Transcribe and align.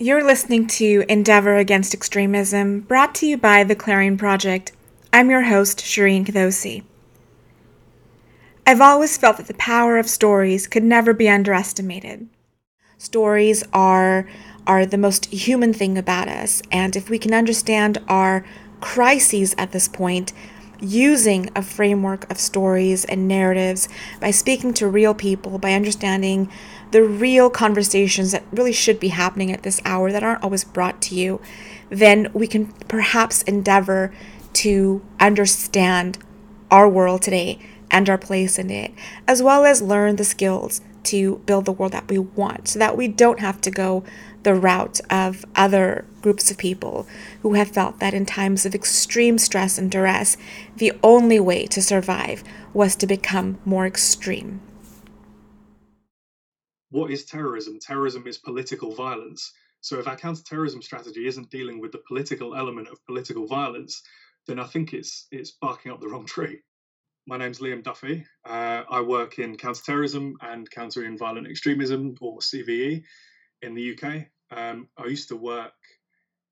You're 0.00 0.22
listening 0.22 0.68
to 0.68 1.04
Endeavor 1.08 1.56
Against 1.56 1.92
Extremism, 1.92 2.82
brought 2.82 3.16
to 3.16 3.26
you 3.26 3.36
by 3.36 3.64
the 3.64 3.74
Clarion 3.74 4.16
Project. 4.16 4.70
I'm 5.12 5.28
your 5.28 5.42
host, 5.42 5.80
Shireen 5.80 6.24
Qudosi. 6.24 6.84
I've 8.64 8.80
always 8.80 9.18
felt 9.18 9.38
that 9.38 9.48
the 9.48 9.54
power 9.54 9.98
of 9.98 10.08
stories 10.08 10.68
could 10.68 10.84
never 10.84 11.12
be 11.12 11.28
underestimated. 11.28 12.28
Stories 12.96 13.64
are 13.72 14.28
are 14.68 14.86
the 14.86 14.96
most 14.96 15.34
human 15.34 15.72
thing 15.72 15.98
about 15.98 16.28
us, 16.28 16.62
and 16.70 16.94
if 16.94 17.10
we 17.10 17.18
can 17.18 17.34
understand 17.34 17.98
our 18.06 18.46
crises 18.80 19.52
at 19.58 19.72
this 19.72 19.88
point, 19.88 20.32
using 20.80 21.50
a 21.56 21.62
framework 21.62 22.30
of 22.30 22.38
stories 22.38 23.04
and 23.06 23.26
narratives 23.26 23.88
by 24.20 24.30
speaking 24.30 24.72
to 24.74 24.86
real 24.86 25.12
people, 25.12 25.58
by 25.58 25.72
understanding 25.72 26.48
the 26.90 27.02
real 27.02 27.50
conversations 27.50 28.32
that 28.32 28.44
really 28.52 28.72
should 28.72 28.98
be 28.98 29.08
happening 29.08 29.52
at 29.52 29.62
this 29.62 29.80
hour 29.84 30.10
that 30.12 30.22
aren't 30.22 30.42
always 30.42 30.64
brought 30.64 31.00
to 31.02 31.14
you, 31.14 31.40
then 31.90 32.28
we 32.32 32.46
can 32.46 32.66
perhaps 32.88 33.42
endeavor 33.42 34.12
to 34.54 35.02
understand 35.20 36.18
our 36.70 36.88
world 36.88 37.22
today 37.22 37.58
and 37.90 38.08
our 38.08 38.18
place 38.18 38.58
in 38.58 38.70
it, 38.70 38.92
as 39.26 39.42
well 39.42 39.64
as 39.64 39.80
learn 39.80 40.16
the 40.16 40.24
skills 40.24 40.80
to 41.04 41.36
build 41.46 41.64
the 41.64 41.72
world 41.72 41.92
that 41.92 42.08
we 42.08 42.18
want 42.18 42.68
so 42.68 42.78
that 42.78 42.96
we 42.96 43.08
don't 43.08 43.40
have 43.40 43.60
to 43.62 43.70
go 43.70 44.04
the 44.42 44.54
route 44.54 45.00
of 45.10 45.44
other 45.56 46.04
groups 46.22 46.50
of 46.50 46.58
people 46.58 47.06
who 47.42 47.54
have 47.54 47.68
felt 47.68 47.98
that 47.98 48.14
in 48.14 48.26
times 48.26 48.66
of 48.66 48.74
extreme 48.74 49.38
stress 49.38 49.78
and 49.78 49.90
duress, 49.90 50.36
the 50.76 50.92
only 51.02 51.40
way 51.40 51.66
to 51.66 51.80
survive 51.80 52.44
was 52.74 52.94
to 52.94 53.06
become 53.06 53.58
more 53.64 53.86
extreme 53.86 54.60
what 56.90 57.10
is 57.10 57.24
terrorism? 57.24 57.78
Terrorism 57.80 58.26
is 58.26 58.38
political 58.38 58.94
violence. 58.94 59.52
So 59.80 59.98
if 59.98 60.08
our 60.08 60.16
counterterrorism 60.16 60.82
strategy 60.82 61.26
isn't 61.26 61.50
dealing 61.50 61.80
with 61.80 61.92
the 61.92 62.02
political 62.08 62.54
element 62.54 62.88
of 62.88 63.04
political 63.06 63.46
violence, 63.46 64.02
then 64.46 64.58
I 64.58 64.64
think 64.64 64.92
it's 64.92 65.26
it's 65.30 65.52
barking 65.52 65.92
up 65.92 66.00
the 66.00 66.08
wrong 66.08 66.26
tree. 66.34 66.60
My 67.26 67.36
name's 67.36 67.60
Liam 67.60 67.82
Duffy. 67.82 68.24
Uh, 68.44 68.84
I 68.90 69.02
work 69.02 69.38
in 69.38 69.56
counterterrorism 69.56 70.38
and 70.40 70.70
countering 70.70 71.18
violent 71.18 71.46
extremism, 71.46 72.14
or 72.22 72.38
CVE, 72.38 73.04
in 73.60 73.74
the 73.74 73.92
UK. 73.92 74.26
Um, 74.50 74.88
I 74.96 75.04
used 75.06 75.28
to 75.28 75.36
work 75.36 75.74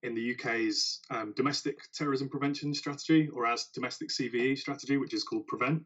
in 0.02 0.14
the 0.14 0.34
UK's 0.34 1.00
um, 1.10 1.32
domestic 1.34 1.78
terrorism 1.94 2.28
prevention 2.28 2.74
strategy, 2.74 3.28
or 3.32 3.46
as 3.46 3.64
domestic 3.74 4.10
CVE 4.10 4.58
strategy, 4.58 4.98
which 4.98 5.14
is 5.14 5.24
called 5.24 5.46
Prevent. 5.46 5.82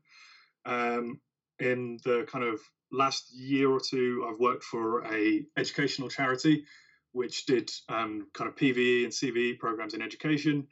Um, 0.67 1.21
in 1.61 1.99
the 2.05 2.27
kind 2.29 2.45
of 2.45 2.61
last 2.93 3.33
year 3.33 3.71
or 3.71 3.81
two, 3.81 4.27
I've 4.29 4.39
worked 4.39 4.65
for 4.65 5.05
a 5.05 5.45
educational 5.57 6.09
charity 6.09 6.65
which 7.13 7.47
did 7.47 7.71
um, 7.89 8.29
kind 8.35 8.49
of 8.49 8.57
PVE 8.57 9.05
and 9.05 9.13
CVE 9.13 9.59
programs 9.59 9.95
in 9.95 10.03
education. 10.03 10.67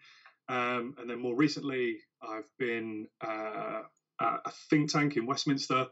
Um, 0.48 0.94
and 0.98 1.10
then 1.10 1.20
more 1.20 1.34
recently, 1.34 1.98
I've 2.22 2.48
been 2.58 3.06
uh, 3.20 3.82
a 4.20 4.50
think 4.70 4.90
tank 4.90 5.16
in 5.16 5.26
Westminster 5.26 5.86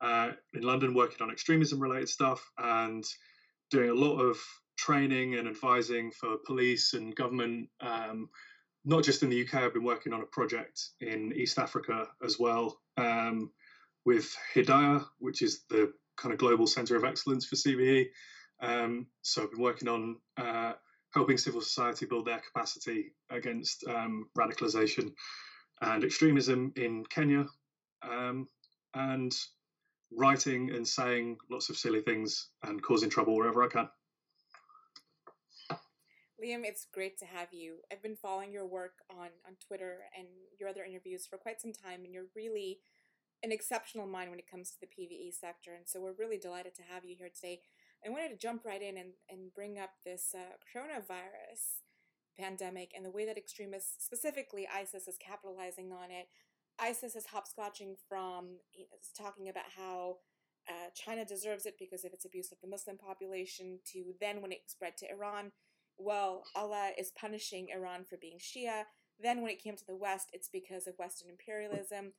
uh, 0.00 0.32
in 0.52 0.62
London 0.62 0.94
working 0.94 1.18
on 1.20 1.30
extremism 1.30 1.80
related 1.80 2.08
stuff 2.08 2.50
and 2.58 3.04
doing 3.70 3.90
a 3.90 3.94
lot 3.94 4.18
of 4.18 4.36
training 4.76 5.36
and 5.36 5.48
advising 5.48 6.10
for 6.10 6.36
police 6.44 6.94
and 6.94 7.14
government. 7.14 7.68
Um, 7.80 8.28
not 8.84 9.02
just 9.02 9.22
in 9.22 9.30
the 9.30 9.42
UK, 9.42 9.54
I've 9.54 9.72
been 9.72 9.84
working 9.84 10.12
on 10.12 10.20
a 10.20 10.26
project 10.26 10.88
in 11.00 11.32
East 11.34 11.58
Africa 11.58 12.08
as 12.22 12.38
well. 12.38 12.80
Um, 12.96 13.50
with 14.04 14.34
Hedayah, 14.54 15.04
which 15.18 15.42
is 15.42 15.62
the 15.68 15.92
kind 16.16 16.32
of 16.32 16.38
global 16.38 16.66
center 16.66 16.96
of 16.96 17.04
excellence 17.04 17.46
for 17.46 17.56
CVE. 17.56 18.06
Um, 18.60 19.06
so 19.22 19.42
I've 19.42 19.50
been 19.50 19.60
working 19.60 19.88
on 19.88 20.16
uh, 20.36 20.72
helping 21.12 21.38
civil 21.38 21.60
society 21.60 22.06
build 22.06 22.26
their 22.26 22.40
capacity 22.40 23.12
against 23.30 23.84
um, 23.86 24.28
radicalization 24.38 25.12
and 25.80 26.04
extremism 26.04 26.72
in 26.76 27.04
Kenya, 27.06 27.46
um, 28.02 28.48
and 28.94 29.34
writing 30.12 30.70
and 30.70 30.86
saying 30.86 31.36
lots 31.50 31.68
of 31.68 31.76
silly 31.76 32.00
things 32.00 32.48
and 32.62 32.82
causing 32.82 33.10
trouble 33.10 33.36
wherever 33.36 33.62
I 33.62 33.68
can. 33.68 33.88
Liam, 36.42 36.64
it's 36.64 36.86
great 36.92 37.18
to 37.18 37.24
have 37.24 37.48
you. 37.52 37.76
I've 37.90 38.02
been 38.02 38.16
following 38.16 38.52
your 38.52 38.66
work 38.66 38.94
on, 39.10 39.28
on 39.46 39.54
Twitter 39.66 40.00
and 40.16 40.26
your 40.60 40.68
other 40.68 40.84
interviews 40.84 41.26
for 41.26 41.38
quite 41.38 41.60
some 41.60 41.72
time, 41.72 42.04
and 42.04 42.12
you're 42.12 42.26
really 42.36 42.80
an 43.44 43.52
exceptional 43.52 44.06
mind 44.06 44.30
when 44.30 44.38
it 44.38 44.50
comes 44.50 44.70
to 44.70 44.80
the 44.80 44.86
PVE 44.86 45.34
sector. 45.38 45.74
And 45.76 45.86
so 45.86 46.00
we're 46.00 46.18
really 46.18 46.38
delighted 46.38 46.74
to 46.76 46.82
have 46.82 47.04
you 47.04 47.14
here 47.16 47.28
today. 47.28 47.60
I 48.04 48.08
wanted 48.08 48.30
to 48.30 48.36
jump 48.36 48.64
right 48.64 48.82
in 48.82 48.96
and, 48.96 49.12
and 49.28 49.52
bring 49.54 49.78
up 49.78 49.90
this 50.04 50.34
uh, 50.34 50.56
coronavirus 50.64 51.84
pandemic 52.38 52.92
and 52.96 53.04
the 53.04 53.10
way 53.10 53.26
that 53.26 53.38
extremists, 53.38 54.04
specifically 54.04 54.66
ISIS, 54.66 55.06
is 55.06 55.18
capitalizing 55.24 55.92
on 55.92 56.10
it. 56.10 56.28
ISIS 56.80 57.14
is 57.14 57.26
hopscotching 57.26 57.94
from 58.08 58.56
talking 59.16 59.48
about 59.48 59.64
how 59.76 60.16
uh, 60.68 60.88
China 60.94 61.24
deserves 61.24 61.66
it 61.66 61.74
because 61.78 62.04
of 62.04 62.12
its 62.12 62.24
abuse 62.24 62.50
of 62.50 62.58
the 62.62 62.68
Muslim 62.68 62.96
population 62.96 63.78
to 63.92 64.14
then 64.20 64.40
when 64.40 64.52
it 64.52 64.62
spread 64.66 64.96
to 64.96 65.10
Iran, 65.10 65.52
well, 65.98 66.44
Allah 66.56 66.90
is 66.98 67.12
punishing 67.18 67.68
Iran 67.74 68.04
for 68.08 68.16
being 68.16 68.38
Shia. 68.38 68.84
Then 69.20 69.42
when 69.42 69.52
it 69.52 69.62
came 69.62 69.76
to 69.76 69.86
the 69.86 69.94
West, 69.94 70.28
it's 70.32 70.48
because 70.48 70.86
of 70.86 70.98
Western 70.98 71.30
imperialism 71.30 72.12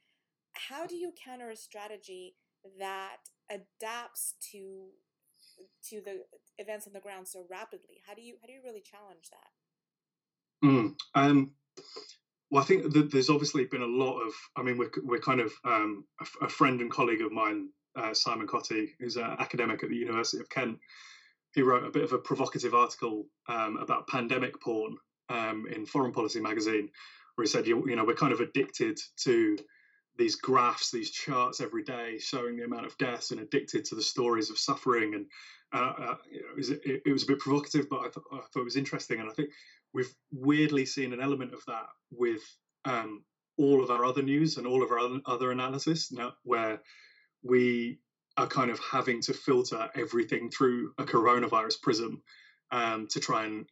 how 0.70 0.86
do 0.86 0.96
you 0.96 1.14
counter 1.24 1.50
a 1.50 1.56
strategy 1.56 2.36
that 2.80 3.18
adapts 3.50 4.36
to 4.52 4.88
to 5.90 6.02
the 6.04 6.24
events 6.58 6.88
on 6.88 6.94
the 6.94 7.00
ground 7.00 7.28
so 7.28 7.46
rapidly? 7.50 8.02
How 8.06 8.14
do 8.14 8.22
you 8.22 8.36
how 8.42 8.48
do 8.48 8.54
you 8.54 8.62
really 8.64 8.82
challenge 8.82 9.30
that? 9.32 10.68
Mm, 10.68 10.96
um, 11.14 11.52
well, 12.50 12.64
I 12.64 12.66
think 12.66 12.94
that 12.94 13.12
there's 13.12 13.30
obviously 13.30 13.66
been 13.66 13.82
a 13.82 13.86
lot 13.86 14.20
of. 14.20 14.34
I 14.56 14.64
mean, 14.64 14.78
we're 14.78 14.92
we're 15.04 15.20
kind 15.20 15.42
of 15.42 15.52
um, 15.64 16.06
a, 16.42 16.50
friend 16.50 16.82
and 16.82 16.92
colleague 16.92 17.22
of 17.22 17.32
mine, 17.32 17.70
uh, 17.96 18.14
Simon 18.14 18.48
Cottee, 18.48 18.90
who's 19.00 19.18
an 19.18 19.36
academic 19.40 19.84
at 19.84 19.90
the 19.90 19.96
University 19.96 20.40
of 20.42 20.50
Kent. 20.50 20.80
He 21.54 21.62
wrote 21.62 21.86
a 21.86 21.92
bit 21.92 22.04
of 22.04 22.14
a 22.14 22.18
provocative 22.18 22.74
article 22.74 23.26
um, 23.48 23.78
about 23.78 24.08
pandemic 24.08 24.60
porn 24.62 24.98
um, 25.30 25.66
in 25.74 25.86
Foreign 25.86 26.12
Policy 26.12 26.40
magazine, 26.40 26.90
where 27.36 27.44
he 27.46 27.50
said, 27.50 27.66
you, 27.66 27.88
you 27.88 27.96
know, 27.96 28.04
we're 28.04 28.14
kind 28.14 28.34
of 28.34 28.42
addicted 28.42 29.00
to 29.24 29.58
these 30.18 30.36
graphs, 30.36 30.92
these 30.92 31.12
charts 31.12 31.62
every 31.62 31.84
day 31.84 32.18
showing 32.20 32.56
the 32.56 32.64
amount 32.64 32.86
of 32.86 32.98
deaths 32.98 33.32
and 33.32 33.40
addicted 33.40 33.86
to 33.86 33.96
the 33.96 34.02
stories 34.02 34.50
of 34.50 34.58
suffering. 34.58 35.16
And 35.16 35.26
uh, 35.74 35.94
uh, 35.98 36.16
it, 36.32 36.56
was, 36.56 36.70
it, 36.70 36.82
it, 36.86 37.12
was, 37.12 37.24
a 37.24 37.28
bit 37.28 37.40
provocative, 37.40 37.90
but 37.90 38.00
I, 38.00 38.04
th- 38.04 38.26
I, 38.32 38.38
thought 38.38 38.62
it 38.62 38.64
was 38.64 38.78
interesting. 38.78 39.20
And 39.20 39.30
I 39.30 39.34
think 39.34 39.50
we've 39.94 40.14
weirdly 40.32 40.86
seen 40.86 41.14
an 41.14 41.22
element 41.22 41.54
of 41.54 41.64
that 41.68 41.88
with 42.12 42.42
um, 42.86 43.24
all 43.58 43.84
of 43.84 43.90
our 43.90 44.06
other 44.06 44.22
news 44.22 44.58
and 44.58 44.68
all 44.68 44.84
of 44.84 44.92
our 44.92 45.00
other 45.26 45.52
analysis 45.52 46.12
now, 46.12 46.34
where 46.44 46.82
we 47.44 48.00
are 48.38 48.48
kind 48.48 48.70
of 48.70 48.80
having 48.80 49.22
to 49.22 49.34
filter 49.34 49.90
everything 49.96 50.50
through 50.50 50.94
a 50.98 51.04
coronavirus 51.04 51.82
prism 51.82 52.22
um, 52.72 53.08
to 53.12 53.20
try 53.20 53.46
and 53.46 53.66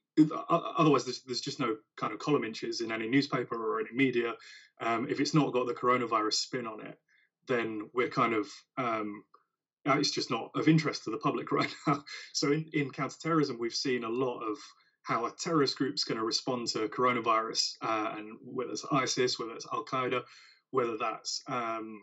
otherwise 0.50 1.06
there's, 1.06 1.22
there's 1.24 1.42
just 1.42 1.60
no 1.60 1.76
kind 1.98 2.14
of 2.14 2.20
column 2.20 2.44
inches 2.44 2.82
in 2.82 2.92
any 2.92 3.10
newspaper 3.10 3.56
or 3.56 3.80
any 3.80 3.92
media. 3.94 4.34
Um, 4.80 5.08
if 5.10 5.20
it's 5.20 5.34
not 5.34 5.54
got 5.54 5.68
the 5.68 5.74
coronavirus 5.74 6.34
spin 6.34 6.68
on 6.68 6.86
it 6.86 6.98
then 7.48 7.90
we're 7.94 8.10
kind 8.10 8.34
of 8.34 8.48
um, 8.78 9.24
it's 9.86 10.12
just 10.12 10.32
not 10.32 10.52
of 10.56 10.68
interest 10.68 11.04
to 11.04 11.10
the 11.10 11.18
public 11.18 11.52
right 11.52 11.74
now. 11.88 12.04
So 12.34 12.52
in, 12.52 12.66
in 12.74 12.90
counterterrorism 12.92 13.58
we've 13.60 13.74
seen 13.74 14.04
a 14.04 14.10
lot 14.10 14.40
of 14.40 14.58
how 15.04 15.26
a 15.26 15.32
terrorist 15.32 15.78
group's 15.78 16.06
going 16.06 16.18
to 16.18 16.24
respond 16.24 16.68
to 16.70 16.88
coronavirus 16.88 17.74
uh, 17.82 18.14
and 18.18 18.38
whether 18.42 18.72
it's 18.72 18.86
isis 18.92 19.38
whether 19.38 19.54
it's 19.54 19.68
al-qaeda 19.72 20.22
whether 20.72 20.98
that's 20.98 21.44
um, 21.48 22.02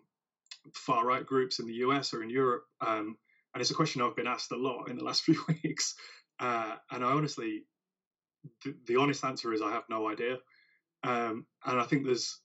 far 0.75 1.06
right 1.06 1.25
groups 1.25 1.58
in 1.58 1.66
the 1.66 1.72
us 1.72 2.12
or 2.12 2.22
in 2.22 2.28
europe 2.28 2.64
um, 2.86 3.16
and 3.54 3.62
it's 3.62 3.70
a 3.70 3.75
question 3.75 4.02
i've 4.02 4.16
been 4.16 4.26
asked 4.26 4.52
a 4.52 4.56
lot 4.56 4.90
in 4.90 4.98
the 4.98 5.04
last 5.04 5.22
few 5.25 5.43
weeks 5.48 5.94
uh, 6.40 6.76
and 6.90 7.04
I 7.04 7.12
honestly, 7.12 7.64
the, 8.64 8.75
the, 8.87 8.96
honest 8.96 9.25
answer 9.25 9.52
is 9.52 9.60
I 9.60 9.70
have 9.70 9.84
no 9.90 10.08
idea. 10.08 10.38
Um, 11.04 11.46
and 11.64 11.78
I 11.78 11.84
think 11.84 12.06
there's 12.06 12.40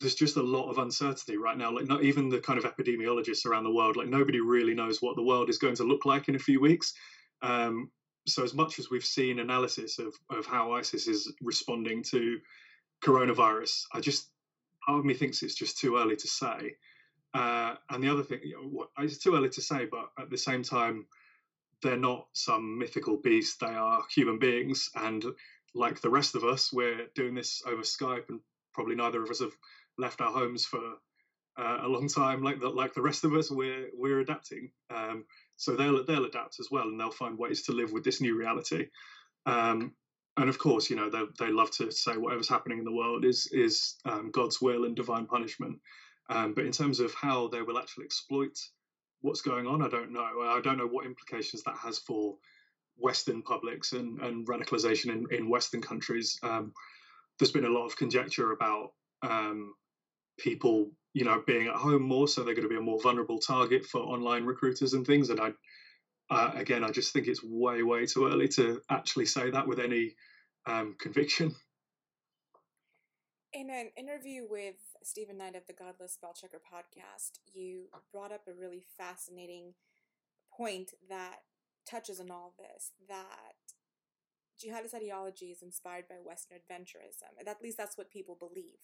there's 0.00 0.14
just 0.14 0.36
a 0.36 0.42
lot 0.42 0.70
of 0.70 0.78
uncertainty 0.78 1.36
right 1.36 1.56
now. 1.56 1.72
Like 1.72 1.88
not 1.88 2.04
even 2.04 2.28
the 2.28 2.40
kind 2.40 2.58
of 2.58 2.64
epidemiologists 2.64 3.46
around 3.46 3.64
the 3.64 3.72
world, 3.72 3.96
like 3.96 4.08
nobody 4.08 4.40
really 4.40 4.74
knows 4.74 5.02
what 5.02 5.16
the 5.16 5.22
world 5.22 5.48
is 5.48 5.58
going 5.58 5.76
to 5.76 5.84
look 5.84 6.04
like 6.04 6.28
in 6.28 6.34
a 6.34 6.38
few 6.38 6.60
weeks. 6.60 6.94
Um, 7.42 7.90
so 8.26 8.42
as 8.42 8.54
much 8.54 8.78
as 8.78 8.90
we've 8.90 9.04
seen 9.04 9.40
analysis 9.40 9.98
of 9.98 10.14
of 10.30 10.46
how 10.46 10.72
ISIS 10.72 11.08
is 11.08 11.32
responding 11.42 12.02
to 12.04 12.38
coronavirus, 13.02 13.82
I 13.92 14.00
just 14.00 14.30
part 14.86 15.00
of 15.00 15.04
me 15.04 15.14
thinks 15.14 15.42
it's 15.42 15.54
just 15.54 15.78
too 15.78 15.96
early 15.96 16.16
to 16.16 16.28
say. 16.28 16.76
Uh, 17.32 17.74
and 17.90 18.02
the 18.02 18.08
other 18.08 18.22
thing, 18.22 18.38
you 18.44 18.54
know, 18.54 18.86
it's 18.98 19.18
too 19.18 19.34
early 19.34 19.48
to 19.48 19.60
say, 19.60 19.86
but 19.90 20.10
at 20.18 20.30
the 20.30 20.38
same 20.38 20.62
time, 20.62 21.04
they're 21.84 21.96
not 21.96 22.26
some 22.32 22.78
mythical 22.78 23.18
beast. 23.18 23.60
They 23.60 23.66
are 23.66 24.02
human 24.12 24.40
beings, 24.40 24.90
and 24.96 25.24
like 25.74 26.00
the 26.00 26.10
rest 26.10 26.34
of 26.34 26.44
us, 26.44 26.72
we're 26.72 27.06
doing 27.14 27.34
this 27.36 27.62
over 27.66 27.82
Skype, 27.82 28.28
and 28.30 28.40
probably 28.72 28.96
neither 28.96 29.22
of 29.22 29.30
us 29.30 29.40
have 29.40 29.56
left 29.98 30.20
our 30.20 30.32
homes 30.32 30.64
for 30.66 30.94
uh, 31.56 31.78
a 31.82 31.88
long 31.88 32.08
time. 32.08 32.42
Like 32.42 32.60
the 32.60 32.68
like 32.70 32.94
the 32.94 33.02
rest 33.02 33.24
of 33.24 33.34
us, 33.34 33.50
we're 33.50 33.88
we're 33.94 34.20
adapting. 34.20 34.72
Um, 34.90 35.24
So 35.56 35.76
they'll 35.76 36.04
they'll 36.04 36.24
adapt 36.24 36.58
as 36.60 36.68
well, 36.70 36.88
and 36.88 36.98
they'll 36.98 37.10
find 37.12 37.38
ways 37.38 37.62
to 37.64 37.72
live 37.72 37.92
with 37.92 38.04
this 38.04 38.20
new 38.20 38.36
reality. 38.36 38.88
Um, 39.46 39.94
and 40.36 40.48
of 40.48 40.58
course, 40.58 40.90
you 40.90 40.96
know 40.96 41.10
they 41.10 41.24
they 41.38 41.52
love 41.52 41.70
to 41.72 41.90
say 41.92 42.16
whatever's 42.16 42.48
happening 42.48 42.78
in 42.78 42.84
the 42.84 42.98
world 43.00 43.24
is 43.24 43.48
is 43.52 43.96
um, 44.04 44.30
God's 44.32 44.60
will 44.60 44.84
and 44.84 44.96
divine 44.96 45.26
punishment. 45.26 45.78
Um, 46.28 46.54
but 46.54 46.64
in 46.64 46.72
terms 46.72 47.00
of 47.00 47.14
how 47.14 47.48
they 47.48 47.62
will 47.62 47.78
actually 47.78 48.06
exploit 48.06 48.56
what's 49.24 49.40
going 49.40 49.66
on, 49.66 49.80
I 49.80 49.88
don't 49.88 50.12
know. 50.12 50.20
I 50.22 50.60
don't 50.62 50.76
know 50.76 50.86
what 50.86 51.06
implications 51.06 51.62
that 51.62 51.76
has 51.78 51.98
for 51.98 52.36
Western 52.98 53.40
publics 53.40 53.92
and, 53.92 54.20
and 54.20 54.46
radicalization 54.46 55.06
in, 55.06 55.26
in 55.30 55.48
Western 55.48 55.80
countries. 55.80 56.38
Um, 56.42 56.74
there's 57.38 57.50
been 57.50 57.64
a 57.64 57.70
lot 57.70 57.86
of 57.86 57.96
conjecture 57.96 58.52
about 58.52 58.92
um, 59.22 59.74
people, 60.38 60.90
you 61.14 61.24
know, 61.24 61.42
being 61.46 61.68
at 61.68 61.74
home 61.74 62.02
more, 62.02 62.28
so 62.28 62.44
they're 62.44 62.54
going 62.54 62.68
to 62.68 62.74
be 62.74 62.76
a 62.76 62.82
more 62.82 63.00
vulnerable 63.00 63.38
target 63.38 63.86
for 63.86 64.02
online 64.02 64.44
recruiters 64.44 64.92
and 64.92 65.06
things. 65.06 65.30
And 65.30 65.40
I, 65.40 65.52
uh, 66.30 66.52
again, 66.54 66.84
I 66.84 66.90
just 66.90 67.14
think 67.14 67.26
it's 67.26 67.42
way, 67.42 67.82
way 67.82 68.04
too 68.04 68.26
early 68.26 68.48
to 68.48 68.82
actually 68.90 69.26
say 69.26 69.50
that 69.50 69.66
with 69.66 69.80
any 69.80 70.16
um, 70.66 70.96
conviction. 71.00 71.54
In 73.54 73.70
an 73.70 73.88
interview 73.96 74.42
with 74.48 74.74
Stephen 75.04 75.38
Knight 75.38 75.54
of 75.54 75.66
the 75.66 75.72
Godless 75.72 76.16
Spellchecker 76.16 76.60
podcast, 76.64 77.38
you 77.52 77.88
brought 78.10 78.32
up 78.32 78.42
a 78.48 78.58
really 78.58 78.82
fascinating 78.96 79.74
point 80.56 80.92
that 81.08 81.40
touches 81.88 82.20
on 82.20 82.30
all 82.30 82.54
this 82.58 82.92
that 83.08 83.54
jihadist 84.58 84.94
ideology 84.94 85.46
is 85.46 85.62
inspired 85.62 86.08
by 86.08 86.16
Western 86.24 86.56
adventurism. 86.56 87.46
At 87.46 87.62
least 87.62 87.76
that's 87.76 87.98
what 87.98 88.10
people 88.10 88.36
believe. 88.38 88.78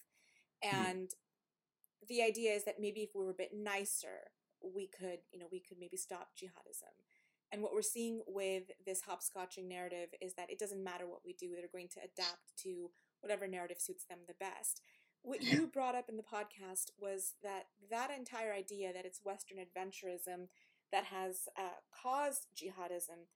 Hmm. 0.62 0.76
And 0.76 1.08
mm. 1.08 2.08
the 2.08 2.22
idea 2.22 2.52
is 2.52 2.64
that 2.64 2.80
maybe 2.80 3.00
if 3.00 3.10
we 3.14 3.24
were 3.24 3.30
a 3.30 3.34
bit 3.34 3.52
nicer, 3.54 4.30
we 4.62 4.88
could, 4.88 5.20
you 5.32 5.38
know, 5.38 5.46
we 5.50 5.60
could 5.60 5.78
maybe 5.80 5.96
stop 5.96 6.30
jihadism. 6.36 6.92
And 7.52 7.62
what 7.62 7.72
we're 7.72 7.82
seeing 7.82 8.20
with 8.26 8.64
this 8.86 9.02
hopscotching 9.02 9.68
narrative 9.68 10.10
is 10.20 10.34
that 10.34 10.50
it 10.50 10.58
doesn't 10.58 10.84
matter 10.84 11.06
what 11.06 11.22
we 11.24 11.32
do, 11.32 11.50
they're 11.56 11.66
going 11.72 11.88
to 11.94 12.00
adapt 12.00 12.56
to 12.62 12.90
whatever 13.20 13.48
narrative 13.48 13.78
suits 13.80 14.04
them 14.04 14.18
the 14.28 14.34
best. 14.38 14.82
What 15.22 15.42
you 15.42 15.66
brought 15.66 15.94
up 15.94 16.08
in 16.08 16.16
the 16.16 16.22
podcast 16.22 16.90
was 16.98 17.34
that 17.42 17.66
that 17.90 18.10
entire 18.10 18.52
idea 18.52 18.92
that 18.92 19.04
it's 19.04 19.20
Western 19.22 19.58
adventurism 19.58 20.48
that 20.92 21.04
has 21.04 21.48
uh, 21.58 21.78
caused 22.02 22.46
jihadism 22.56 23.28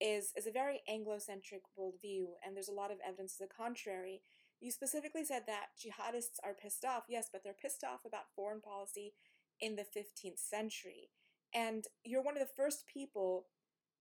is, 0.00 0.32
is 0.36 0.46
a 0.46 0.52
very 0.52 0.82
Anglo-centric 0.88 1.62
worldview, 1.78 2.26
and 2.44 2.54
there's 2.54 2.68
a 2.68 2.72
lot 2.72 2.90
of 2.90 2.98
evidence 3.06 3.36
to 3.36 3.44
the 3.44 3.54
contrary. 3.54 4.22
You 4.60 4.70
specifically 4.70 5.24
said 5.24 5.42
that 5.46 5.66
jihadists 5.78 6.38
are 6.44 6.54
pissed 6.54 6.84
off, 6.84 7.04
yes, 7.08 7.28
but 7.32 7.42
they're 7.42 7.54
pissed 7.60 7.84
off 7.84 8.04
about 8.06 8.32
foreign 8.34 8.60
policy 8.60 9.14
in 9.60 9.76
the 9.76 9.82
15th 9.82 10.38
century. 10.38 11.10
And 11.54 11.84
you're 12.04 12.22
one 12.22 12.36
of 12.36 12.42
the 12.42 12.54
first 12.56 12.84
people 12.92 13.46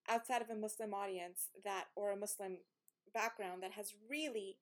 outside 0.10 0.42
of 0.42 0.50
a 0.50 0.56
Muslim 0.56 0.94
audience 0.94 1.50
that, 1.64 1.86
or 1.96 2.12
a 2.12 2.18
Muslim 2.18 2.58
background, 3.14 3.62
that 3.64 3.74
has 3.74 3.94
really 4.10 4.58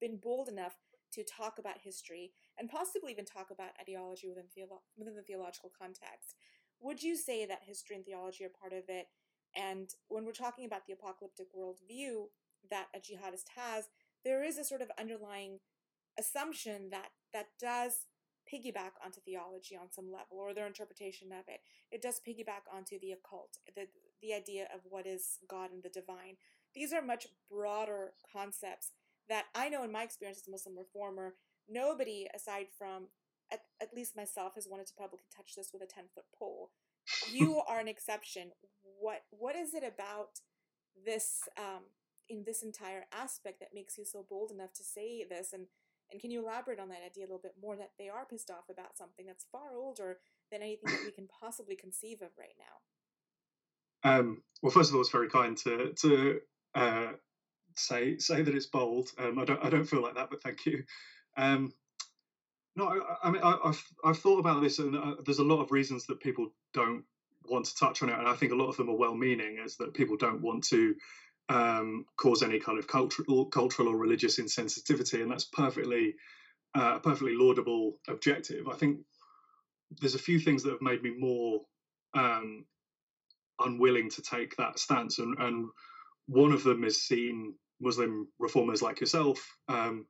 been 0.00 0.16
bold 0.16 0.48
enough 0.48 0.74
to 1.12 1.24
talk 1.24 1.58
about 1.58 1.78
history 1.82 2.32
and 2.58 2.70
possibly 2.70 3.12
even 3.12 3.24
talk 3.24 3.50
about 3.50 3.70
ideology 3.80 4.28
within, 4.28 4.44
theolo- 4.44 4.82
within 4.96 5.14
the 5.14 5.22
theological 5.22 5.70
context. 5.76 6.34
Would 6.80 7.02
you 7.02 7.16
say 7.16 7.46
that 7.46 7.60
history 7.64 7.96
and 7.96 8.04
theology 8.04 8.44
are 8.44 8.50
part 8.60 8.72
of 8.72 8.84
it? 8.88 9.06
And 9.54 9.90
when 10.08 10.24
we're 10.24 10.32
talking 10.32 10.64
about 10.64 10.86
the 10.86 10.94
apocalyptic 10.94 11.48
worldview 11.54 12.26
that 12.70 12.86
a 12.94 12.98
jihadist 12.98 13.48
has, 13.56 13.88
there 14.24 14.42
is 14.42 14.58
a 14.58 14.64
sort 14.64 14.82
of 14.82 14.90
underlying 14.98 15.58
assumption 16.18 16.90
that 16.90 17.08
that 17.32 17.46
does 17.60 18.06
piggyback 18.52 18.92
onto 19.04 19.20
theology 19.20 19.76
on 19.76 19.90
some 19.90 20.10
level 20.10 20.38
or 20.38 20.52
their 20.52 20.66
interpretation 20.66 21.32
of 21.32 21.44
it. 21.48 21.60
It 21.90 22.02
does 22.02 22.20
piggyback 22.26 22.66
onto 22.72 22.98
the 22.98 23.12
occult, 23.12 23.58
the, 23.74 23.86
the 24.20 24.34
idea 24.34 24.68
of 24.74 24.80
what 24.88 25.06
is 25.06 25.38
God 25.48 25.70
and 25.72 25.82
the 25.82 25.88
divine. 25.88 26.36
These 26.74 26.92
are 26.92 27.02
much 27.02 27.28
broader 27.50 28.12
concepts 28.32 28.92
that 29.28 29.46
I 29.54 29.68
know 29.68 29.84
in 29.84 29.92
my 29.92 30.02
experience 30.02 30.40
as 30.40 30.48
a 30.48 30.50
Muslim 30.50 30.76
reformer, 30.76 31.34
nobody 31.68 32.26
aside 32.34 32.66
from 32.76 33.08
at, 33.52 33.60
at 33.80 33.94
least 33.94 34.16
myself, 34.16 34.54
has 34.54 34.66
wanted 34.68 34.86
to 34.86 34.94
publicly 34.94 35.26
touch 35.34 35.54
this 35.56 35.70
with 35.72 35.82
a 35.82 35.86
10 35.86 36.04
foot 36.14 36.24
pole. 36.36 36.70
You 37.30 37.60
are 37.68 37.80
an 37.80 37.88
exception. 37.88 38.52
What 38.98 39.22
What 39.30 39.56
is 39.56 39.74
it 39.74 39.84
about 39.84 40.40
this, 41.06 41.48
um, 41.58 41.84
in 42.28 42.44
this 42.44 42.62
entire 42.62 43.04
aspect, 43.12 43.60
that 43.60 43.74
makes 43.74 43.98
you 43.98 44.04
so 44.04 44.24
bold 44.28 44.50
enough 44.50 44.72
to 44.74 44.82
say 44.82 45.24
this? 45.28 45.52
And, 45.52 45.66
and 46.10 46.20
can 46.20 46.30
you 46.30 46.42
elaborate 46.42 46.80
on 46.80 46.88
that 46.88 47.04
idea 47.04 47.24
a 47.24 47.28
little 47.28 47.38
bit 47.42 47.56
more 47.60 47.76
that 47.76 47.92
they 47.98 48.08
are 48.08 48.24
pissed 48.24 48.50
off 48.50 48.70
about 48.70 48.96
something 48.96 49.26
that's 49.26 49.46
far 49.52 49.76
older 49.76 50.18
than 50.50 50.62
anything 50.62 50.90
that 50.90 51.04
we 51.04 51.12
can 51.12 51.28
possibly 51.28 51.76
conceive 51.76 52.22
of 52.22 52.30
right 52.38 52.56
now? 52.58 52.80
Um, 54.04 54.42
well, 54.62 54.72
first 54.72 54.90
of 54.90 54.96
all, 54.96 55.00
it's 55.00 55.10
very 55.10 55.28
kind 55.28 55.56
to 55.58 55.92
to 55.92 56.40
uh, 56.74 57.12
say 57.76 58.18
say 58.18 58.42
that 58.42 58.54
it's 58.54 58.66
bold. 58.66 59.08
Um, 59.18 59.38
I 59.38 59.44
don't 59.44 59.64
I 59.64 59.70
don't 59.70 59.84
feel 59.84 60.02
like 60.02 60.14
that, 60.14 60.30
but 60.30 60.42
thank 60.42 60.66
you. 60.66 60.84
Um, 61.36 61.72
no, 62.74 62.88
I, 62.88 63.28
I 63.28 63.30
mean, 63.30 63.42
I, 63.42 63.58
have 63.64 63.82
I've 64.04 64.18
thought 64.18 64.38
about 64.38 64.62
this, 64.62 64.78
and 64.78 64.96
uh, 64.96 65.14
there's 65.24 65.38
a 65.38 65.44
lot 65.44 65.62
of 65.62 65.72
reasons 65.72 66.06
that 66.06 66.20
people 66.20 66.48
don't 66.72 67.04
want 67.44 67.66
to 67.66 67.74
touch 67.76 68.02
on 68.02 68.08
it, 68.08 68.18
and 68.18 68.28
I 68.28 68.34
think 68.34 68.52
a 68.52 68.56
lot 68.56 68.68
of 68.68 68.76
them 68.76 68.88
are 68.88 68.96
well-meaning, 68.96 69.58
is 69.64 69.76
that 69.76 69.94
people 69.94 70.16
don't 70.16 70.42
want 70.42 70.64
to 70.68 70.94
um, 71.48 72.06
cause 72.16 72.42
any 72.42 72.58
kind 72.58 72.78
of 72.78 72.86
cultural, 72.86 73.46
cultural 73.46 73.88
or 73.88 73.96
religious 73.96 74.40
insensitivity, 74.40 75.20
and 75.22 75.30
that's 75.30 75.44
perfectly, 75.44 76.14
uh, 76.74 76.98
perfectly 77.00 77.34
laudable 77.34 77.98
objective. 78.08 78.68
I 78.68 78.74
think 78.74 79.00
there's 80.00 80.14
a 80.14 80.18
few 80.18 80.38
things 80.38 80.62
that 80.62 80.70
have 80.70 80.82
made 80.82 81.02
me 81.02 81.12
more 81.18 81.60
um, 82.14 82.64
unwilling 83.60 84.08
to 84.10 84.22
take 84.22 84.56
that 84.56 84.78
stance, 84.78 85.18
and, 85.18 85.36
and 85.38 85.68
one 86.26 86.52
of 86.52 86.62
them 86.62 86.84
is 86.84 87.02
seeing 87.02 87.54
Muslim 87.80 88.28
reformers 88.38 88.82
like 88.82 89.00
yourself 89.00 89.38
um, 89.68 90.06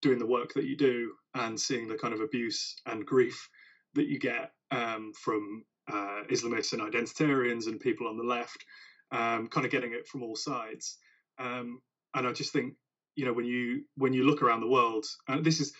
doing 0.00 0.18
the 0.18 0.26
work 0.26 0.52
that 0.54 0.64
you 0.64 0.76
do 0.76 1.12
and 1.34 1.58
seeing 1.60 1.88
the 1.88 1.96
kind 1.96 2.14
of 2.14 2.20
abuse 2.20 2.74
and 2.86 3.06
grief 3.06 3.48
that 3.94 4.06
you 4.06 4.18
get 4.18 4.50
um, 4.70 5.12
from 5.22 5.64
uh, 5.90 6.22
Islamists 6.30 6.72
and 6.72 6.82
identitarians 6.82 7.66
and 7.66 7.80
people 7.80 8.06
on 8.06 8.16
the 8.16 8.22
left, 8.22 8.64
um, 9.10 9.46
kind 9.48 9.64
of 9.64 9.72
getting 9.72 9.92
it 9.92 10.06
from 10.06 10.22
all 10.22 10.36
sides. 10.36 10.98
Um, 11.38 11.80
and 12.14 12.26
I 12.26 12.32
just 12.32 12.52
think, 12.52 12.74
you 13.16 13.24
know, 13.24 13.32
when 13.32 13.44
you 13.44 13.82
when 13.96 14.12
you 14.12 14.24
look 14.24 14.42
around 14.42 14.60
the 14.60 14.68
world, 14.68 15.04
and 15.28 15.44
this 15.44 15.60
is 15.60 15.72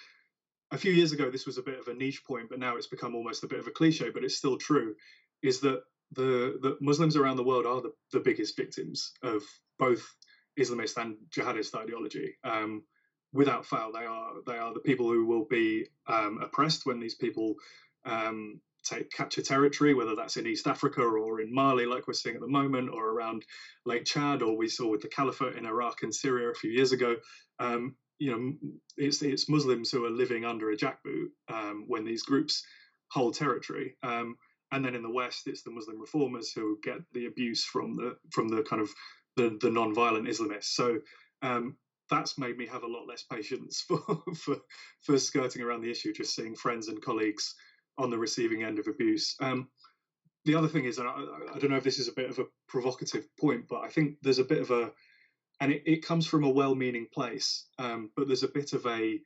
a 0.70 0.78
few 0.78 0.92
years 0.92 1.12
ago, 1.12 1.30
this 1.30 1.46
was 1.46 1.58
a 1.58 1.62
bit 1.62 1.78
of 1.78 1.88
a 1.88 1.94
niche 1.94 2.22
point, 2.24 2.48
but 2.50 2.58
now 2.58 2.76
it's 2.76 2.86
become 2.86 3.14
almost 3.14 3.44
a 3.44 3.48
bit 3.48 3.58
of 3.58 3.66
a 3.66 3.70
cliche, 3.70 4.10
but 4.12 4.24
it's 4.24 4.36
still 4.36 4.58
true. 4.58 4.94
Is 5.42 5.60
that 5.60 5.80
the 6.12 6.58
the 6.60 6.76
Muslims 6.80 7.16
around 7.16 7.36
the 7.36 7.44
world 7.44 7.66
are 7.66 7.80
the, 7.80 7.92
the 8.12 8.20
biggest 8.20 8.56
victims 8.56 9.12
of 9.22 9.42
both 9.78 10.02
Islamist 10.58 10.96
and 10.96 11.16
jihadist 11.30 11.74
ideology. 11.74 12.34
Um, 12.44 12.82
without 13.32 13.66
fail, 13.66 13.90
they 13.92 14.04
are 14.04 14.32
they 14.46 14.58
are 14.58 14.74
the 14.74 14.80
people 14.80 15.08
who 15.08 15.26
will 15.26 15.46
be 15.46 15.86
um, 16.06 16.38
oppressed 16.42 16.86
when 16.86 17.00
these 17.00 17.14
people 17.14 17.54
um, 18.04 18.60
take 18.84 19.10
capture 19.10 19.42
territory, 19.42 19.94
whether 19.94 20.16
that's 20.16 20.36
in 20.36 20.46
East 20.46 20.66
Africa 20.66 21.02
or 21.02 21.40
in 21.40 21.54
Mali, 21.54 21.86
like 21.86 22.06
we're 22.06 22.14
seeing 22.14 22.34
at 22.34 22.40
the 22.40 22.48
moment, 22.48 22.90
or 22.90 23.10
around 23.10 23.44
Lake 23.86 24.04
Chad, 24.04 24.42
or 24.42 24.56
we 24.56 24.68
saw 24.68 24.88
with 24.88 25.00
the 25.00 25.08
Caliphate 25.08 25.56
in 25.56 25.66
Iraq 25.66 26.02
and 26.02 26.14
Syria 26.14 26.50
a 26.50 26.54
few 26.54 26.70
years 26.70 26.92
ago. 26.92 27.16
Um, 27.58 27.96
you 28.18 28.30
know, 28.30 28.52
it's 28.96 29.22
it's 29.22 29.48
Muslims 29.48 29.90
who 29.90 30.04
are 30.04 30.10
living 30.10 30.44
under 30.44 30.70
a 30.70 30.76
jackboot 30.76 31.28
um, 31.48 31.84
when 31.88 32.04
these 32.04 32.22
groups 32.22 32.64
hold 33.10 33.34
territory. 33.34 33.96
Um, 34.02 34.36
and 34.70 34.84
then 34.84 34.94
in 34.94 35.02
the 35.02 35.10
West, 35.10 35.42
it's 35.46 35.62
the 35.62 35.70
Muslim 35.70 36.00
reformers 36.00 36.50
who 36.52 36.78
get 36.82 36.98
the 37.12 37.26
abuse 37.26 37.64
from 37.64 37.94
the 37.94 38.16
from 38.30 38.48
the 38.48 38.62
kind 38.62 38.80
of 38.80 38.88
the, 39.36 39.58
the 39.60 39.70
non-violent 39.70 40.26
Islamists. 40.28 40.64
So 40.64 41.00
um, 41.42 41.76
that's 42.10 42.38
made 42.38 42.56
me 42.56 42.66
have 42.66 42.82
a 42.82 42.86
lot 42.88 43.06
less 43.06 43.22
patience 43.22 43.80
for, 43.88 44.00
for, 44.34 44.56
for 45.00 45.18
skirting 45.18 45.62
around 45.62 45.82
the 45.82 45.90
issue, 45.90 46.12
just 46.12 46.34
seeing 46.34 46.54
friends 46.54 46.88
and 46.88 47.02
colleagues 47.02 47.54
on 47.98 48.10
the 48.10 48.18
receiving 48.18 48.62
end 48.62 48.78
of 48.78 48.86
abuse. 48.86 49.36
Um, 49.40 49.68
the 50.44 50.54
other 50.54 50.68
thing 50.68 50.84
is, 50.84 50.98
and 50.98 51.08
I, 51.08 51.12
I, 51.54 51.58
don't 51.58 51.70
know 51.70 51.76
if 51.76 51.84
this 51.84 51.98
is 51.98 52.08
a 52.08 52.12
bit 52.12 52.28
of 52.28 52.38
a 52.38 52.46
provocative 52.68 53.26
point, 53.38 53.66
but 53.68 53.82
I 53.82 53.88
think 53.88 54.16
there's 54.22 54.40
a 54.40 54.44
bit 54.44 54.60
of 54.60 54.70
a, 54.70 54.90
and 55.60 55.70
it, 55.70 55.82
it 55.86 56.06
comes 56.06 56.26
from 56.26 56.42
a 56.44 56.50
well-meaning 56.50 57.06
place, 57.12 57.66
um, 57.78 58.10
but 58.16 58.26
there's 58.26 58.42
a 58.42 58.48
bit 58.48 58.72
of 58.72 58.84
a 58.86 59.20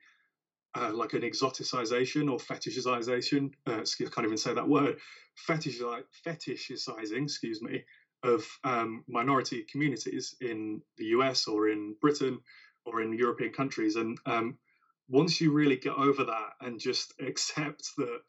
uh, 0.77 0.93
like 0.93 1.15
an 1.15 1.23
exoticization 1.23 2.31
or 2.31 2.39
fetishization. 2.39 3.53
Uh, 3.67 3.81
I 3.81 4.11
can't 4.11 4.27
even 4.27 4.37
say 4.37 4.53
that 4.53 4.69
word. 4.69 4.99
Fetishiz- 5.49 6.05
fetishizing, 6.27 7.25
excuse 7.25 7.63
me, 7.63 7.85
of 8.23 8.45
um, 8.65 9.05
minority 9.09 9.65
communities 9.71 10.35
in 10.41 10.81
the 10.97 11.07
US 11.07 11.47
or 11.47 11.69
in 11.69 11.95
Britain 12.01 12.39
or 12.85 13.03
in 13.03 13.13
European 13.13 13.53
countries. 13.53 13.97
And 13.97 14.19
um, 14.27 14.59
once 15.09 15.41
you 15.41 15.53
really 15.53 15.77
get 15.77 15.95
over 15.95 16.25
that 16.25 16.51
and 16.61 16.81
just 16.81 17.15
accept 17.21 17.91
that 17.99 18.21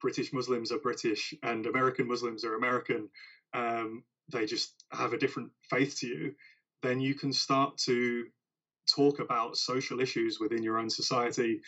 British 0.00 0.32
Muslims 0.32 0.72
are 0.72 0.78
British 0.78 1.34
and 1.42 1.66
American 1.66 2.06
Muslims 2.06 2.44
are 2.44 2.54
American, 2.54 3.08
um, 3.54 4.02
they 4.30 4.46
just 4.46 4.84
have 4.92 5.12
a 5.12 5.18
different 5.18 5.50
faith 5.70 5.98
to 6.00 6.06
you, 6.06 6.34
then 6.82 7.00
you 7.00 7.14
can 7.14 7.32
start 7.32 7.78
to 7.78 8.24
talk 8.94 9.18
about 9.18 9.56
social 9.56 10.00
issues 10.00 10.38
within 10.38 10.62
your 10.62 10.78
own 10.78 10.90
society 10.90 11.60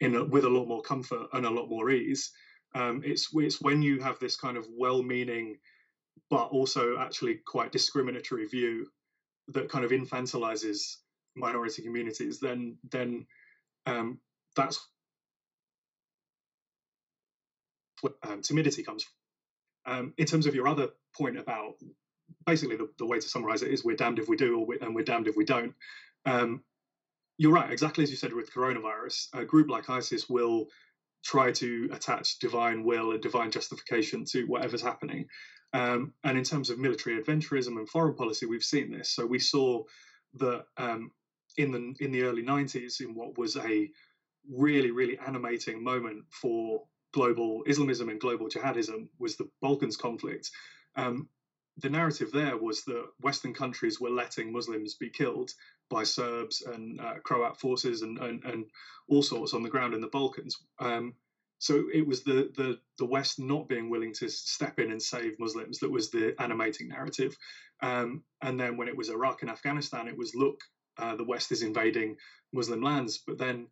in 0.00 0.14
a, 0.14 0.24
with 0.24 0.44
a 0.44 0.48
lot 0.48 0.66
more 0.66 0.82
comfort 0.82 1.28
and 1.32 1.46
a 1.46 1.50
lot 1.50 1.68
more 1.68 1.90
ease. 1.90 2.32
Um, 2.74 3.02
it's 3.04 3.28
it's 3.34 3.60
when 3.60 3.82
you 3.82 4.00
have 4.00 4.18
this 4.18 4.36
kind 4.36 4.56
of 4.56 4.66
well-meaning 4.76 5.58
but 6.30 6.46
also 6.46 6.98
actually 6.98 7.36
quite 7.46 7.72
discriminatory 7.72 8.46
view 8.46 8.86
that 9.48 9.68
kind 9.68 9.84
of 9.84 9.90
infantilizes 9.90 10.96
minority 11.36 11.82
communities, 11.82 12.40
then 12.40 12.76
then 12.90 13.26
um, 13.86 14.18
that's 14.56 14.78
what 18.00 18.14
um, 18.22 18.42
timidity 18.42 18.82
comes 18.82 19.04
from. 19.04 19.12
Um, 19.86 20.14
in 20.16 20.26
terms 20.26 20.46
of 20.46 20.54
your 20.54 20.66
other 20.66 20.88
point 21.16 21.38
about 21.38 21.74
basically 22.46 22.76
the, 22.76 22.88
the 22.98 23.06
way 23.06 23.18
to 23.18 23.28
summarize 23.28 23.62
it 23.62 23.70
is 23.70 23.84
we're 23.84 23.96
damned 23.96 24.18
if 24.18 24.28
we 24.28 24.36
do 24.36 24.58
or 24.58 24.66
we, 24.66 24.78
and 24.80 24.94
we're 24.94 25.04
damned 25.04 25.28
if 25.28 25.36
we 25.36 25.44
don't. 25.44 25.74
Um, 26.24 26.62
you're 27.36 27.52
right, 27.52 27.70
exactly 27.70 28.04
as 28.04 28.10
you 28.10 28.16
said 28.16 28.32
with 28.32 28.52
coronavirus. 28.52 29.28
A 29.34 29.44
group 29.44 29.68
like 29.68 29.90
ISIS 29.90 30.28
will 30.28 30.66
try 31.24 31.50
to 31.52 31.88
attach 31.92 32.38
divine 32.38 32.84
will 32.84 33.12
and 33.12 33.22
divine 33.22 33.50
justification 33.50 34.24
to 34.26 34.44
whatever's 34.44 34.82
happening. 34.82 35.26
Um, 35.74 36.14
and 36.22 36.38
in 36.38 36.44
terms 36.44 36.70
of 36.70 36.78
military 36.78 37.20
adventurism 37.20 37.78
and 37.78 37.88
foreign 37.88 38.14
policy, 38.14 38.46
we've 38.46 38.62
seen 38.62 38.90
this. 38.90 39.10
So 39.10 39.26
we 39.26 39.40
saw 39.40 39.82
that 40.34 40.64
um, 40.76 41.10
in 41.56 41.72
the 41.72 41.94
in 42.00 42.12
the 42.12 42.22
early 42.22 42.44
90s, 42.44 43.00
in 43.00 43.14
what 43.14 43.36
was 43.36 43.56
a 43.56 43.90
really 44.48 44.92
really 44.92 45.18
animating 45.18 45.82
moment 45.82 46.24
for 46.30 46.84
global 47.12 47.64
Islamism 47.66 48.08
and 48.08 48.20
global 48.20 48.48
jihadism, 48.48 49.08
was 49.18 49.36
the 49.36 49.48
Balkans 49.60 49.96
conflict. 49.96 50.50
Um, 50.94 51.28
the 51.78 51.90
narrative 51.90 52.30
there 52.30 52.56
was 52.56 52.84
that 52.84 53.06
Western 53.20 53.52
countries 53.52 54.00
were 54.00 54.10
letting 54.10 54.52
Muslims 54.52 54.94
be 54.94 55.10
killed 55.10 55.50
by 55.90 56.04
Serbs 56.04 56.62
and 56.62 57.00
uh, 57.00 57.14
Croat 57.24 57.58
forces 57.58 58.02
and, 58.02 58.16
and, 58.18 58.44
and 58.44 58.66
all 59.08 59.22
sorts 59.22 59.54
on 59.54 59.64
the 59.64 59.68
ground 59.68 59.92
in 59.92 60.00
the 60.00 60.06
Balkans. 60.06 60.56
Um, 60.78 61.14
so 61.64 61.84
it 61.94 62.06
was 62.06 62.24
the, 62.24 62.52
the 62.58 62.78
the 62.98 63.06
West 63.06 63.38
not 63.38 63.68
being 63.68 63.88
willing 63.88 64.12
to 64.12 64.28
step 64.28 64.78
in 64.78 64.92
and 64.92 65.02
save 65.02 65.40
Muslims 65.40 65.78
that 65.78 65.90
was 65.90 66.10
the 66.10 66.34
animating 66.38 66.88
narrative. 66.88 67.34
Um, 67.80 68.22
and 68.42 68.60
then 68.60 68.76
when 68.76 68.86
it 68.86 68.94
was 68.94 69.08
Iraq 69.08 69.40
and 69.40 69.50
Afghanistan, 69.50 70.06
it 70.06 70.18
was 70.18 70.34
look, 70.34 70.60
uh, 70.98 71.16
the 71.16 71.24
West 71.24 71.52
is 71.52 71.62
invading 71.62 72.16
Muslim 72.52 72.82
lands. 72.82 73.16
But 73.26 73.38
then, 73.38 73.68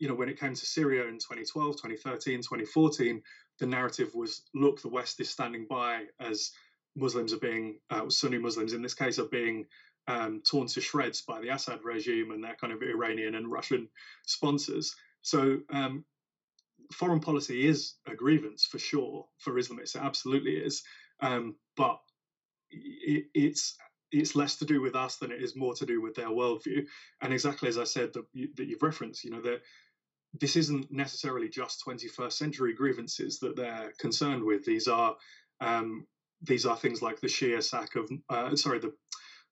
you 0.00 0.08
know, 0.08 0.16
when 0.16 0.28
it 0.28 0.40
came 0.40 0.54
to 0.54 0.66
Syria 0.66 1.04
in 1.04 1.18
2012, 1.18 1.76
2013, 1.76 2.38
2014, 2.38 3.22
the 3.60 3.66
narrative 3.66 4.12
was 4.12 4.42
look, 4.52 4.82
the 4.82 4.88
West 4.88 5.20
is 5.20 5.30
standing 5.30 5.68
by 5.70 6.06
as 6.18 6.50
Muslims 6.96 7.32
are 7.32 7.38
being, 7.38 7.78
uh, 7.90 8.10
Sunni 8.10 8.38
Muslims 8.38 8.72
in 8.72 8.82
this 8.82 8.94
case, 8.94 9.20
are 9.20 9.28
being 9.28 9.66
um, 10.08 10.42
torn 10.44 10.66
to 10.66 10.80
shreds 10.80 11.22
by 11.22 11.40
the 11.40 11.50
Assad 11.50 11.84
regime 11.84 12.32
and 12.32 12.42
their 12.42 12.56
kind 12.60 12.72
of 12.72 12.82
Iranian 12.82 13.36
and 13.36 13.52
Russian 13.52 13.88
sponsors. 14.26 14.96
So 15.22 15.60
um, 15.72 16.04
foreign 16.92 17.20
policy 17.20 17.66
is 17.66 17.94
a 18.06 18.14
grievance 18.14 18.64
for 18.64 18.78
sure 18.78 19.26
for 19.38 19.54
Islamists. 19.54 19.96
It 19.96 20.02
absolutely 20.02 20.52
is. 20.52 20.82
Um, 21.20 21.56
but 21.76 21.98
it, 22.70 23.24
it's 23.34 23.76
it's 24.12 24.34
less 24.34 24.56
to 24.56 24.64
do 24.64 24.80
with 24.80 24.96
us 24.96 25.16
than 25.16 25.30
it 25.30 25.40
is 25.40 25.54
more 25.54 25.74
to 25.74 25.86
do 25.86 26.02
with 26.02 26.14
their 26.14 26.28
worldview. 26.28 26.84
And 27.20 27.32
exactly 27.32 27.68
as 27.68 27.78
I 27.78 27.84
said 27.84 28.12
that, 28.14 28.24
you, 28.32 28.48
that 28.56 28.66
you've 28.66 28.82
referenced, 28.82 29.22
you 29.22 29.30
know, 29.30 29.40
that 29.42 29.60
this 30.40 30.56
isn't 30.56 30.90
necessarily 30.90 31.48
just 31.48 31.84
21st 31.86 32.32
century 32.32 32.74
grievances 32.74 33.38
that 33.40 33.56
they're 33.56 33.92
concerned 33.98 34.42
with. 34.42 34.64
These 34.64 34.88
are 34.88 35.16
um, 35.60 36.06
these 36.42 36.66
are 36.66 36.76
things 36.76 37.02
like 37.02 37.20
the 37.20 37.26
Shia 37.26 37.62
sack 37.62 37.96
of, 37.96 38.10
uh, 38.30 38.56
sorry, 38.56 38.78
the 38.78 38.94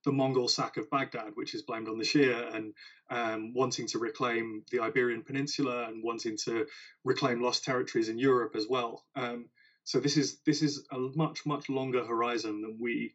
the 0.05 0.11
Mongol 0.11 0.47
sack 0.47 0.77
of 0.77 0.89
Baghdad, 0.89 1.31
which 1.35 1.53
is 1.53 1.61
blamed 1.61 1.89
on 1.89 1.97
the 1.97 2.05
Shia, 2.05 2.55
and 2.55 2.73
um, 3.09 3.53
wanting 3.53 3.87
to 3.87 3.99
reclaim 3.99 4.63
the 4.71 4.79
Iberian 4.79 5.23
Peninsula 5.23 5.87
and 5.87 6.03
wanting 6.03 6.37
to 6.45 6.67
reclaim 7.03 7.41
lost 7.41 7.63
territories 7.63 8.09
in 8.09 8.17
Europe 8.17 8.55
as 8.55 8.67
well. 8.69 9.03
Um, 9.15 9.49
so 9.83 9.99
this 9.99 10.17
is 10.17 10.39
this 10.45 10.61
is 10.61 10.85
a 10.91 10.97
much 11.15 11.45
much 11.45 11.69
longer 11.69 12.05
horizon 12.05 12.61
than 12.61 12.77
we 12.79 13.13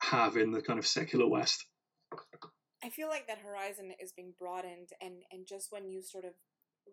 have 0.00 0.36
in 0.36 0.52
the 0.52 0.62
kind 0.62 0.78
of 0.78 0.86
secular 0.86 1.28
West. 1.28 1.66
I 2.82 2.90
feel 2.90 3.08
like 3.08 3.26
that 3.26 3.38
horizon 3.38 3.92
is 4.00 4.12
being 4.12 4.32
broadened, 4.38 4.90
and 5.00 5.22
and 5.32 5.46
just 5.46 5.72
when 5.72 5.88
you 5.88 6.02
sort 6.02 6.24
of 6.24 6.32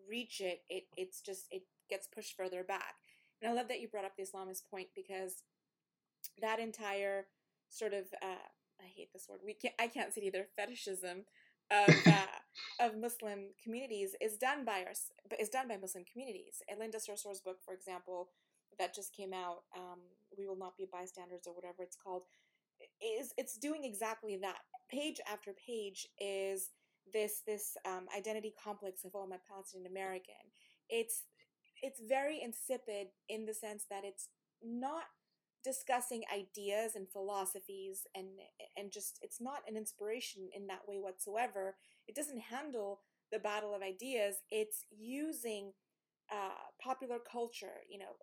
reach 0.09 0.41
it, 0.41 0.61
it 0.69 0.85
it's 0.97 1.21
just 1.21 1.45
it 1.51 1.63
gets 1.89 2.07
pushed 2.07 2.35
further 2.35 2.63
back. 2.63 2.95
And 3.41 3.51
I 3.51 3.53
love 3.53 3.67
that 3.67 3.81
you 3.81 3.87
brought 3.87 4.05
up 4.05 4.15
the 4.17 4.23
Islamist 4.23 4.69
point 4.69 4.87
because 4.95 5.43
that 6.41 6.59
entire 6.59 7.27
sort 7.69 7.93
of 7.93 8.05
uh, 8.21 8.47
I 8.83 8.91
hate 8.95 9.11
this 9.13 9.27
word. 9.29 9.39
We 9.45 9.53
can't 9.53 9.73
I 9.79 9.87
can't 9.87 10.13
say 10.13 10.21
it 10.21 10.27
either. 10.27 10.47
Fetishism 10.55 11.25
of 11.71 11.95
uh, 12.07 12.85
of 12.85 12.97
Muslim 12.97 13.53
communities 13.63 14.15
is 14.21 14.37
done 14.37 14.65
by 14.65 14.83
our 14.85 14.93
is 15.39 15.49
done 15.49 15.67
by 15.67 15.77
Muslim 15.77 16.03
communities. 16.11 16.61
And 16.69 16.79
Linda 16.79 16.99
Sarsour's 16.99 17.41
book, 17.41 17.57
for 17.63 17.73
example, 17.73 18.29
that 18.79 18.93
just 18.93 19.15
came 19.15 19.33
out, 19.33 19.63
um, 19.75 19.99
"We 20.37 20.47
Will 20.47 20.57
Not 20.57 20.77
Be 20.77 20.87
Bystanders" 20.91 21.47
or 21.47 21.53
whatever 21.53 21.83
it's 21.83 21.97
called, 21.97 22.23
is 23.01 23.33
it's 23.37 23.57
doing 23.57 23.83
exactly 23.83 24.37
that. 24.37 24.59
Page 24.91 25.19
after 25.31 25.53
page 25.53 26.07
is 26.19 26.69
this 27.11 27.41
this 27.47 27.75
um, 27.85 28.05
identity 28.15 28.53
complex 28.63 29.03
of 29.05 29.11
oh, 29.15 29.21
I'm 29.21 29.31
a 29.31 29.39
Palestinian 29.49 29.89
American. 29.91 30.51
It's 30.89 31.23
it's 31.81 31.99
very 32.07 32.41
insipid 32.41 33.07
in 33.29 33.45
the 33.45 33.53
sense 33.53 33.85
that 33.89 34.03
it's 34.05 34.29
not 34.61 35.03
discussing 35.63 36.23
ideas 36.33 36.95
and 36.95 37.07
philosophies 37.09 38.05
and 38.15 38.27
and 38.77 38.91
just 38.91 39.19
it's 39.21 39.41
not 39.41 39.61
an 39.67 39.77
inspiration 39.77 40.49
in 40.55 40.67
that 40.67 40.87
way 40.87 40.97
whatsoever. 40.97 41.75
It 42.07 42.15
doesn't 42.15 42.39
handle 42.39 43.01
the 43.31 43.39
battle 43.39 43.73
of 43.73 43.81
ideas. 43.81 44.35
It's 44.51 44.85
using 44.91 45.73
uh, 46.31 46.71
popular 46.81 47.17
culture 47.19 47.83
you 47.89 47.99
know 47.99 48.15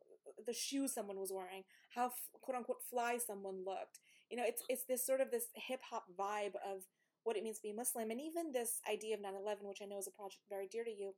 the 0.47 0.55
shoes 0.55 0.95
someone 0.95 1.19
was 1.21 1.31
wearing 1.31 1.65
how 1.95 2.11
quote 2.41 2.57
unquote 2.57 2.83
fly 2.89 3.19
someone 3.19 3.65
looked. 3.65 4.01
You 4.31 4.37
know 4.37 4.45
it's 4.47 4.63
it's 4.69 4.85
this 4.85 5.07
sort 5.07 5.21
of 5.21 5.31
this 5.31 5.47
hip 5.55 5.81
hop 5.91 6.05
vibe 6.19 6.57
of 6.65 6.85
what 7.25 7.37
it 7.37 7.43
means 7.43 7.59
to 7.59 7.63
be 7.63 7.73
muslim. 7.73 8.11
And 8.11 8.21
even 8.21 8.53
this 8.53 8.81
idea 8.91 9.15
of 9.15 9.21
9-11 9.21 9.69
which 9.69 9.81
i 9.83 9.87
know 9.87 9.99
is 9.99 10.09
a 10.09 10.11
project 10.11 10.43
very 10.49 10.69
dear 10.71 10.85
to 10.85 10.91
you 10.91 11.15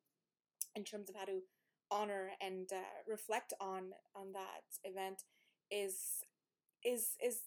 in 0.75 0.85
terms 0.85 1.09
of 1.09 1.17
how 1.17 1.25
to 1.25 1.41
honor 1.91 2.31
and 2.41 2.73
uh, 2.73 2.81
reflect 3.07 3.53
on 3.61 3.93
on 4.15 4.33
that 4.33 4.65
event 4.85 5.23
is 5.73 6.25
is 6.85 7.17
is 7.25 7.41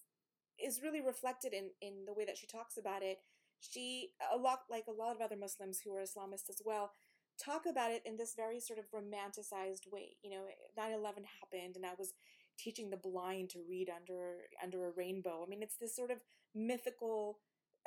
is 0.57 0.81
really 0.81 1.01
reflected 1.01 1.53
in 1.53 1.69
in 1.81 2.05
the 2.05 2.13
way 2.13 2.25
that 2.25 2.37
she 2.37 2.47
talks 2.47 2.77
about 2.77 3.03
it. 3.03 3.19
She 3.59 4.11
a 4.33 4.37
lot 4.37 4.61
like 4.69 4.85
a 4.87 4.91
lot 4.91 5.15
of 5.15 5.21
other 5.21 5.37
Muslims 5.37 5.79
who 5.83 5.93
are 5.93 6.01
Islamists 6.01 6.49
as 6.49 6.61
well 6.65 6.91
talk 7.41 7.65
about 7.65 7.91
it 7.91 8.01
in 8.05 8.17
this 8.17 8.33
very 8.35 8.59
sort 8.59 8.79
of 8.79 8.85
romanticized 8.91 9.91
way. 9.91 10.15
You 10.23 10.31
know, 10.31 10.45
9/11 10.77 11.25
happened 11.41 11.75
and 11.75 11.85
I 11.85 11.93
was 11.97 12.13
teaching 12.57 12.89
the 12.89 12.97
blind 12.97 13.49
to 13.51 13.59
read 13.67 13.89
under 13.89 14.43
under 14.61 14.85
a 14.85 14.91
rainbow. 14.91 15.43
I 15.43 15.49
mean, 15.49 15.61
it's 15.61 15.77
this 15.77 15.95
sort 15.95 16.11
of 16.11 16.19
mythical 16.53 17.39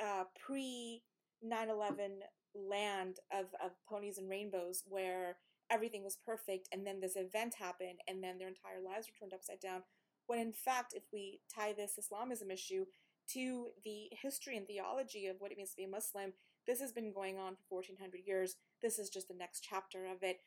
uh, 0.02 0.24
pre 0.38 1.02
9/11 1.44 2.20
land 2.54 3.20
of 3.32 3.46
of 3.62 3.72
ponies 3.88 4.18
and 4.18 4.28
rainbows 4.28 4.84
where 4.86 5.38
everything 5.70 6.02
was 6.02 6.16
perfect 6.16 6.66
and 6.72 6.86
then 6.86 6.98
this 7.00 7.14
event 7.14 7.54
happened 7.54 8.00
and 8.08 8.24
then 8.24 8.38
their 8.38 8.48
entire 8.48 8.80
lives 8.80 9.06
were 9.06 9.14
turned 9.20 9.34
upside 9.34 9.60
down 9.60 9.82
when 10.28 10.38
in 10.38 10.52
fact, 10.52 10.94
if 10.94 11.02
we 11.12 11.40
tie 11.52 11.72
this 11.72 11.98
Islamism 11.98 12.50
issue 12.50 12.84
to 13.32 13.68
the 13.84 14.08
history 14.10 14.56
and 14.56 14.66
theology 14.66 15.26
of 15.26 15.36
what 15.40 15.50
it 15.50 15.56
means 15.56 15.70
to 15.70 15.76
be 15.76 15.84
a 15.84 15.88
Muslim, 15.88 16.32
this 16.66 16.80
has 16.80 16.92
been 16.92 17.12
going 17.12 17.38
on 17.38 17.56
for 17.56 17.76
1400 17.76 18.20
years. 18.26 18.56
This 18.82 18.98
is 18.98 19.10
just 19.10 19.28
the 19.28 19.34
next 19.34 19.66
chapter 19.68 20.06
of 20.06 20.22
it. 20.22 20.40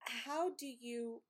How 0.00 0.50
do 0.58 0.66
you 0.66 1.22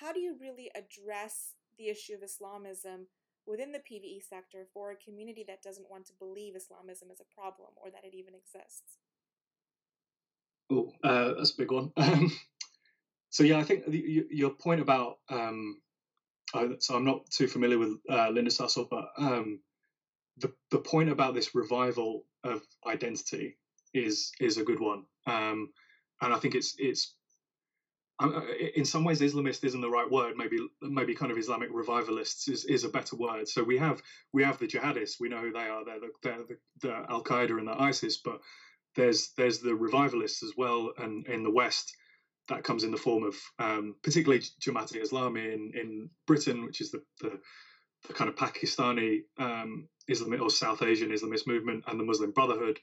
how 0.00 0.12
do 0.12 0.20
you 0.20 0.34
really 0.40 0.70
address 0.74 1.52
the 1.78 1.88
issue 1.88 2.14
of 2.14 2.22
Islamism 2.22 3.06
within 3.46 3.72
the 3.72 3.78
PVE 3.78 4.22
sector 4.26 4.66
for 4.72 4.90
a 4.90 4.96
community 4.96 5.44
that 5.46 5.62
doesn't 5.62 5.90
want 5.90 6.06
to 6.06 6.12
believe 6.18 6.56
Islamism 6.56 7.10
is 7.10 7.20
a 7.20 7.34
problem 7.34 7.68
or 7.76 7.90
that 7.90 8.04
it 8.04 8.14
even 8.14 8.32
exists? 8.34 8.98
Oh, 10.70 10.90
uh, 11.04 11.34
that's 11.34 11.52
a 11.52 11.58
big 11.58 11.70
one. 11.70 11.92
so 13.28 13.44
yeah, 13.44 13.58
I 13.58 13.62
think 13.62 13.84
the, 13.86 14.26
your 14.30 14.50
point 14.50 14.80
about 14.80 15.18
um, 15.28 15.82
so 16.78 16.94
I'm 16.96 17.04
not 17.04 17.30
too 17.30 17.48
familiar 17.48 17.78
with 17.78 17.98
uh, 18.10 18.30
Linda 18.30 18.50
Sarsour, 18.50 18.88
but 18.90 19.08
um, 19.18 19.60
the 20.38 20.52
the 20.70 20.78
point 20.78 21.10
about 21.10 21.34
this 21.34 21.54
revival 21.54 22.24
of 22.44 22.62
identity 22.86 23.56
is 23.94 24.32
is 24.40 24.58
a 24.58 24.64
good 24.64 24.80
one, 24.80 25.04
um, 25.26 25.70
and 26.22 26.32
I 26.32 26.38
think 26.38 26.54
it's 26.54 26.74
it's 26.78 27.14
in 28.76 28.84
some 28.84 29.04
ways 29.04 29.20
Islamist 29.20 29.64
isn't 29.64 29.80
the 29.80 29.90
right 29.90 30.10
word. 30.10 30.36
Maybe 30.36 30.58
maybe 30.82 31.14
kind 31.14 31.32
of 31.32 31.38
Islamic 31.38 31.70
revivalists 31.72 32.48
is, 32.48 32.64
is 32.64 32.84
a 32.84 32.88
better 32.88 33.16
word. 33.16 33.48
So 33.48 33.62
we 33.62 33.78
have 33.78 34.02
we 34.32 34.42
have 34.44 34.58
the 34.58 34.66
jihadists. 34.66 35.20
We 35.20 35.28
know 35.28 35.40
who 35.40 35.52
they 35.52 35.68
are. 35.68 35.84
They're 35.84 36.00
the, 36.00 36.10
they're 36.22 36.44
the, 36.48 36.56
the 36.80 36.94
Al 37.10 37.22
Qaeda 37.24 37.58
and 37.58 37.68
the 37.68 37.80
ISIS, 37.80 38.18
but 38.18 38.40
there's 38.96 39.32
there's 39.36 39.58
the 39.58 39.74
revivalists 39.74 40.42
as 40.42 40.52
well, 40.56 40.92
and 40.98 41.26
in 41.26 41.42
the 41.42 41.50
West 41.50 41.94
that 42.48 42.64
comes 42.64 42.84
in 42.84 42.90
the 42.90 42.96
form 42.96 43.24
of 43.24 43.34
um, 43.58 43.94
particularly 44.02 44.42
Jamaat-e 44.60 45.00
Islami 45.00 45.52
in, 45.52 45.72
in 45.74 46.10
Britain, 46.26 46.64
which 46.64 46.80
is 46.80 46.90
the, 46.90 47.02
the, 47.20 47.40
the 48.06 48.12
kind 48.12 48.28
of 48.28 48.36
Pakistani 48.36 49.20
um, 49.38 49.88
Islamic 50.08 50.40
or 50.40 50.50
South 50.50 50.82
Asian 50.82 51.10
Islamist 51.10 51.46
movement, 51.46 51.84
and 51.86 51.98
the 51.98 52.04
Muslim 52.04 52.32
Brotherhood 52.32 52.78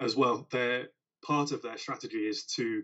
as 0.00 0.16
well. 0.16 0.46
Their 0.50 0.88
part 1.24 1.52
of 1.52 1.62
their 1.62 1.76
strategy 1.76 2.18
is 2.28 2.44
to 2.56 2.82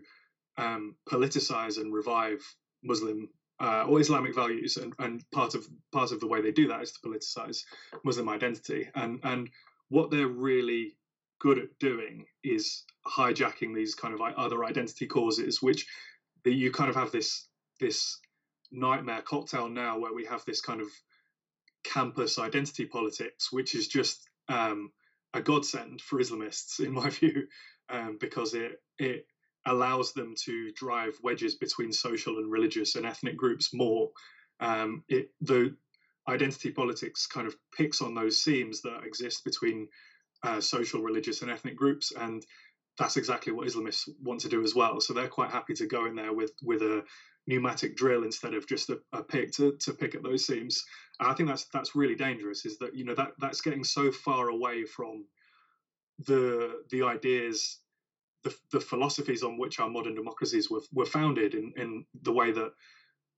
um, 0.57 0.95
politicize 1.09 1.79
and 1.79 1.93
revive 1.93 2.39
Muslim 2.83 3.29
uh, 3.59 3.85
or 3.87 3.99
Islamic 3.99 4.35
values, 4.35 4.77
and, 4.77 4.93
and 4.99 5.23
part 5.31 5.55
of 5.55 5.65
part 5.91 6.11
of 6.11 6.19
the 6.19 6.27
way 6.27 6.41
they 6.41 6.51
do 6.51 6.67
that 6.67 6.81
is 6.81 6.91
to 6.91 7.07
politicize 7.07 7.63
Muslim 8.03 8.29
identity. 8.29 8.89
And 8.93 9.19
and 9.23 9.49
what 9.89 10.11
they're 10.11 10.27
really 10.27 10.97
good 11.39 11.59
at 11.59 11.79
doing 11.79 12.25
is 12.43 12.83
hijacking 13.07 13.73
these 13.73 13.95
kind 13.95 14.13
of 14.13 14.21
other 14.21 14.65
identity 14.65 15.05
causes, 15.05 15.61
which 15.61 15.87
you 16.49 16.71
kind 16.71 16.89
of 16.89 16.95
have 16.95 17.11
this 17.11 17.47
this 17.79 18.19
nightmare 18.71 19.21
cocktail 19.21 19.69
now 19.69 19.97
where 19.97 20.13
we 20.13 20.25
have 20.25 20.43
this 20.45 20.61
kind 20.61 20.81
of 20.81 20.87
campus 21.83 22.39
identity 22.39 22.85
politics, 22.85 23.51
which 23.51 23.75
is 23.75 23.87
just 23.87 24.29
um, 24.49 24.91
a 25.33 25.41
godsend 25.41 26.01
for 26.01 26.19
Islamists, 26.19 26.79
in 26.79 26.93
my 26.93 27.09
view, 27.11 27.47
um, 27.89 28.17
because 28.19 28.53
it 28.53 28.81
it 28.99 29.25
allows 29.65 30.13
them 30.13 30.33
to 30.45 30.71
drive 30.73 31.13
wedges 31.23 31.55
between 31.55 31.91
social 31.91 32.37
and 32.37 32.51
religious 32.51 32.95
and 32.95 33.05
ethnic 33.05 33.37
groups 33.37 33.73
more. 33.73 34.09
Um, 34.59 35.03
it, 35.09 35.29
the 35.41 35.75
identity 36.27 36.71
politics 36.71 37.27
kind 37.27 37.47
of 37.47 37.55
picks 37.75 38.01
on 38.01 38.13
those 38.15 38.41
seams 38.41 38.81
that 38.81 39.03
exist 39.05 39.43
between 39.45 39.87
uh, 40.43 40.61
social, 40.61 41.01
religious, 41.01 41.41
and 41.41 41.51
ethnic 41.51 41.75
groups, 41.75 42.11
and 42.17 42.45
that's 42.97 43.17
exactly 43.17 43.53
what 43.53 43.67
Islamists 43.67 44.09
want 44.21 44.41
to 44.41 44.49
do 44.49 44.63
as 44.63 44.73
well. 44.73 44.99
So 44.99 45.13
they're 45.13 45.27
quite 45.27 45.51
happy 45.51 45.73
to 45.75 45.85
go 45.85 46.05
in 46.05 46.15
there 46.15 46.33
with 46.33 46.51
with 46.63 46.81
a 46.81 47.03
pneumatic 47.45 47.95
drill 47.95 48.23
instead 48.23 48.53
of 48.53 48.67
just 48.67 48.89
a, 48.89 48.99
a 49.13 49.23
pick 49.23 49.51
to, 49.53 49.71
to 49.79 49.93
pick 49.93 50.15
at 50.15 50.23
those 50.23 50.45
seams. 50.45 50.83
And 51.19 51.29
I 51.29 51.33
think 51.33 51.47
that's 51.47 51.65
that's 51.73 51.95
really 51.95 52.15
dangerous. 52.15 52.65
Is 52.65 52.77
that 52.79 52.95
you 52.95 53.05
know 53.05 53.15
that 53.15 53.31
that's 53.39 53.61
getting 53.61 53.83
so 53.83 54.11
far 54.11 54.49
away 54.49 54.85
from 54.85 55.25
the 56.25 56.83
the 56.89 57.03
ideas, 57.03 57.79
the 58.43 58.55
the 58.71 58.79
philosophies 58.79 59.43
on 59.43 59.57
which 59.57 59.79
our 59.79 59.89
modern 59.89 60.15
democracies 60.15 60.69
were 60.69 60.81
were 60.91 61.05
founded 61.05 61.53
in 61.53 61.73
in 61.77 62.05
the 62.23 62.33
way 62.33 62.51
that 62.51 62.71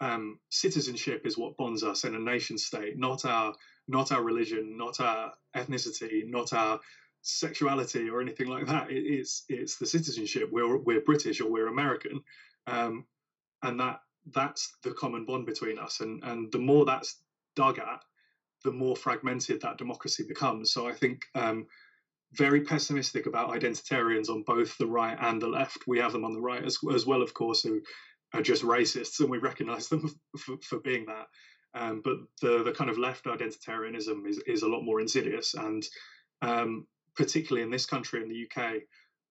um, 0.01 0.39
citizenship 0.50 1.25
is 1.25 1.38
what 1.38 1.58
bonds 1.58 1.84
us 1.84 2.06
in 2.06 2.16
a 2.16 2.20
nation 2.20 2.58
state, 2.58 2.98
not 2.98 3.25
our 3.25 3.54
not 3.88 4.12
our 4.12 4.24
religion, 4.24 4.78
not 4.78 5.00
our 5.00 5.34
ethnicity, 5.56 6.28
not 6.28 6.54
our 6.54 6.80
sexuality 7.21 8.09
or 8.09 8.21
anything 8.21 8.47
like 8.47 8.65
that. 8.67 8.89
It, 8.89 9.03
it's 9.03 9.45
it's 9.49 9.77
the 9.77 9.85
citizenship. 9.85 10.49
We're 10.51 10.77
we're 10.77 11.01
British 11.01 11.41
or 11.41 11.49
we're 11.49 11.67
American, 11.67 12.21
um, 12.67 13.05
and 13.63 13.79
that 13.79 13.99
that's 14.33 14.77
the 14.83 14.91
common 14.91 15.25
bond 15.25 15.45
between 15.45 15.79
us. 15.79 15.99
And 15.99 16.23
and 16.23 16.51
the 16.51 16.59
more 16.59 16.85
that's 16.85 17.21
dug 17.55 17.79
at, 17.79 18.03
the 18.63 18.71
more 18.71 18.95
fragmented 18.95 19.61
that 19.61 19.77
democracy 19.77 20.25
becomes. 20.27 20.71
So 20.71 20.88
I 20.88 20.93
think. 20.93 21.23
Um, 21.35 21.67
very 22.33 22.61
pessimistic 22.61 23.25
about 23.25 23.49
identitarians 23.49 24.29
on 24.29 24.43
both 24.43 24.77
the 24.77 24.85
right 24.85 25.17
and 25.19 25.41
the 25.41 25.47
left. 25.47 25.88
We 25.88 25.97
have 25.97 26.11
them 26.11 26.23
on 26.23 26.33
the 26.33 26.39
right 26.39 26.63
as, 26.63 26.77
as 26.93 27.03
well, 27.03 27.23
of 27.23 27.33
course, 27.33 27.63
who 27.63 27.81
are 28.33 28.41
just 28.41 28.63
racists, 28.63 29.19
and 29.19 29.29
we 29.29 29.39
recognise 29.39 29.88
them 29.88 30.13
for, 30.38 30.57
for, 30.61 30.79
being 30.79 31.05
that. 31.07 31.25
Um, 31.73 32.01
but 32.03 32.17
the 32.41 32.63
the 32.63 32.71
kind 32.71 32.89
of 32.89 32.97
left 32.97 33.25
identitarianism 33.25 34.27
is 34.27 34.39
is 34.47 34.61
a 34.61 34.67
lot 34.67 34.83
more 34.83 35.01
insidious, 35.01 35.53
and 35.53 35.83
um, 36.41 36.88
particularly 37.19 37.61
in 37.61 37.69
this 37.69 37.85
country, 37.85 38.23
in 38.23 38.29
the 38.29 38.47
UK, 38.47 38.75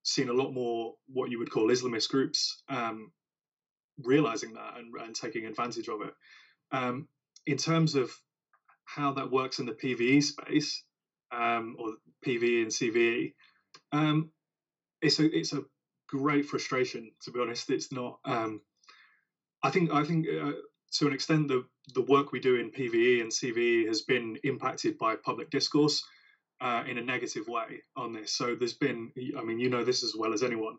seen 0.02 0.28
a 0.28 0.32
lot 0.32 0.52
more 0.52 0.94
what 1.06 1.30
you 1.30 1.38
would 1.38 1.50
call 1.50 1.68
Islamist 1.68 2.10
groups 2.10 2.62
um, 2.68 3.10
realizing 4.04 4.52
that 4.52 4.74
and, 4.76 4.92
and, 5.00 5.14
taking 5.14 5.46
advantage 5.46 5.88
of 5.88 6.02
it. 6.02 6.12
Um, 6.70 7.08
in 7.46 7.56
terms 7.56 7.94
of 7.94 8.10
how 8.84 9.14
that 9.14 9.30
works 9.30 9.58
in 9.58 9.64
the 9.64 9.72
PVE 9.72 10.22
space 10.22 10.84
um, 11.32 11.76
or 11.78 11.94
PVE 12.26 12.62
and 12.62 12.70
CVE, 12.70 13.32
um, 13.92 14.30
it's 15.00 15.18
a 15.18 15.24
it's 15.34 15.54
a 15.54 15.64
great 16.08 16.44
frustration 16.44 17.10
to 17.22 17.30
be 17.30 17.40
honest. 17.40 17.70
It's 17.70 17.90
not. 17.90 18.18
Um, 18.26 18.60
I 19.62 19.70
think 19.70 19.90
I 19.90 20.04
think 20.04 20.26
uh, 20.28 20.52
to 20.98 21.06
an 21.06 21.14
extent 21.14 21.48
the 21.48 21.64
the 21.94 22.02
work 22.02 22.32
we 22.32 22.40
do 22.40 22.56
in 22.56 22.70
PVE 22.70 23.22
and 23.22 23.32
CVE 23.32 23.86
has 23.86 24.02
been 24.02 24.36
impacted 24.44 24.98
by 24.98 25.16
public 25.16 25.48
discourse 25.48 26.04
uh, 26.60 26.82
in 26.86 26.98
a 26.98 27.02
negative 27.02 27.46
way 27.48 27.82
on 27.96 28.12
this. 28.12 28.32
So 28.32 28.54
there's 28.54 28.74
been, 28.74 29.10
I 29.36 29.42
mean, 29.42 29.58
you 29.58 29.68
know 29.68 29.84
this 29.84 30.02
as 30.02 30.14
well 30.16 30.32
as 30.32 30.42
anyone. 30.42 30.76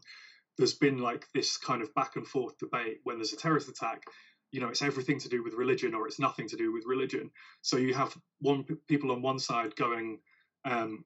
There's 0.58 0.74
been 0.74 0.98
like 0.98 1.26
this 1.34 1.58
kind 1.58 1.82
of 1.82 1.94
back 1.94 2.16
and 2.16 2.28
forth 2.28 2.58
debate 2.58 3.00
when 3.04 3.18
there's 3.18 3.34
a 3.34 3.38
terrorist 3.38 3.70
attack. 3.70 4.04
You 4.52 4.60
know, 4.60 4.70
it's 4.70 4.82
everything 4.82 5.20
to 5.20 5.30
do 5.30 5.44
with 5.44 5.54
religion 5.54 5.94
or 5.94 6.08
it's 6.08 6.20
nothing 6.20 6.48
to 6.50 6.58
do 6.58 6.74
with 6.74 6.84
religion. 6.86 7.30
So 7.62 7.78
you 7.78 7.94
have 7.94 8.14
one 8.40 8.66
people 8.88 9.12
on 9.12 9.22
one 9.22 9.40
side 9.40 9.76
going, 9.76 10.20
um, 10.66 11.06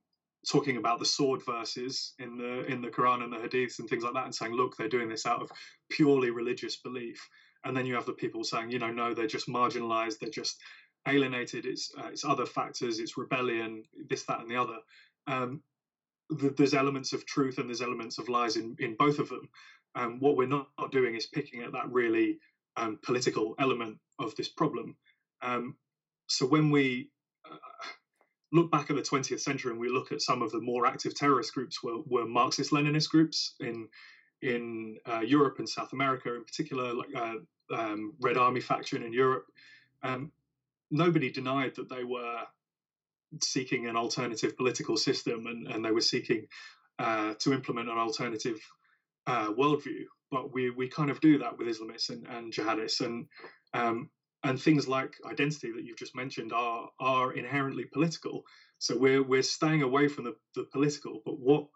talking 0.50 0.78
about 0.78 1.00
the 1.00 1.06
sword 1.06 1.42
verses 1.46 2.14
in 2.20 2.38
the 2.38 2.66
in 2.66 2.82
the 2.82 2.90
Quran 2.90 3.24
and 3.24 3.32
the 3.32 3.38
Hadiths 3.38 3.80
and 3.80 3.88
things 3.88 4.04
like 4.04 4.14
that, 4.14 4.26
and 4.26 4.36
saying, 4.36 4.54
look, 4.54 4.76
they're 4.76 4.90
doing 4.90 5.10
this 5.10 5.26
out 5.26 5.42
of 5.42 5.52
purely 5.90 6.32
religious 6.32 6.78
belief. 6.78 7.20
And 7.64 7.76
then 7.78 7.86
you 7.86 7.96
have 7.96 8.06
the 8.06 8.14
people 8.14 8.44
saying, 8.44 8.72
you 8.72 8.80
know, 8.80 8.92
no, 8.92 9.14
they're 9.14 9.28
just 9.28 9.48
marginalized, 9.48 10.20
they're 10.20 10.30
just 10.30 10.62
alienated, 11.08 11.66
it's 11.66 11.92
uh, 11.98 12.08
it's 12.08 12.26
other 12.26 12.46
factors, 12.46 13.00
it's 13.00 13.18
rebellion, 13.18 13.84
this, 14.10 14.24
that, 14.24 14.40
and 14.40 14.50
the 14.50 14.58
other. 14.58 14.78
Um, 15.28 15.62
the, 16.30 16.50
there's 16.50 16.74
elements 16.74 17.14
of 17.14 17.26
truth 17.26 17.58
and 17.58 17.70
there's 17.70 17.82
elements 17.82 18.18
of 18.18 18.30
lies 18.30 18.56
in, 18.56 18.76
in 18.80 18.96
both 18.96 19.20
of 19.20 19.30
them. 19.30 19.50
Um, 19.96 20.20
what 20.20 20.38
we're 20.38 20.48
not, 20.48 20.70
not, 20.80 20.92
doing 20.92 21.16
is 21.16 21.28
picking 21.28 21.62
at 21.62 21.74
that 21.74 21.92
really 21.92 22.40
um, 22.78 22.98
political 23.04 23.54
element 23.60 23.98
of 24.20 24.36
this 24.36 24.50
problem. 24.50 24.96
Um, 25.42 25.76
so 26.28 26.46
when 26.46 26.72
we 26.72 27.10
uh, 27.50 27.58
look 28.52 28.72
back 28.72 28.90
at 28.90 28.96
the 28.96 29.02
20th 29.02 29.42
century 29.42 29.72
and 29.72 29.80
we 29.80 29.90
look 29.90 30.12
at 30.12 30.22
some 30.22 30.42
of 30.42 30.52
the 30.52 30.62
more 30.62 30.88
active 30.88 31.16
terrorist 31.16 31.54
groups 31.54 31.84
were, 31.84 32.00
were 32.08 32.26
Marxist-Leninist 32.26 33.10
groups 33.10 33.56
in 33.60 33.88
in 34.42 34.98
uh, 35.10 35.22
Europe 35.22 35.60
and 35.60 35.70
South 35.70 35.94
America, 35.94 36.36
in 36.36 36.44
particular, 36.44 36.94
like 36.94 37.08
uh, 37.16 37.36
um, 37.74 38.14
Red 38.20 38.36
Army 38.36 38.60
faction 38.60 39.02
in 39.02 39.14
Europe. 39.14 39.46
Um, 40.04 40.34
nobody 40.94 41.32
denied 41.32 41.76
that 41.76 41.90
they 41.90 42.04
were 42.04 42.44
seeking 43.42 43.88
an 43.88 43.98
alternative 43.98 44.56
political 44.56 44.96
system 44.96 45.48
and, 45.48 45.68
and 45.68 45.84
they 45.84 45.92
were 45.92 46.02
seeking 46.02 46.46
uh, 47.00 47.34
to 47.40 47.52
implement 47.52 47.90
an 47.90 47.98
alternative 47.98 48.60
uh, 49.26 49.52
worldview. 49.52 50.04
But 50.32 50.54
we, 50.54 50.70
we 50.70 50.88
kind 50.88 51.10
of 51.10 51.20
do 51.20 51.40
that 51.40 51.58
with 51.58 51.68
Islamists 51.68 52.10
and, 52.10 52.28
and 52.28 52.54
jihadists. 52.54 53.02
And, 53.02 53.26
um, 53.74 54.10
and 54.44 54.62
things 54.62 54.88
like 54.88 55.16
identity 55.26 55.72
that 55.72 55.84
you've 55.84 55.98
just 55.98 56.16
mentioned 56.16 56.54
are, 56.54 56.90
are 57.00 57.34
inherently 57.34 57.86
political. 57.86 58.44
So 58.78 58.98
we're, 58.98 59.24
we're 59.24 59.42
staying 59.42 59.82
away 59.82 60.08
from 60.08 60.26
the, 60.26 60.36
the 60.56 60.66
political. 60.72 61.22
But 61.26 61.40
what, 61.40 61.68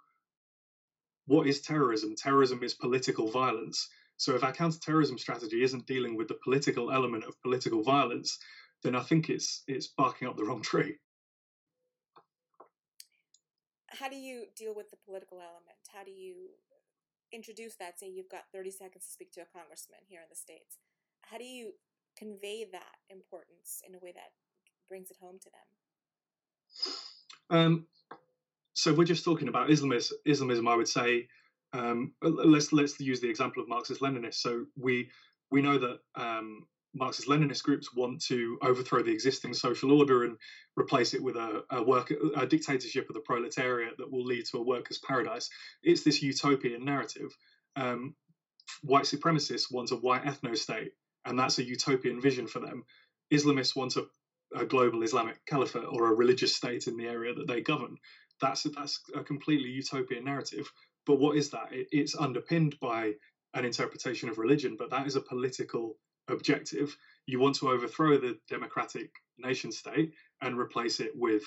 what 1.25 1.47
is 1.47 1.61
terrorism? 1.61 2.15
Terrorism 2.15 2.61
is 2.63 2.73
political 2.73 3.27
violence. 3.29 3.89
So 4.17 4.35
if 4.35 4.43
our 4.43 4.51
counterterrorism 4.51 5.17
strategy 5.17 5.63
isn't 5.63 5.87
dealing 5.87 6.17
with 6.17 6.27
the 6.27 6.37
political 6.43 6.91
element 6.91 7.23
of 7.23 7.41
political 7.41 7.83
violence, 7.83 8.37
then 8.87 8.95
I 8.95 9.01
think 9.01 9.29
it's 9.29 9.63
it's 9.67 9.87
barking 9.87 10.27
up 10.27 10.37
the 10.37 10.45
wrong 10.45 10.61
tree. 10.61 10.95
How 13.89 14.07
do 14.07 14.15
you 14.15 14.45
deal 14.55 14.73
with 14.73 14.89
the 14.89 14.97
political 15.05 15.39
element? 15.39 15.77
How 15.93 16.03
do 16.03 16.11
you 16.11 16.51
introduce 17.33 17.75
that? 17.75 17.99
Say 17.99 18.07
you've 18.09 18.29
got 18.29 18.43
30 18.53 18.71
seconds 18.71 19.05
to 19.05 19.11
speak 19.11 19.33
to 19.33 19.41
a 19.41 19.45
congressman 19.45 19.99
here 20.07 20.21
in 20.21 20.27
the 20.29 20.35
States. 20.35 20.77
How 21.21 21.37
do 21.37 21.43
you 21.43 21.73
convey 22.17 22.65
that 22.71 22.95
importance 23.09 23.81
in 23.87 23.93
a 23.93 23.99
way 23.99 24.13
that 24.13 24.31
brings 24.87 25.11
it 25.11 25.17
home 25.19 25.39
to 25.41 25.49
them? 27.49 27.59
Um, 27.59 27.87
so 28.73 28.93
we're 28.93 29.03
just 29.03 29.25
talking 29.25 29.49
about 29.49 29.69
Islamism. 29.69 30.17
Islamism, 30.25 30.67
I 30.67 30.75
would 30.75 30.87
say. 30.87 31.27
Um, 31.73 32.13
let's 32.21 32.71
let's 32.71 32.97
use 33.01 33.19
the 33.19 33.29
example 33.29 33.61
of 33.61 33.67
Marxist-Leninists. 33.67 34.35
So 34.35 34.65
we 34.77 35.09
we 35.51 35.61
know 35.61 35.77
that 35.77 35.99
um, 36.15 36.67
Marxist 36.97 37.27
Leninist 37.27 37.63
groups 37.63 37.93
want 37.93 38.21
to 38.23 38.57
overthrow 38.61 39.03
the 39.03 39.11
existing 39.11 39.53
social 39.53 39.91
order 39.91 40.23
and 40.23 40.37
replace 40.75 41.13
it 41.13 41.23
with 41.23 41.35
a, 41.35 41.63
a 41.69 41.83
work 41.83 42.11
a 42.35 42.45
dictatorship 42.45 43.09
of 43.09 43.15
the 43.15 43.21
proletariat 43.21 43.97
that 43.97 44.11
will 44.11 44.23
lead 44.23 44.45
to 44.45 44.57
a 44.57 44.63
workers' 44.63 44.99
paradise. 44.99 45.49
It's 45.83 46.03
this 46.03 46.21
utopian 46.21 46.85
narrative. 46.85 47.35
Um, 47.75 48.15
white 48.81 49.05
supremacists 49.05 49.71
want 49.71 49.91
a 49.91 49.95
white 49.95 50.23
ethno 50.25 50.57
state, 50.57 50.91
and 51.25 51.37
that's 51.37 51.59
a 51.59 51.63
utopian 51.63 52.21
vision 52.21 52.47
for 52.47 52.59
them. 52.59 52.83
Islamists 53.31 53.75
want 53.75 53.95
a, 53.97 54.05
a 54.55 54.65
global 54.65 55.03
Islamic 55.03 55.45
caliphate 55.45 55.87
or 55.89 56.07
a 56.07 56.15
religious 56.15 56.55
state 56.55 56.87
in 56.87 56.97
the 56.97 57.07
area 57.07 57.33
that 57.33 57.47
they 57.47 57.61
govern. 57.61 57.97
That's 58.41 58.63
that's 58.63 59.01
a 59.15 59.23
completely 59.23 59.69
utopian 59.69 60.25
narrative. 60.25 60.71
But 61.05 61.19
what 61.19 61.37
is 61.37 61.51
that? 61.51 61.71
It, 61.71 61.87
it's 61.91 62.15
underpinned 62.15 62.79
by 62.79 63.13
an 63.53 63.65
interpretation 63.65 64.29
of 64.29 64.37
religion, 64.37 64.75
but 64.77 64.91
that 64.91 65.07
is 65.07 65.15
a 65.15 65.21
political 65.21 65.97
objective. 66.29 66.95
You 67.25 67.39
want 67.39 67.55
to 67.55 67.69
overthrow 67.69 68.17
the 68.17 68.37
democratic 68.49 69.11
nation 69.37 69.71
state 69.71 70.13
and 70.41 70.57
replace 70.57 70.99
it 70.99 71.11
with 71.15 71.43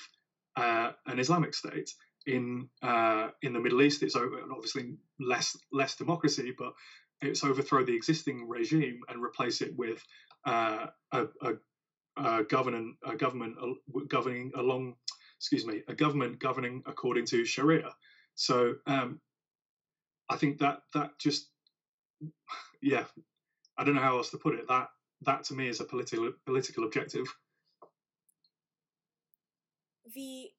uh, 0.55 0.91
an 1.07 1.19
Islamic 1.19 1.53
state. 1.53 1.93
In 2.27 2.69
uh, 2.83 3.29
in 3.41 3.53
the 3.53 3.59
Middle 3.59 3.81
East, 3.81 4.03
it's 4.03 4.15
obviously 4.15 4.95
less 5.19 5.57
less 5.71 5.95
democracy, 5.95 6.53
but 6.55 6.73
it's 7.21 7.43
overthrow 7.43 7.83
the 7.83 7.95
existing 7.95 8.47
regime 8.47 8.99
and 9.09 9.23
replace 9.23 9.61
it 9.61 9.75
with 9.75 10.03
uh, 10.45 10.87
a, 11.11 11.25
a, 11.41 11.53
a, 12.17 12.43
government 12.43 12.95
a 13.03 13.15
government 13.15 13.55
governing 14.07 14.51
along 14.55 14.95
excuse 15.37 15.65
me 15.65 15.81
a 15.87 15.95
government 15.95 16.39
governing 16.39 16.83
according 16.85 17.25
to 17.25 17.43
Sharia. 17.43 17.89
So 18.35 18.75
um, 18.85 19.19
I 20.29 20.35
think 20.35 20.59
that 20.59 20.81
that 20.93 21.17
just 21.19 21.49
yeah 22.81 23.05
I 23.81 23.83
don't 23.83 23.95
know 23.95 24.01
how 24.01 24.17
else 24.17 24.29
to 24.29 24.37
put 24.37 24.53
it. 24.53 24.67
That 24.67 24.89
that 25.23 25.43
to 25.45 25.55
me 25.55 25.67
is 25.67 25.79
a 25.79 25.85
political 25.85 26.31
political 26.45 26.83
objective. 26.83 27.25
The 30.13 30.51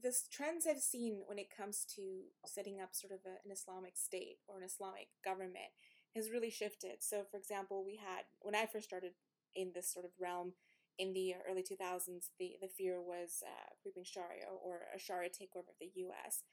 the 0.00 0.14
trends 0.30 0.64
I've 0.64 0.78
seen 0.78 1.22
when 1.26 1.40
it 1.40 1.48
comes 1.54 1.84
to 1.96 2.02
setting 2.46 2.80
up 2.80 2.90
sort 2.94 3.12
of 3.12 3.18
a, 3.26 3.42
an 3.44 3.50
Islamic 3.50 3.96
state 3.96 4.38
or 4.46 4.58
an 4.58 4.64
Islamic 4.64 5.08
government 5.24 5.74
has 6.14 6.30
really 6.30 6.50
shifted. 6.50 7.02
So, 7.02 7.24
for 7.28 7.36
example, 7.36 7.84
we 7.84 7.96
had 7.96 8.26
when 8.42 8.54
I 8.54 8.66
first 8.66 8.86
started 8.86 9.14
in 9.56 9.72
this 9.74 9.92
sort 9.92 10.04
of 10.04 10.12
realm 10.20 10.52
in 11.00 11.12
the 11.14 11.34
early 11.50 11.64
2000s, 11.64 12.30
the, 12.38 12.58
the 12.62 12.68
fear 12.68 13.00
was 13.00 13.42
uh, 13.44 13.74
creeping 13.82 14.04
Sharia 14.04 14.46
or 14.64 14.82
a 14.94 15.00
Sharia 15.00 15.30
takeover 15.30 15.70
of 15.70 15.80
the 15.80 15.90
US. 16.06 16.44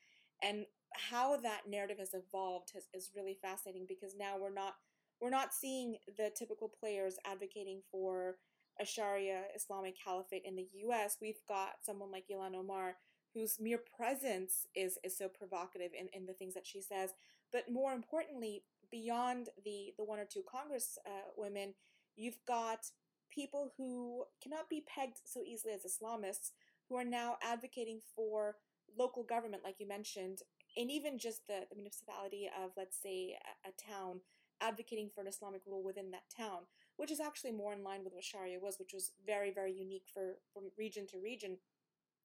And 0.41 0.65
how 0.93 1.37
that 1.37 1.69
narrative 1.69 1.99
has 1.99 2.15
evolved 2.15 2.71
has, 2.73 2.85
is 2.95 3.11
really 3.15 3.37
fascinating 3.39 3.85
because 3.87 4.15
now 4.17 4.37
we're 4.39 4.53
not 4.53 4.75
we're 5.21 5.29
not 5.29 5.53
seeing 5.53 5.97
the 6.17 6.31
typical 6.37 6.69
players 6.79 7.15
advocating 7.25 7.81
for 7.91 8.35
a 8.79 8.85
Sharia 8.85 9.43
Islamic 9.55 9.95
caliphate 10.01 10.43
in 10.45 10.55
the 10.55 10.67
US. 10.87 11.17
We've 11.21 11.41
got 11.47 11.75
someone 11.81 12.11
like 12.11 12.25
Ilhan 12.31 12.55
Omar 12.55 12.95
whose 13.33 13.57
mere 13.59 13.79
presence 13.97 14.65
is 14.75 14.97
is 15.03 15.17
so 15.17 15.27
provocative 15.27 15.91
in, 15.97 16.07
in 16.13 16.25
the 16.25 16.33
things 16.33 16.53
that 16.53 16.65
she 16.65 16.81
says. 16.81 17.11
But 17.51 17.71
more 17.71 17.93
importantly, 17.93 18.63
beyond 18.91 19.49
the 19.63 19.93
the 19.97 20.03
one 20.03 20.19
or 20.19 20.25
two 20.25 20.43
Congress 20.49 20.97
uh, 21.05 21.31
women, 21.37 21.73
you've 22.15 22.39
got 22.47 22.79
people 23.31 23.71
who 23.77 24.23
cannot 24.41 24.69
be 24.69 24.85
pegged 24.87 25.19
so 25.25 25.41
easily 25.45 25.73
as 25.73 25.81
Islamists 25.81 26.51
who 26.87 26.95
are 26.95 27.03
now 27.03 27.37
advocating 27.41 27.99
for 28.15 28.55
local 28.97 29.23
government, 29.23 29.63
like 29.63 29.79
you 29.79 29.87
mentioned, 29.87 30.39
and 30.77 30.89
even 30.89 31.17
just 31.17 31.47
the, 31.47 31.61
the 31.69 31.75
municipality 31.75 32.49
of, 32.63 32.71
let's 32.77 32.97
say, 33.01 33.37
a, 33.65 33.69
a, 33.69 33.71
town 33.71 34.21
advocating 34.61 35.09
for 35.13 35.21
an 35.21 35.27
Islamic 35.27 35.61
rule 35.65 35.83
within 35.83 36.11
that 36.11 36.23
town, 36.35 36.67
which 36.97 37.11
is 37.11 37.19
actually 37.19 37.51
more 37.51 37.73
in 37.73 37.83
line 37.83 38.03
with 38.03 38.13
what 38.13 38.23
Sharia 38.23 38.59
was, 38.59 38.77
which 38.79 38.93
was 38.93 39.11
very, 39.25 39.51
very 39.51 39.73
unique 39.73 40.05
for 40.13 40.37
from 40.53 40.63
region 40.77 41.05
to 41.07 41.19
region. 41.19 41.57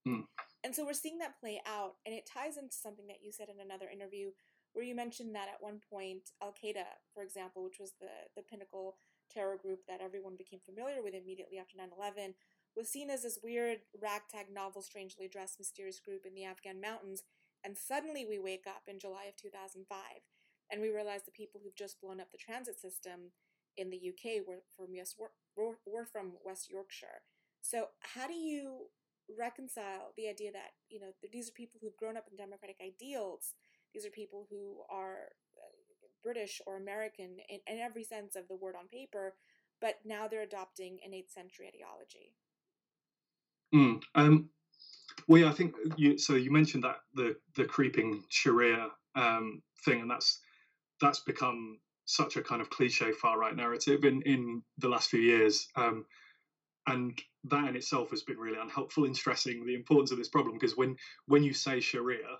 Mm. 0.07 0.25
And 0.63 0.75
so 0.75 0.85
we're 0.85 0.93
seeing 0.93 1.19
that 1.19 1.39
play 1.39 1.61
out, 1.65 1.95
and 2.05 2.13
it 2.15 2.29
ties 2.31 2.57
into 2.57 2.75
something 2.75 3.07
that 3.07 3.23
you 3.23 3.31
said 3.31 3.49
in 3.49 3.59
another 3.59 3.89
interview 3.89 4.31
where 4.73 4.85
you 4.85 4.95
mentioned 4.95 5.35
that 5.35 5.49
at 5.49 5.61
one 5.61 5.81
point 5.91 6.31
Al 6.41 6.53
Qaeda, 6.53 6.85
for 7.13 7.23
example, 7.23 7.63
which 7.63 7.79
was 7.79 7.93
the, 7.99 8.07
the 8.35 8.41
pinnacle 8.41 8.95
terror 9.33 9.57
group 9.57 9.79
that 9.87 10.01
everyone 10.01 10.35
became 10.37 10.59
familiar 10.59 11.01
with 11.01 11.13
immediately 11.13 11.57
after 11.57 11.77
9 11.77 11.89
11, 11.97 12.35
was 12.75 12.87
seen 12.87 13.09
as 13.09 13.23
this 13.23 13.39
weird, 13.43 13.79
ragtag, 14.01 14.45
novel, 14.53 14.81
strangely 14.81 15.27
dressed, 15.27 15.59
mysterious 15.59 15.99
group 15.99 16.25
in 16.25 16.35
the 16.35 16.45
Afghan 16.45 16.79
mountains. 16.79 17.23
And 17.63 17.77
suddenly 17.77 18.25
we 18.25 18.39
wake 18.39 18.65
up 18.65 18.83
in 18.87 18.99
July 18.99 19.25
of 19.25 19.35
2005 19.35 19.85
and 20.71 20.81
we 20.81 20.89
realize 20.89 21.21
the 21.25 21.31
people 21.31 21.59
who've 21.63 21.75
just 21.75 22.01
blown 22.01 22.19
up 22.19 22.31
the 22.31 22.37
transit 22.37 22.79
system 22.79 23.31
in 23.77 23.89
the 23.89 23.97
UK 23.97 24.47
were 24.47 24.63
from, 24.75 24.93
US, 24.95 25.15
were, 25.17 25.77
were 25.85 26.05
from 26.05 26.33
West 26.45 26.69
Yorkshire. 26.69 27.21
So, 27.61 27.87
how 27.99 28.27
do 28.27 28.33
you 28.33 28.87
reconcile 29.39 30.11
the 30.17 30.27
idea 30.27 30.51
that 30.51 30.71
you 30.89 30.99
know 30.99 31.07
these 31.31 31.47
are 31.47 31.53
people 31.53 31.79
who've 31.81 31.95
grown 31.95 32.17
up 32.17 32.25
in 32.29 32.35
democratic 32.35 32.75
ideals 32.83 33.53
these 33.93 34.05
are 34.05 34.09
people 34.09 34.47
who 34.49 34.77
are 34.89 35.29
British 36.23 36.61
or 36.65 36.77
American 36.77 37.37
in, 37.49 37.59
in 37.67 37.79
every 37.79 38.03
sense 38.03 38.35
of 38.35 38.47
the 38.47 38.55
word 38.55 38.75
on 38.77 38.87
paper, 38.87 39.35
but 39.79 39.95
now 40.05 40.27
they're 40.27 40.43
adopting 40.43 40.99
an 41.05 41.11
8th 41.11 41.33
century 41.33 41.67
ideology. 41.67 42.33
Mm, 43.73 44.01
um, 44.15 44.49
well, 45.27 45.41
yeah, 45.41 45.49
I 45.49 45.53
think 45.53 45.75
you. 45.95 46.17
So 46.17 46.35
you 46.35 46.51
mentioned 46.51 46.83
that 46.83 46.97
the 47.15 47.37
the 47.55 47.63
creeping 47.63 48.23
Sharia 48.29 48.89
um, 49.15 49.61
thing, 49.85 50.01
and 50.01 50.11
that's 50.11 50.41
that's 51.01 51.19
become 51.19 51.79
such 52.05 52.35
a 52.35 52.41
kind 52.41 52.61
of 52.61 52.69
cliche 52.69 53.11
far 53.11 53.37
right 53.37 53.55
narrative 53.55 54.03
in 54.03 54.21
in 54.23 54.61
the 54.77 54.89
last 54.89 55.09
few 55.09 55.19
years, 55.19 55.67
um, 55.75 56.05
and 56.87 57.21
that 57.45 57.67
in 57.67 57.75
itself 57.75 58.09
has 58.11 58.21
been 58.21 58.37
really 58.37 58.59
unhelpful 58.59 59.05
in 59.05 59.13
stressing 59.13 59.65
the 59.65 59.75
importance 59.75 60.11
of 60.11 60.17
this 60.17 60.29
problem. 60.29 60.55
Because 60.55 60.77
when 60.77 60.95
when 61.25 61.43
you 61.43 61.53
say 61.53 61.79
Sharia, 61.79 62.37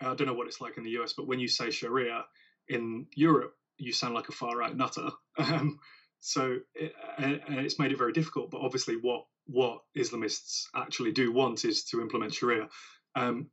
I 0.00 0.14
don't 0.14 0.26
know 0.26 0.34
what 0.34 0.46
it's 0.46 0.60
like 0.60 0.76
in 0.76 0.84
the 0.84 0.98
US, 1.00 1.12
but 1.12 1.26
when 1.26 1.38
you 1.38 1.48
say 1.48 1.70
Sharia, 1.70 2.24
in 2.68 3.06
Europe, 3.14 3.54
you 3.78 3.92
sound 3.92 4.14
like 4.14 4.28
a 4.28 4.32
far 4.32 4.56
right 4.56 4.76
nutter. 4.76 5.10
Um, 5.38 5.78
so 6.20 6.58
it, 6.74 6.92
and 7.16 7.40
it's 7.60 7.78
made 7.78 7.92
it 7.92 7.98
very 7.98 8.12
difficult. 8.12 8.50
But 8.50 8.60
obviously, 8.60 8.96
what 8.96 9.24
what 9.46 9.80
Islamists 9.96 10.64
actually 10.74 11.12
do 11.12 11.32
want 11.32 11.64
is 11.64 11.84
to 11.84 12.02
implement 12.02 12.34
Sharia. 12.34 12.68
Um, 13.14 13.48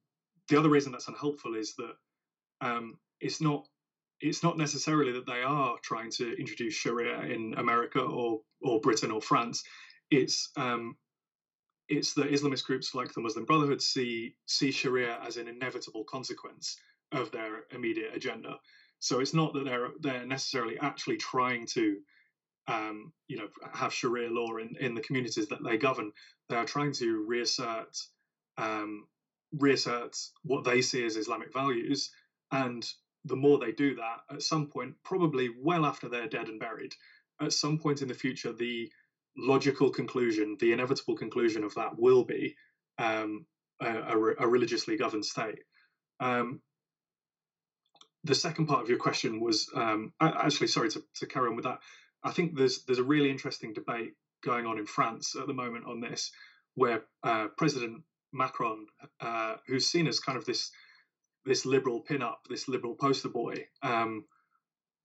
the 0.50 0.60
other 0.60 0.70
reason 0.70 0.92
that's 0.92 1.08
unhelpful 1.08 1.56
is 1.56 1.76
that 1.76 1.94
um, 2.60 2.98
it's 3.22 3.40
not 3.40 3.68
it's 4.22 4.44
not 4.44 4.58
necessarily 4.58 5.12
that 5.14 5.28
they 5.28 5.44
are 5.44 5.78
trying 5.84 6.12
to 6.12 6.34
introduce 6.40 6.74
Sharia 6.74 7.22
in 7.22 7.54
America 7.58 8.00
or 8.02 8.42
or 8.62 8.80
Britain 8.82 9.12
or 9.12 9.22
France. 9.22 9.64
It's 10.10 10.52
um, 10.58 10.96
it's 11.90 12.14
that 12.16 12.32
Islamist 12.32 12.66
groups 12.66 12.96
like 12.96 13.14
the 13.14 13.22
Muslim 13.22 13.46
Brotherhood 13.46 13.82
see 13.82 14.36
see 14.46 14.72
Sharia 14.72 15.20
as 15.26 15.38
an 15.38 15.48
inevitable 15.48 16.04
consequence 16.04 16.78
of 17.12 17.32
their 17.32 17.64
immediate 17.72 18.16
agenda. 18.16 18.58
So 19.00 19.20
it's 19.20 19.34
not 19.34 19.54
that 19.54 19.66
they're 19.66 19.90
they're 20.00 20.26
necessarily 20.26 20.78
actually 20.80 21.18
trying 21.18 21.68
to, 21.68 21.98
um, 22.68 23.14
you 23.28 23.38
know, 23.38 23.48
have 23.74 23.94
Sharia 23.94 24.30
law 24.30 24.58
in, 24.58 24.76
in 24.80 24.96
the 24.96 25.02
communities 25.02 25.48
that 25.48 25.64
they 25.64 25.78
govern. 25.78 26.12
They 26.50 26.56
are 26.56 26.66
trying 26.66 26.94
to 26.94 27.26
reassert 27.28 27.96
um, 28.58 29.06
reassert 29.54 30.18
what 30.44 30.64
they 30.64 30.82
see 30.82 31.06
as 31.06 31.16
Islamic 31.16 31.54
values, 31.54 32.10
and 32.52 32.86
the 33.28 33.36
more 33.36 33.60
they 33.60 33.72
do 33.72 33.96
that, 33.96 34.36
at 34.36 34.42
some 34.42 34.68
point, 34.68 34.96
probably 35.04 35.50
well 35.62 35.86
after 35.86 36.10
they're 36.10 36.28
dead 36.28 36.48
and 36.48 36.60
buried, 36.60 36.94
at 37.42 37.54
some 37.54 37.78
point 37.78 38.02
in 38.02 38.08
the 38.08 38.14
future, 38.14 38.54
the 38.54 38.92
logical 39.38 39.90
conclusion, 39.90 40.58
the 40.60 40.72
inevitable 40.72 41.16
conclusion 41.16 41.64
of 41.64 41.74
that 41.76 41.98
will 41.98 42.24
be 42.24 42.56
um, 42.98 43.46
a, 43.82 43.88
a, 43.88 44.18
a, 44.40 44.48
religiously 44.48 44.98
governed 44.98 45.26
state. 45.26 45.60
Um, 46.20 46.62
the 48.24 48.34
second 48.34 48.66
part 48.66 48.82
of 48.82 48.90
your 48.90 48.98
question 48.98 49.40
was 49.40 49.70
um, 49.76 50.12
actually 50.20 50.68
sorry 50.68 50.90
to, 50.90 51.04
to 51.18 51.28
carry 51.28 51.50
on 51.50 51.56
with 51.56 51.66
that. 51.66 51.80
I 52.24 52.32
think 52.32 52.58
there's 52.58 52.84
there's 52.84 53.00
a 53.00 53.04
really 53.04 53.30
interesting 53.30 53.74
debate 53.74 54.14
going 54.44 54.66
on 54.66 54.80
in 54.80 54.86
France 54.86 55.36
at 55.40 55.48
the 55.48 55.54
moment 55.54 55.86
on 55.86 56.02
this, 56.02 56.32
where 56.76 57.04
uh, 57.24 57.48
President 57.58 58.02
Macron, 58.34 58.88
uh, 59.22 59.56
who's 59.68 59.88
seen 59.88 60.08
as 60.08 60.20
kind 60.20 60.38
of 60.38 60.46
this 60.46 60.72
this 61.48 61.66
liberal 61.66 62.02
pin-up, 62.02 62.42
this 62.50 62.68
liberal 62.68 62.96
poster 62.96 63.30
boy, 63.30 63.66
um, 63.82 64.26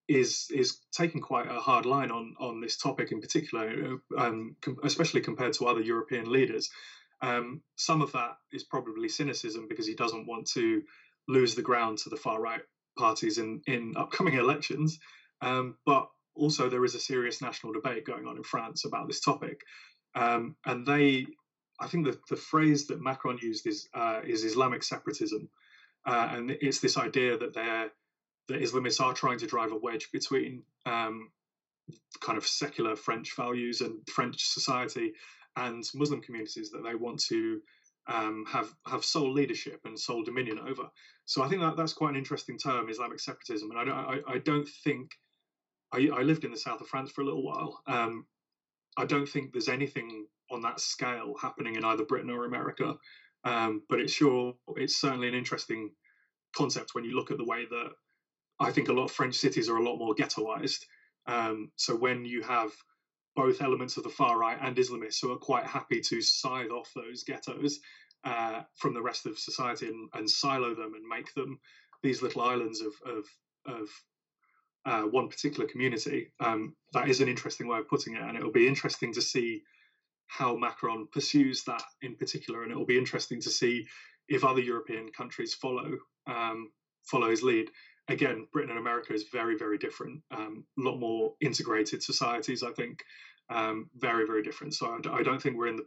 is 0.08 0.48
is 0.50 0.78
taking 0.92 1.20
quite 1.20 1.46
a 1.46 1.60
hard 1.60 1.86
line 1.86 2.10
on 2.10 2.34
on 2.38 2.60
this 2.60 2.76
topic 2.76 3.12
in 3.12 3.20
particular, 3.20 3.98
um, 4.18 4.56
com- 4.60 4.78
especially 4.84 5.20
compared 5.20 5.54
to 5.54 5.66
other 5.66 5.80
European 5.80 6.30
leaders. 6.30 6.70
Um, 7.22 7.62
some 7.76 8.02
of 8.02 8.12
that 8.12 8.32
is 8.52 8.64
probably 8.64 9.08
cynicism 9.08 9.68
because 9.68 9.86
he 9.86 9.94
doesn't 9.94 10.26
want 10.26 10.48
to 10.54 10.82
lose 11.28 11.54
the 11.54 11.62
ground 11.62 11.98
to 11.98 12.10
the 12.10 12.16
far 12.16 12.40
right 12.40 12.62
parties 12.98 13.38
in, 13.38 13.62
in 13.66 13.94
upcoming 13.96 14.34
elections. 14.38 14.98
Um, 15.40 15.76
but 15.86 16.08
also, 16.34 16.68
there 16.68 16.84
is 16.84 16.94
a 16.94 17.00
serious 17.00 17.40
national 17.42 17.72
debate 17.72 18.06
going 18.06 18.26
on 18.26 18.36
in 18.36 18.42
France 18.42 18.84
about 18.84 19.06
this 19.06 19.20
topic. 19.20 19.60
Um, 20.14 20.56
and 20.64 20.86
they, 20.86 21.26
I 21.80 21.86
think 21.88 22.06
the, 22.06 22.18
the 22.28 22.36
phrase 22.36 22.86
that 22.88 23.02
Macron 23.02 23.38
used 23.40 23.66
is, 23.66 23.88
uh, 23.94 24.20
is 24.24 24.44
Islamic 24.44 24.82
separatism. 24.82 25.48
Uh, 26.04 26.28
and 26.32 26.50
it's 26.60 26.80
this 26.80 26.96
idea 26.96 27.38
that 27.38 27.54
they're, 27.54 27.90
that 28.48 28.60
Islamists 28.60 29.00
are 29.00 29.14
trying 29.14 29.38
to 29.38 29.46
drive 29.46 29.72
a 29.72 29.76
wedge 29.76 30.10
between 30.12 30.62
um, 30.84 31.30
kind 32.20 32.38
of 32.38 32.46
secular 32.46 32.96
French 32.96 33.34
values 33.36 33.80
and 33.80 34.06
French 34.08 34.44
society 34.44 35.12
and 35.56 35.84
Muslim 35.94 36.20
communities 36.20 36.70
that 36.70 36.82
they 36.82 36.94
want 36.94 37.20
to 37.20 37.60
um, 38.08 38.44
have 38.48 38.74
have 38.86 39.04
sole 39.04 39.32
leadership 39.32 39.80
and 39.84 39.98
sole 39.98 40.24
dominion 40.24 40.58
over. 40.58 40.88
So 41.24 41.42
I 41.42 41.48
think 41.48 41.60
that 41.60 41.76
that's 41.76 41.92
quite 41.92 42.10
an 42.10 42.16
interesting 42.16 42.58
term, 42.58 42.88
Islamic 42.88 43.20
separatism. 43.20 43.70
And 43.70 43.78
I 43.78 43.84
don't 43.84 43.94
I, 43.94 44.34
I 44.34 44.38
don't 44.38 44.68
think 44.84 45.12
I, 45.92 46.08
I, 46.12 46.22
lived 46.22 46.44
in 46.44 46.50
the 46.50 46.56
south 46.56 46.80
of 46.80 46.88
France 46.88 47.10
for 47.10 47.20
a 47.20 47.24
little 47.24 47.44
while. 47.44 47.80
Um, 47.86 48.26
I 48.96 49.04
don't 49.04 49.28
think 49.28 49.52
there's 49.52 49.68
anything 49.68 50.26
on 50.50 50.62
that 50.62 50.80
scale 50.80 51.34
happening 51.40 51.76
in 51.76 51.84
either 51.84 52.04
Britain 52.04 52.30
or 52.30 52.44
America. 52.44 52.96
Um, 53.44 53.82
but 53.88 54.00
it's 54.00 54.12
sure 54.12 54.54
it's 54.76 55.00
certainly 55.00 55.28
an 55.28 55.34
interesting 55.34 55.90
concept 56.54 56.90
when 56.94 57.04
you 57.04 57.16
look 57.16 57.30
at 57.30 57.38
the 57.38 57.44
way 57.44 57.66
that 57.68 57.90
I 58.60 58.70
think 58.70 58.88
a 58.88 58.92
lot 58.92 59.04
of 59.04 59.12
French 59.12 59.34
cities 59.34 59.68
are 59.68 59.76
a 59.76 59.82
lot 59.82 59.96
more 59.96 60.14
ghettoized. 60.14 60.84
Um, 61.26 61.70
so 61.76 61.96
when 61.96 62.24
you 62.24 62.42
have 62.42 62.70
both 63.34 63.62
elements 63.62 63.96
of 63.96 64.02
the 64.04 64.10
far 64.10 64.38
right 64.38 64.58
and 64.60 64.76
Islamists 64.76 65.20
who 65.20 65.32
are 65.32 65.38
quite 65.38 65.64
happy 65.64 66.00
to 66.00 66.20
scythe 66.20 66.70
off 66.70 66.90
those 66.94 67.24
ghettos 67.24 67.80
uh, 68.24 68.62
from 68.76 68.94
the 68.94 69.02
rest 69.02 69.26
of 69.26 69.38
society 69.38 69.86
and, 69.86 70.08
and, 70.14 70.28
silo 70.28 70.74
them 70.74 70.92
and 70.94 71.06
make 71.08 71.32
them 71.34 71.58
these 72.02 72.22
little 72.22 72.42
islands 72.42 72.80
of 72.80 72.92
of, 73.04 73.24
of 73.66 73.88
uh, 74.84 75.02
one 75.02 75.28
particular 75.28 75.68
community. 75.68 76.32
Um, 76.40 76.76
that 76.92 77.08
is 77.08 77.20
an 77.20 77.28
interesting 77.28 77.68
way 77.68 77.78
of 77.78 77.88
putting 77.88 78.14
it, 78.14 78.22
and 78.22 78.36
it 78.36 78.42
will 78.42 78.52
be 78.52 78.68
interesting 78.68 79.12
to 79.14 79.22
see 79.22 79.62
how 80.38 80.56
Macron 80.56 81.08
pursues 81.12 81.64
that 81.64 81.82
in 82.00 82.16
particular, 82.16 82.62
and 82.62 82.72
it 82.72 82.76
will 82.76 82.86
be 82.86 82.98
interesting 82.98 83.40
to 83.42 83.50
see 83.50 83.86
if 84.28 84.44
other 84.44 84.60
European 84.60 85.10
countries 85.10 85.54
follow 85.54 85.98
um, 86.26 86.70
follow 87.04 87.30
his 87.30 87.42
lead 87.42 87.68
again, 88.08 88.46
Britain 88.52 88.70
and 88.70 88.78
America 88.78 89.12
is 89.12 89.24
very, 89.32 89.56
very 89.56 89.78
different. 89.78 90.22
Um, 90.30 90.64
a 90.78 90.82
lot 90.82 90.98
more 90.98 91.34
integrated 91.40 92.02
societies, 92.02 92.62
I 92.62 92.72
think. 92.72 93.04
Um, 93.48 93.90
very, 93.96 94.26
very 94.26 94.42
different. 94.42 94.74
So 94.74 94.86
I, 94.86 95.18
I, 95.18 95.22
don't 95.22 95.42
think 95.42 95.56
we're 95.56 95.68
in 95.68 95.76
the 95.76 95.86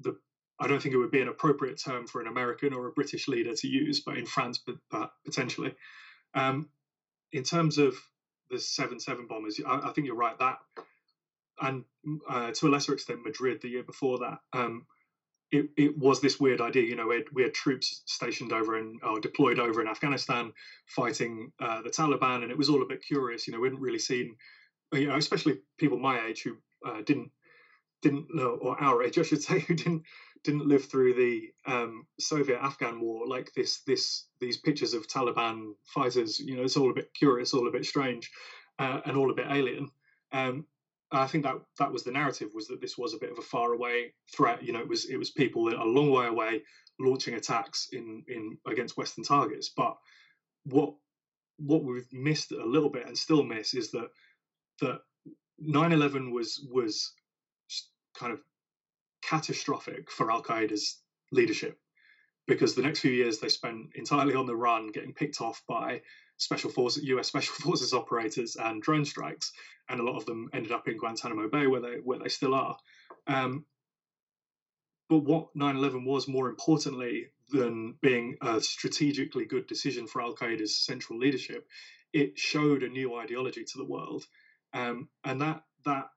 the. 0.00 0.16
I 0.58 0.66
don't 0.66 0.80
think 0.80 0.94
it 0.94 0.98
would 0.98 1.10
be 1.10 1.20
an 1.20 1.28
appropriate 1.28 1.80
term 1.82 2.06
for 2.06 2.20
an 2.20 2.26
American 2.26 2.72
or 2.72 2.86
a 2.86 2.92
British 2.92 3.28
leader 3.28 3.54
to 3.54 3.68
use, 3.68 4.00
but 4.00 4.16
in 4.16 4.26
France, 4.26 4.60
but, 4.64 4.76
but 4.90 5.12
potentially. 5.24 5.74
Um, 6.34 6.68
in 7.32 7.42
terms 7.42 7.78
of 7.78 7.94
the 8.50 8.58
seven 8.58 8.98
seven 8.98 9.26
bombers, 9.26 9.60
I, 9.64 9.88
I, 9.88 9.92
think 9.92 10.06
you're 10.06 10.16
right. 10.16 10.38
That 10.38 10.58
and 11.60 11.84
uh, 12.28 12.50
to 12.52 12.66
a 12.66 12.70
lesser 12.70 12.92
extent, 12.92 13.24
Madrid 13.24 13.60
the 13.62 13.68
year 13.68 13.82
before 13.82 14.18
that. 14.18 14.38
Um, 14.52 14.86
it, 15.50 15.68
it 15.76 15.96
was 15.96 16.20
this 16.20 16.40
weird 16.40 16.60
idea. 16.60 16.82
You 16.82 16.96
know, 16.96 17.06
we 17.06 17.16
had, 17.16 17.24
we 17.32 17.42
had 17.42 17.54
troops 17.54 18.02
stationed 18.06 18.52
over 18.52 18.76
in 18.76 18.98
or 19.02 19.20
deployed 19.20 19.58
over 19.58 19.80
in 19.80 19.88
Afghanistan 19.88 20.52
fighting 20.86 21.52
uh, 21.60 21.82
the 21.82 21.90
Taliban, 21.90 22.42
and 22.42 22.50
it 22.50 22.58
was 22.58 22.68
all 22.68 22.82
a 22.82 22.86
bit 22.86 23.04
curious. 23.04 23.46
You 23.46 23.52
know, 23.52 23.60
we 23.60 23.68
hadn't 23.68 23.80
really 23.80 23.98
seen, 23.98 24.36
you 24.92 25.06
know, 25.06 25.16
especially 25.16 25.60
people 25.78 25.98
my 25.98 26.26
age 26.26 26.42
who 26.42 26.56
uh, 26.84 27.02
didn't 27.02 27.30
didn't 28.02 28.26
or 28.38 28.80
our 28.82 29.02
age, 29.02 29.18
I 29.18 29.22
should 29.22 29.42
say, 29.42 29.58
who 29.68 29.74
didn't 29.74 30.02
didn't 30.42 30.66
live 30.66 30.84
through 30.84 31.14
the 31.14 31.50
um, 31.66 32.06
Soviet 32.20 32.58
Afghan 32.60 33.00
war. 33.00 33.26
Like 33.26 33.52
this 33.54 33.80
this 33.86 34.26
these 34.40 34.58
pictures 34.58 34.94
of 34.94 35.06
Taliban 35.06 35.72
fighters. 35.84 36.38
You 36.38 36.56
know, 36.56 36.62
it's 36.62 36.76
all 36.76 36.90
a 36.90 36.94
bit 36.94 37.14
curious, 37.14 37.54
all 37.54 37.68
a 37.68 37.72
bit 37.72 37.86
strange, 37.86 38.30
uh, 38.78 39.00
and 39.06 39.16
all 39.16 39.30
a 39.30 39.34
bit 39.34 39.46
alien. 39.48 39.88
Um, 40.32 40.66
I 41.16 41.26
think 41.26 41.44
that 41.44 41.56
that 41.78 41.92
was 41.92 42.02
the 42.02 42.10
narrative 42.10 42.50
was 42.54 42.66
that 42.68 42.80
this 42.80 42.98
was 42.98 43.14
a 43.14 43.18
bit 43.18 43.30
of 43.30 43.38
a 43.38 43.42
far 43.42 43.72
away 43.72 44.14
threat. 44.34 44.62
You 44.62 44.72
know, 44.72 44.80
it 44.80 44.88
was 44.88 45.04
it 45.06 45.16
was 45.16 45.30
people 45.30 45.68
a 45.68 45.84
long 45.84 46.10
way 46.10 46.26
away 46.26 46.62
launching 46.98 47.34
attacks 47.34 47.88
in 47.92 48.24
in 48.28 48.58
against 48.66 48.96
Western 48.96 49.24
targets. 49.24 49.70
But 49.76 49.96
what 50.64 50.94
what 51.58 51.84
we've 51.84 52.12
missed 52.12 52.52
a 52.52 52.64
little 52.64 52.90
bit 52.90 53.06
and 53.06 53.16
still 53.16 53.42
miss 53.42 53.74
is 53.74 53.90
that 53.92 54.08
that 54.80 55.00
9/11 55.62 56.32
was 56.32 56.66
was 56.70 57.14
kind 58.18 58.32
of 58.32 58.40
catastrophic 59.22 60.10
for 60.10 60.30
Al 60.30 60.42
Qaeda's 60.42 61.00
leadership 61.32 61.78
because 62.46 62.74
the 62.74 62.82
next 62.82 63.00
few 63.00 63.10
years 63.10 63.38
they 63.38 63.48
spent 63.48 63.86
entirely 63.94 64.34
on 64.34 64.46
the 64.46 64.56
run, 64.56 64.88
getting 64.88 65.14
picked 65.14 65.40
off 65.40 65.62
by 65.66 66.02
special 66.36 66.70
forces, 66.70 67.04
U.S. 67.04 67.28
special 67.28 67.54
forces 67.60 67.92
operators 67.92 68.56
and 68.56 68.82
drone 68.82 69.04
strikes, 69.04 69.52
and 69.88 70.00
a 70.00 70.02
lot 70.02 70.16
of 70.16 70.26
them 70.26 70.48
ended 70.52 70.72
up 70.72 70.88
in 70.88 70.96
Guantanamo 70.96 71.48
Bay, 71.48 71.66
where 71.66 71.80
they 71.80 71.96
where 72.02 72.18
they 72.18 72.28
still 72.28 72.54
are. 72.54 72.76
Um, 73.26 73.64
but 75.08 75.18
what 75.18 75.54
9/11 75.56 76.04
was, 76.06 76.28
more 76.28 76.48
importantly 76.48 77.28
than 77.50 77.94
being 78.00 78.36
a 78.40 78.60
strategically 78.60 79.44
good 79.44 79.66
decision 79.66 80.06
for 80.06 80.22
Al 80.22 80.34
Qaeda's 80.34 80.76
central 80.76 81.18
leadership, 81.18 81.68
it 82.12 82.38
showed 82.38 82.82
a 82.82 82.88
new 82.88 83.14
ideology 83.16 83.64
to 83.64 83.78
the 83.78 83.84
world, 83.84 84.24
um, 84.72 85.08
and 85.24 85.40
that 85.40 85.62
that 85.84 86.08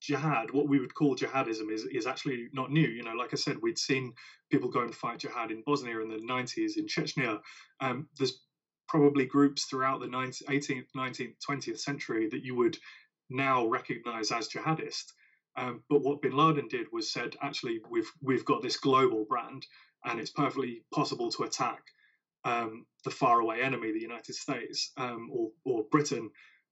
jihad, 0.00 0.50
what 0.50 0.68
we 0.68 0.78
would 0.78 0.94
call 0.94 1.16
jihadism, 1.16 1.72
is 1.72 1.84
is 1.84 2.06
actually 2.06 2.48
not 2.52 2.70
new. 2.70 2.88
You 2.88 3.02
know, 3.02 3.14
like 3.14 3.32
I 3.32 3.36
said, 3.36 3.56
we'd 3.60 3.78
seen 3.78 4.12
people 4.50 4.68
go 4.68 4.82
and 4.82 4.94
fight 4.94 5.18
jihad 5.18 5.50
in 5.50 5.62
Bosnia 5.64 6.00
in 6.00 6.08
the 6.08 6.18
90s, 6.18 6.76
in 6.76 6.86
Chechnya. 6.86 7.40
Um, 7.80 8.08
there's 8.18 8.43
probably 8.88 9.26
groups 9.26 9.64
throughout 9.64 10.00
the 10.00 10.06
19th, 10.06 10.44
18th, 10.44 10.86
19th, 10.96 11.36
20th 11.48 11.78
century 11.78 12.28
that 12.30 12.44
you 12.44 12.54
would 12.54 12.78
now 13.30 13.66
recognize 13.66 14.30
as 14.30 14.48
jihadist. 14.48 15.12
Um, 15.56 15.82
but 15.88 16.02
what 16.02 16.22
Bin 16.22 16.36
Laden 16.36 16.68
did 16.68 16.86
was 16.92 17.12
said, 17.12 17.36
actually, 17.40 17.80
we've 17.88 18.10
we've 18.20 18.44
got 18.44 18.62
this 18.62 18.76
global 18.76 19.24
brand, 19.24 19.64
and 20.04 20.18
it's 20.18 20.30
perfectly 20.30 20.82
possible 20.92 21.30
to 21.32 21.44
attack 21.44 21.82
um, 22.44 22.86
the 23.04 23.10
faraway 23.10 23.60
enemy, 23.62 23.92
the 23.92 24.00
United 24.00 24.34
States 24.34 24.92
um, 24.96 25.30
or 25.32 25.50
or 25.64 25.84
Britain, 25.90 26.30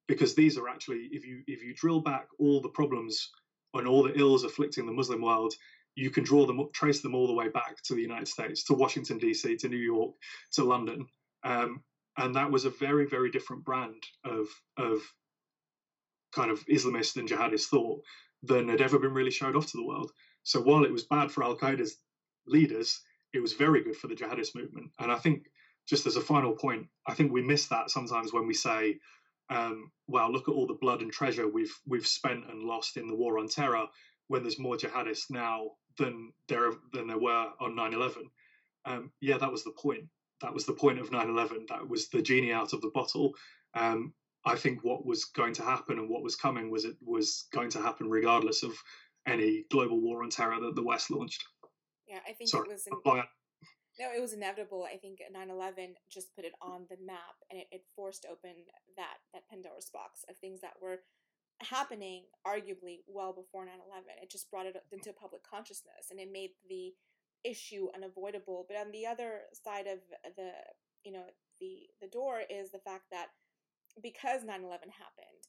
because 0.08 0.34
these 0.34 0.58
are 0.58 0.68
actually, 0.68 1.08
if 1.12 1.24
you 1.24 1.42
if 1.46 1.62
you 1.62 1.74
drill 1.74 2.00
back 2.00 2.26
all 2.38 2.60
the 2.60 2.68
problems 2.68 3.30
and 3.74 3.86
all 3.86 4.02
the 4.02 4.18
ills 4.18 4.44
afflicting 4.44 4.84
the 4.84 4.92
Muslim 4.92 5.22
world, 5.22 5.54
you 5.94 6.10
can 6.10 6.24
draw 6.24 6.46
them, 6.46 6.68
trace 6.72 7.00
them 7.00 7.14
all 7.14 7.26
the 7.26 7.32
way 7.32 7.48
back 7.48 7.80
to 7.84 7.94
the 7.94 8.02
United 8.02 8.28
States, 8.28 8.64
to 8.64 8.74
Washington 8.74 9.18
D.C., 9.18 9.56
to 9.56 9.68
New 9.68 9.76
York, 9.76 10.12
to 10.52 10.64
London. 10.64 11.06
Um, 11.44 11.82
and 12.18 12.34
that 12.34 12.50
was 12.50 12.64
a 12.64 12.70
very 12.70 13.06
very 13.06 13.30
different 13.30 13.64
brand 13.64 14.02
of 14.24 14.46
of 14.76 15.00
kind 16.32 16.50
of 16.50 16.64
Islamist 16.66 17.16
and 17.16 17.28
jihadist 17.28 17.66
thought 17.66 18.00
than 18.42 18.68
had 18.68 18.80
ever 18.80 18.98
been 18.98 19.12
really 19.12 19.30
showed 19.30 19.54
off 19.54 19.66
to 19.70 19.76
the 19.76 19.84
world. 19.84 20.10
So 20.42 20.60
while 20.60 20.84
it 20.84 20.92
was 20.92 21.04
bad 21.04 21.30
for 21.30 21.44
Al 21.44 21.56
Qaeda's 21.56 21.98
leaders, 22.46 23.00
it 23.32 23.40
was 23.40 23.52
very 23.52 23.82
good 23.82 23.96
for 23.96 24.08
the 24.08 24.14
jihadist 24.14 24.54
movement. 24.54 24.90
And 24.98 25.12
I 25.12 25.16
think, 25.16 25.46
just 25.88 26.06
as 26.06 26.16
a 26.16 26.20
final 26.20 26.52
point, 26.52 26.86
I 27.06 27.14
think 27.14 27.32
we 27.32 27.42
miss 27.42 27.68
that 27.68 27.90
sometimes 27.90 28.32
when 28.32 28.46
we 28.46 28.54
say, 28.54 28.98
um, 29.50 29.92
"Well, 30.06 30.32
look 30.32 30.48
at 30.48 30.54
all 30.54 30.66
the 30.66 30.74
blood 30.74 31.02
and 31.02 31.12
treasure 31.12 31.48
we've 31.48 31.74
we've 31.86 32.06
spent 32.06 32.50
and 32.50 32.62
lost 32.64 32.96
in 32.96 33.08
the 33.08 33.16
war 33.16 33.38
on 33.38 33.48
terror." 33.48 33.86
When 34.28 34.42
there's 34.42 34.58
more 34.58 34.76
jihadists 34.76 35.30
now 35.30 35.72
than 35.98 36.32
there 36.48 36.72
than 36.92 37.06
there 37.06 37.18
were 37.18 37.52
on 37.60 37.74
9/11. 37.74 38.30
Um, 38.84 39.12
yeah, 39.20 39.38
that 39.38 39.52
was 39.52 39.64
the 39.64 39.72
point 39.72 40.08
that 40.42 40.52
was 40.52 40.66
the 40.66 40.72
point 40.72 40.98
of 40.98 41.10
9-11 41.10 41.68
that 41.68 41.88
was 41.88 42.08
the 42.08 42.22
genie 42.22 42.52
out 42.52 42.72
of 42.72 42.80
the 42.80 42.90
bottle. 42.94 43.34
Um, 43.74 44.12
i 44.44 44.56
think 44.56 44.82
what 44.82 45.06
was 45.06 45.24
going 45.26 45.54
to 45.54 45.62
happen 45.62 45.98
and 45.98 46.08
what 46.08 46.22
was 46.22 46.36
coming 46.36 46.70
was 46.70 46.84
it 46.84 46.96
was 47.00 47.46
going 47.52 47.70
to 47.70 47.80
happen 47.80 48.10
regardless 48.10 48.62
of 48.62 48.72
any 49.26 49.64
global 49.70 50.00
war 50.00 50.22
on 50.24 50.30
terror 50.30 50.58
that 50.60 50.74
the 50.74 50.82
west 50.82 51.10
launched. 51.10 51.42
Yeah 52.08 52.18
i 52.28 52.32
think 52.32 52.50
Sorry, 52.50 52.68
it 52.68 52.72
was 52.72 52.88
no 54.00 54.08
it 54.16 54.20
was 54.20 54.32
inevitable. 54.32 54.86
I 54.88 54.96
think 54.96 55.20
9-11 55.34 55.94
just 56.10 56.34
put 56.34 56.44
it 56.44 56.52
on 56.60 56.86
the 56.88 56.96
map 57.04 57.36
and 57.50 57.60
it, 57.60 57.66
it 57.70 57.82
forced 57.94 58.26
open 58.30 58.56
that 58.96 59.20
that 59.32 59.48
pandora's 59.50 59.90
box 59.92 60.24
of 60.28 60.36
things 60.36 60.60
that 60.60 60.74
were 60.80 61.00
happening 61.60 62.24
arguably 62.46 63.06
well 63.06 63.32
before 63.32 63.64
9-11 63.64 64.18
it 64.20 64.30
just 64.30 64.50
brought 64.50 64.66
it 64.66 64.76
into 64.90 65.12
public 65.12 65.42
consciousness 65.44 66.10
and 66.10 66.18
it 66.18 66.28
made 66.32 66.50
the 66.68 66.92
issue 67.44 67.88
unavoidable. 67.94 68.64
But 68.68 68.76
on 68.76 68.92
the 68.92 69.06
other 69.06 69.42
side 69.52 69.86
of 69.86 69.98
the 70.36 70.50
you 71.04 71.12
know 71.12 71.24
the 71.60 71.88
the 72.00 72.08
door 72.08 72.42
is 72.48 72.70
the 72.70 72.78
fact 72.78 73.04
that 73.10 73.28
because 74.02 74.42
9/11 74.44 74.90
happened, 74.90 75.42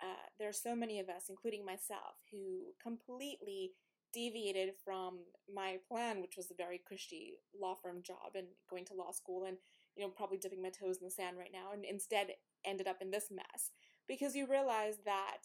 uh, 0.00 0.26
there 0.38 0.48
are 0.48 0.52
so 0.52 0.74
many 0.74 1.00
of 1.00 1.08
us, 1.08 1.24
including 1.28 1.64
myself, 1.64 2.16
who 2.30 2.74
completely 2.82 3.72
deviated 4.12 4.74
from 4.84 5.18
my 5.52 5.76
plan, 5.86 6.22
which 6.22 6.36
was 6.36 6.50
a 6.50 6.54
very 6.54 6.80
cushy 6.88 7.34
law 7.60 7.74
firm 7.74 8.02
job 8.02 8.34
and 8.34 8.46
going 8.70 8.84
to 8.86 8.94
law 8.94 9.10
school 9.12 9.44
and 9.44 9.58
you 9.96 10.02
know 10.02 10.10
probably 10.10 10.38
dipping 10.38 10.62
my 10.62 10.70
toes 10.70 10.98
in 10.98 11.04
the 11.04 11.10
sand 11.10 11.36
right 11.38 11.52
now, 11.52 11.72
and 11.72 11.84
instead 11.84 12.28
ended 12.64 12.88
up 12.88 13.00
in 13.00 13.10
this 13.10 13.30
mess 13.30 13.70
because 14.08 14.34
you 14.34 14.46
realize 14.46 14.98
that 15.04 15.38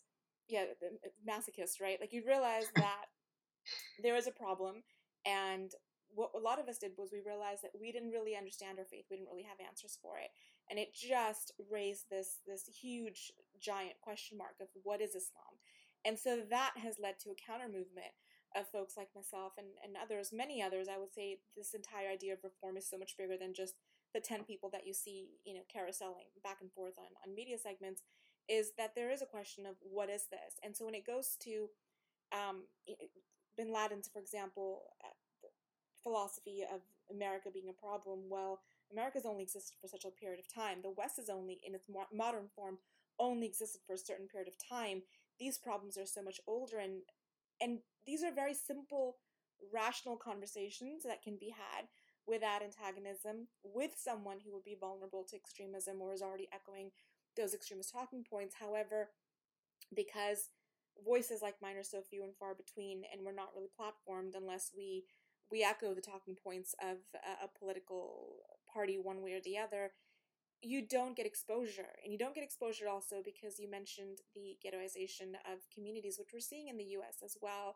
yeah, 0.48 0.66
masochist, 1.28 1.82
right? 1.82 2.00
Like 2.00 2.14
you 2.14 2.24
realize 2.28 2.66
that 2.76 3.06
there 4.02 4.16
is 4.16 4.28
a 4.28 4.32
problem 4.32 4.84
and 5.26 5.72
what 6.14 6.32
a 6.36 6.40
lot 6.40 6.60
of 6.60 6.68
us 6.68 6.78
did 6.78 6.92
was 6.98 7.12
we 7.12 7.22
realized 7.26 7.64
that 7.64 7.76
we 7.80 7.92
didn't 7.92 8.12
really 8.12 8.36
understand 8.36 8.80
our 8.80 8.86
faith. 8.86 9.06
We 9.10 9.18
didn't 9.18 9.30
really 9.30 9.48
have 9.50 9.60
answers 9.66 9.98
for 10.02 10.18
it. 10.18 10.30
And 10.70 10.80
it 10.80 10.94
just 10.94 11.52
raised 11.72 12.10
this 12.10 12.40
this 12.46 12.70
huge 12.70 13.32
giant 13.60 14.00
question 14.02 14.38
mark 14.38 14.56
of 14.62 14.68
what 14.84 15.02
is 15.02 15.16
Islam? 15.16 15.60
And 16.06 16.20
so 16.20 16.42
that 16.50 16.74
has 16.78 17.00
led 17.00 17.20
to 17.24 17.32
a 17.32 17.40
counter 17.40 17.68
movement 17.68 18.14
of 18.56 18.70
folks 18.70 18.96
like 18.98 19.10
myself 19.16 19.54
and, 19.58 19.68
and 19.84 19.96
others, 19.98 20.30
many 20.32 20.62
others. 20.62 20.88
I 20.88 21.00
would 21.00 21.14
say 21.14 21.40
this 21.58 21.74
entire 21.74 22.10
idea 22.10 22.34
of 22.34 22.44
reform 22.44 22.78
is 22.78 22.90
so 22.90 22.98
much 22.98 23.18
bigger 23.18 23.38
than 23.38 23.54
just 23.54 23.74
the 24.14 24.20
10 24.20 24.44
people 24.44 24.70
that 24.72 24.86
you 24.86 24.94
see, 24.94 25.40
you 25.44 25.54
know, 25.54 25.66
carouseling 25.74 26.30
back 26.44 26.58
and 26.62 26.72
forth 26.72 26.94
on, 27.00 27.10
on 27.26 27.36
media 27.36 27.58
segments, 27.58 28.04
is 28.48 28.72
that 28.78 28.94
there 28.96 29.12
is 29.12 29.22
a 29.22 29.26
question 29.26 29.66
of 29.66 29.76
what 29.82 30.10
is 30.10 30.28
this? 30.30 30.60
And 30.64 30.76
so 30.76 30.86
when 30.86 30.94
it 30.94 31.08
goes 31.08 31.36
to 31.44 31.68
um, 32.32 32.64
bin 33.58 33.74
Laden's, 33.74 34.10
for 34.12 34.20
example, 34.20 34.84
philosophy 36.04 36.64
of 36.64 36.82
America 37.10 37.50
being 37.52 37.70
a 37.70 37.74
problem, 37.74 38.30
well, 38.30 38.60
America's 38.92 39.26
only 39.26 39.44
existed 39.44 39.78
for 39.82 39.88
such 39.88 40.06
a 40.06 40.12
period 40.12 40.40
of 40.40 40.54
time. 40.54 40.80
The 40.82 40.94
West 40.96 41.18
is 41.18 41.30
only, 41.30 41.60
in 41.66 41.74
its 41.74 41.88
modern 42.14 42.48
form, 42.56 42.78
only 43.20 43.48
existed 43.48 43.82
for 43.86 43.94
a 43.94 43.98
certain 43.98 44.28
period 44.28 44.48
of 44.48 44.58
time. 44.58 45.02
These 45.40 45.58
problems 45.58 45.98
are 45.98 46.06
so 46.06 46.22
much 46.22 46.40
older, 46.48 46.78
and 46.78 47.02
and 47.62 47.80
these 48.06 48.24
are 48.24 48.32
very 48.34 48.54
simple, 48.54 49.18
rational 49.74 50.18
conversations 50.18 51.04
that 51.04 51.22
can 51.22 51.38
be 51.40 51.50
had 51.50 51.88
without 52.28 52.64
antagonism 52.64 53.48
with 53.64 53.92
someone 53.98 54.38
who 54.44 54.54
would 54.54 54.64
be 54.64 54.78
vulnerable 54.80 55.24
to 55.30 55.36
extremism 55.36 56.02
or 56.02 56.14
is 56.14 56.22
already 56.22 56.48
echoing 56.54 56.92
those 57.36 57.54
extremist 57.54 57.92
talking 57.92 58.24
points. 58.24 58.56
However, 58.60 59.10
because 59.96 60.50
voices 61.06 61.42
like 61.42 61.56
mine 61.62 61.78
are 61.78 61.84
so 61.84 62.02
few 62.02 62.24
and 62.24 62.36
far 62.36 62.54
between, 62.54 63.04
and 63.12 63.24
we're 63.24 63.34
not 63.34 63.50
really 63.56 63.72
platformed 63.80 64.36
unless 64.36 64.72
we 64.76 65.06
we 65.54 65.64
echo 65.64 65.94
the 65.94 66.02
talking 66.02 66.36
points 66.36 66.74
of 66.82 66.98
a, 67.14 67.46
a 67.46 67.60
political 67.60 68.38
party 68.74 68.98
one 68.98 69.22
way 69.22 69.34
or 69.34 69.42
the 69.42 69.56
other, 69.56 69.92
you 70.64 70.82
don't 70.82 71.16
get 71.16 71.28
exposure. 71.28 71.94
And 72.04 72.12
you 72.12 72.18
don't 72.18 72.34
get 72.34 72.44
exposure 72.44 72.90
also 72.90 73.18
because 73.24 73.60
you 73.60 73.70
mentioned 73.70 74.18
the 74.34 74.58
ghettoization 74.66 75.36
of 75.46 75.70
communities, 75.72 76.18
which 76.18 76.34
we're 76.34 76.40
seeing 76.40 76.70
in 76.70 76.78
the 76.78 76.98
US 76.98 77.18
as 77.24 77.38
well. 77.40 77.76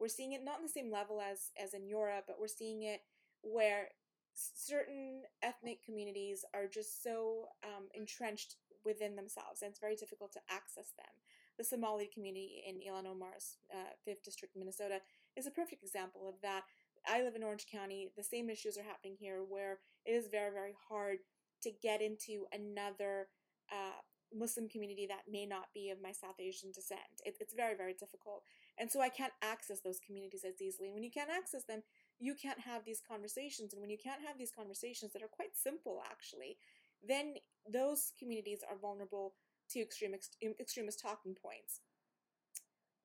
We're 0.00 0.08
seeing 0.08 0.32
it 0.32 0.42
not 0.42 0.56
on 0.56 0.62
the 0.62 0.70
same 0.70 0.90
level 0.90 1.20
as, 1.20 1.50
as 1.62 1.74
in 1.74 1.86
Europe, 1.86 2.24
but 2.26 2.40
we're 2.40 2.48
seeing 2.48 2.84
it 2.84 3.02
where 3.42 3.88
certain 4.32 5.22
ethnic 5.42 5.84
communities 5.84 6.46
are 6.54 6.66
just 6.66 7.02
so 7.02 7.48
um, 7.62 7.88
entrenched 7.92 8.56
within 8.84 9.16
themselves, 9.16 9.60
and 9.60 9.70
it's 9.70 9.80
very 9.80 9.96
difficult 9.96 10.32
to 10.32 10.40
access 10.48 10.92
them. 10.96 11.12
the 11.58 11.64
Somali 11.64 12.08
community 12.14 12.62
in 12.66 12.76
Ilhan 12.76 13.06
Omar's 13.10 13.58
uh, 13.74 13.90
5th 14.06 14.22
District, 14.22 14.54
Minnesota, 14.56 15.00
is 15.36 15.46
a 15.46 15.50
perfect 15.50 15.82
example 15.82 16.28
of 16.28 16.40
that. 16.40 16.62
I 17.06 17.22
live 17.22 17.34
in 17.34 17.42
Orange 17.42 17.66
County. 17.70 18.10
The 18.16 18.22
same 18.22 18.50
issues 18.50 18.78
are 18.78 18.82
happening 18.82 19.16
here 19.18 19.42
where 19.46 19.78
it 20.04 20.12
is 20.12 20.28
very, 20.30 20.52
very 20.52 20.74
hard 20.88 21.18
to 21.62 21.70
get 21.82 22.00
into 22.00 22.46
another 22.52 23.28
uh, 23.72 24.00
Muslim 24.34 24.68
community 24.68 25.06
that 25.06 25.30
may 25.30 25.46
not 25.46 25.72
be 25.74 25.90
of 25.90 26.02
my 26.02 26.12
South 26.12 26.38
Asian 26.38 26.70
descent. 26.72 27.00
It, 27.24 27.36
it's 27.40 27.54
very, 27.54 27.76
very 27.76 27.94
difficult. 27.94 28.42
And 28.78 28.90
so 28.90 29.00
I 29.00 29.08
can't 29.08 29.32
access 29.42 29.80
those 29.80 30.00
communities 30.04 30.44
as 30.46 30.60
easily. 30.60 30.88
And 30.88 30.94
when 30.94 31.02
you 31.02 31.10
can't 31.10 31.30
access 31.30 31.64
them, 31.64 31.82
you 32.18 32.34
can't 32.34 32.60
have 32.60 32.84
these 32.84 33.02
conversations. 33.06 33.72
And 33.72 33.80
when 33.80 33.90
you 33.90 33.98
can't 34.02 34.24
have 34.26 34.38
these 34.38 34.52
conversations 34.54 35.12
that 35.12 35.22
are 35.22 35.28
quite 35.28 35.56
simple, 35.56 36.02
actually, 36.10 36.58
then 37.06 37.34
those 37.70 38.12
communities 38.18 38.60
are 38.68 38.76
vulnerable 38.76 39.34
to 39.70 39.80
extreme 39.80 40.14
extremist 40.60 41.00
talking 41.00 41.34
points. 41.34 41.80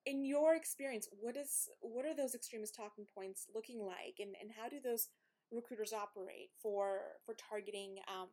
In 0.06 0.24
your 0.24 0.54
experience, 0.54 1.08
what 1.18 1.36
is 1.36 1.68
what 1.80 2.04
are 2.04 2.14
those 2.14 2.34
extremist 2.34 2.74
talking 2.74 3.06
points 3.14 3.46
looking 3.54 3.80
like, 3.80 4.16
and, 4.20 4.34
and 4.40 4.50
how 4.56 4.68
do 4.68 4.76
those 4.82 5.08
recruiters 5.50 5.92
operate 5.92 6.50
for 6.62 7.00
for 7.24 7.34
targeting, 7.34 7.96
um, 8.08 8.28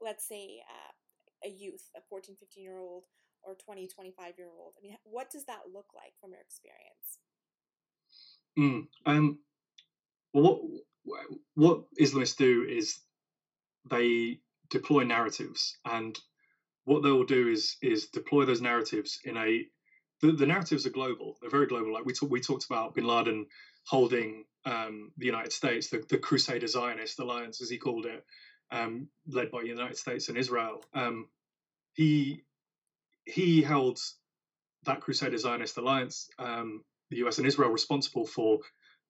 let's 0.00 0.26
say, 0.26 0.62
uh, 0.68 1.48
a 1.48 1.50
youth, 1.50 1.90
a 1.96 2.00
14, 2.08 2.36
15 2.36 2.62
year 2.64 2.78
old, 2.78 3.04
or 3.42 3.54
20, 3.54 3.86
25 3.86 4.34
year 4.38 4.48
old? 4.48 4.72
I 4.78 4.82
mean, 4.82 4.96
what 5.04 5.30
does 5.30 5.44
that 5.44 5.70
look 5.72 5.86
like 5.94 6.14
from 6.20 6.32
your 6.32 6.40
experience? 6.40 7.18
Mm, 8.58 8.86
um, 9.06 9.38
what 10.32 10.60
what 11.54 11.84
Islamists 12.00 12.36
do 12.36 12.66
is 12.68 12.98
they 13.88 14.40
deploy 14.70 15.04
narratives, 15.04 15.76
and 15.84 16.18
what 16.84 17.02
they 17.02 17.10
will 17.10 17.24
do 17.24 17.48
is 17.48 17.76
is 17.82 18.06
deploy 18.06 18.44
those 18.44 18.60
narratives 18.60 19.18
in 19.24 19.36
a 19.36 19.64
the, 20.22 20.32
the 20.32 20.46
narratives 20.46 20.86
are 20.86 20.90
global. 20.90 21.36
They're 21.40 21.50
very 21.50 21.66
global. 21.66 21.92
Like 21.92 22.04
we 22.06 22.12
talk, 22.12 22.30
we 22.30 22.40
talked 22.40 22.66
about 22.66 22.94
Bin 22.94 23.06
Laden 23.06 23.46
holding 23.86 24.44
um, 24.64 25.12
the 25.18 25.26
United 25.26 25.52
States, 25.52 25.90
the, 25.90 26.02
the 26.08 26.18
Crusader 26.18 26.66
Zionist 26.66 27.18
Alliance, 27.20 27.60
as 27.62 27.70
he 27.70 27.78
called 27.78 28.06
it, 28.06 28.24
um, 28.72 29.08
led 29.26 29.50
by 29.50 29.62
the 29.62 29.68
United 29.68 29.98
States 29.98 30.28
and 30.28 30.38
Israel. 30.38 30.82
Um, 30.94 31.28
he 31.94 32.42
he 33.26 33.62
held 33.62 33.98
that 34.84 35.00
Crusader 35.00 35.38
Zionist 35.38 35.78
Alliance, 35.78 36.28
um, 36.38 36.82
the 37.10 37.18
U.S. 37.18 37.38
and 37.38 37.46
Israel, 37.46 37.70
responsible 37.70 38.26
for 38.26 38.60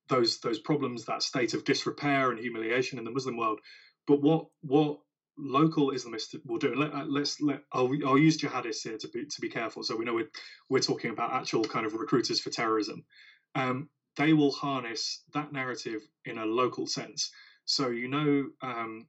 those 0.09 0.41
those 0.41 0.61
problems, 0.61 1.07
that 1.07 1.23
state 1.23 1.55
of 1.55 1.65
disrepair 1.65 2.31
and 2.31 2.41
humiliation 2.41 2.99
in 2.99 3.05
the 3.05 3.13
Muslim 3.13 3.37
world. 3.37 3.61
But 4.07 4.23
what 4.23 4.47
what 4.63 4.99
local 5.37 5.91
Islamists 5.91 6.35
will 6.45 6.59
do. 6.59 6.75
Let, 6.75 6.93
uh, 6.93 7.05
let's 7.05 7.41
let 7.41 7.63
I'll, 7.73 7.91
I'll 8.07 8.19
use 8.19 8.41
jihadists 8.41 8.83
here 8.83 8.99
to 8.99 9.09
be 9.09 9.27
to 9.27 9.41
be 9.41 9.49
careful. 9.49 9.83
So 9.83 9.97
we 9.97 10.05
know 10.05 10.15
we're 10.15 10.31
we're 10.69 10.81
talking 10.81 11.11
about 11.11 11.33
actual 11.33 11.65
kind 11.65 11.87
of 11.87 11.95
recruiters 11.95 12.41
for 12.41 12.51
terrorism. 12.51 13.05
Um, 13.55 13.89
they 14.17 14.33
will 14.33 14.53
harness 14.53 15.23
that 15.33 15.53
narrative 15.53 16.01
in 16.25 16.39
a 16.39 16.47
local 16.47 16.87
sense. 16.87 17.31
So 17.65 17.89
you 17.89 18.09
know, 18.09 18.47
um, 18.63 19.07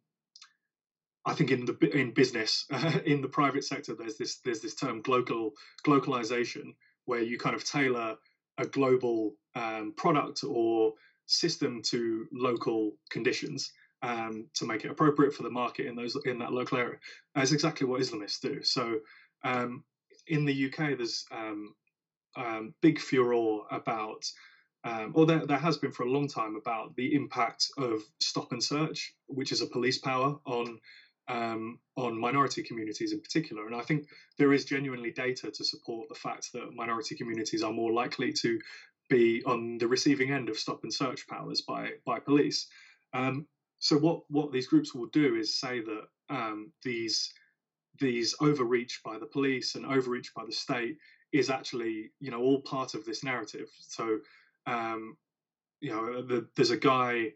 I 1.25 1.33
think 1.33 1.51
in 1.51 1.65
the 1.65 1.77
in 1.93 2.13
business, 2.13 2.65
uh, 2.71 2.99
in 3.05 3.21
the 3.21 3.27
private 3.27 3.63
sector, 3.63 3.95
there's 3.95 4.17
this 4.17 4.39
there's 4.43 4.61
this 4.61 4.75
term 4.75 5.01
global 5.01 5.51
globalization 5.85 6.75
where 7.05 7.21
you 7.21 7.37
kind 7.37 7.55
of 7.55 7.63
tailor 7.63 8.15
a 8.57 8.65
global 8.65 9.33
um, 9.55 9.93
product 9.95 10.43
or 10.43 10.93
system 11.27 11.81
to 11.83 12.25
local 12.31 12.93
conditions 13.09 13.71
um, 14.01 14.47
to 14.55 14.65
make 14.65 14.85
it 14.85 14.91
appropriate 14.91 15.33
for 15.33 15.43
the 15.43 15.49
market 15.49 15.87
in 15.87 15.95
those 15.95 16.17
in 16.25 16.39
that 16.39 16.53
local 16.53 16.77
area. 16.77 16.97
That's 17.33 17.51
exactly 17.51 17.87
what 17.87 18.01
Islamists 18.01 18.41
do. 18.41 18.63
So 18.63 18.99
um, 19.43 19.83
in 20.27 20.45
the 20.45 20.65
UK, 20.65 20.97
there's 20.97 21.25
um, 21.31 21.75
um, 22.35 22.73
big 22.81 22.99
furor 22.99 23.61
about, 23.71 24.25
um, 24.83 25.11
or 25.15 25.25
there, 25.25 25.45
there 25.45 25.57
has 25.57 25.77
been 25.77 25.91
for 25.91 26.03
a 26.03 26.11
long 26.11 26.27
time 26.27 26.55
about 26.55 26.95
the 26.95 27.15
impact 27.15 27.67
of 27.77 28.01
stop 28.19 28.51
and 28.51 28.63
search, 28.63 29.13
which 29.27 29.51
is 29.51 29.61
a 29.61 29.67
police 29.67 29.97
power 29.97 30.37
on 30.45 30.79
um, 31.27 31.79
on 31.97 32.19
minority 32.19 32.61
communities 32.61 33.11
in 33.11 33.19
particular. 33.19 33.65
And 33.65 33.75
I 33.75 33.81
think 33.81 34.07
there 34.37 34.53
is 34.53 34.65
genuinely 34.65 35.11
data 35.11 35.49
to 35.49 35.63
support 35.63 36.07
the 36.07 36.15
fact 36.15 36.53
that 36.53 36.75
minority 36.75 37.15
communities 37.15 37.63
are 37.63 37.73
more 37.73 37.91
likely 37.91 38.31
to 38.33 38.59
be 39.09 39.43
on 39.43 39.79
the 39.79 39.87
receiving 39.87 40.31
end 40.31 40.49
of 40.49 40.57
stop 40.57 40.83
and 40.83 40.93
search 40.93 41.27
powers 41.27 41.61
by 41.61 41.91
by 42.05 42.19
police. 42.19 42.67
Um, 43.13 43.47
so 43.79 43.97
what 43.97 44.21
what 44.29 44.51
these 44.51 44.67
groups 44.67 44.93
will 44.93 45.07
do 45.07 45.35
is 45.35 45.59
say 45.59 45.81
that 45.81 46.03
um, 46.29 46.71
these 46.83 47.33
these 47.99 48.35
overreach 48.41 49.01
by 49.03 49.17
the 49.17 49.25
police 49.25 49.75
and 49.75 49.85
overreach 49.85 50.33
by 50.35 50.43
the 50.45 50.51
state 50.51 50.97
is 51.31 51.49
actually 51.49 52.11
you 52.19 52.31
know 52.31 52.41
all 52.41 52.61
part 52.61 52.93
of 52.93 53.05
this 53.05 53.23
narrative. 53.23 53.69
So 53.81 54.19
um, 54.65 55.17
you 55.81 55.91
know 55.91 56.21
the, 56.21 56.47
there's 56.55 56.71
a 56.71 56.77
guy 56.77 57.33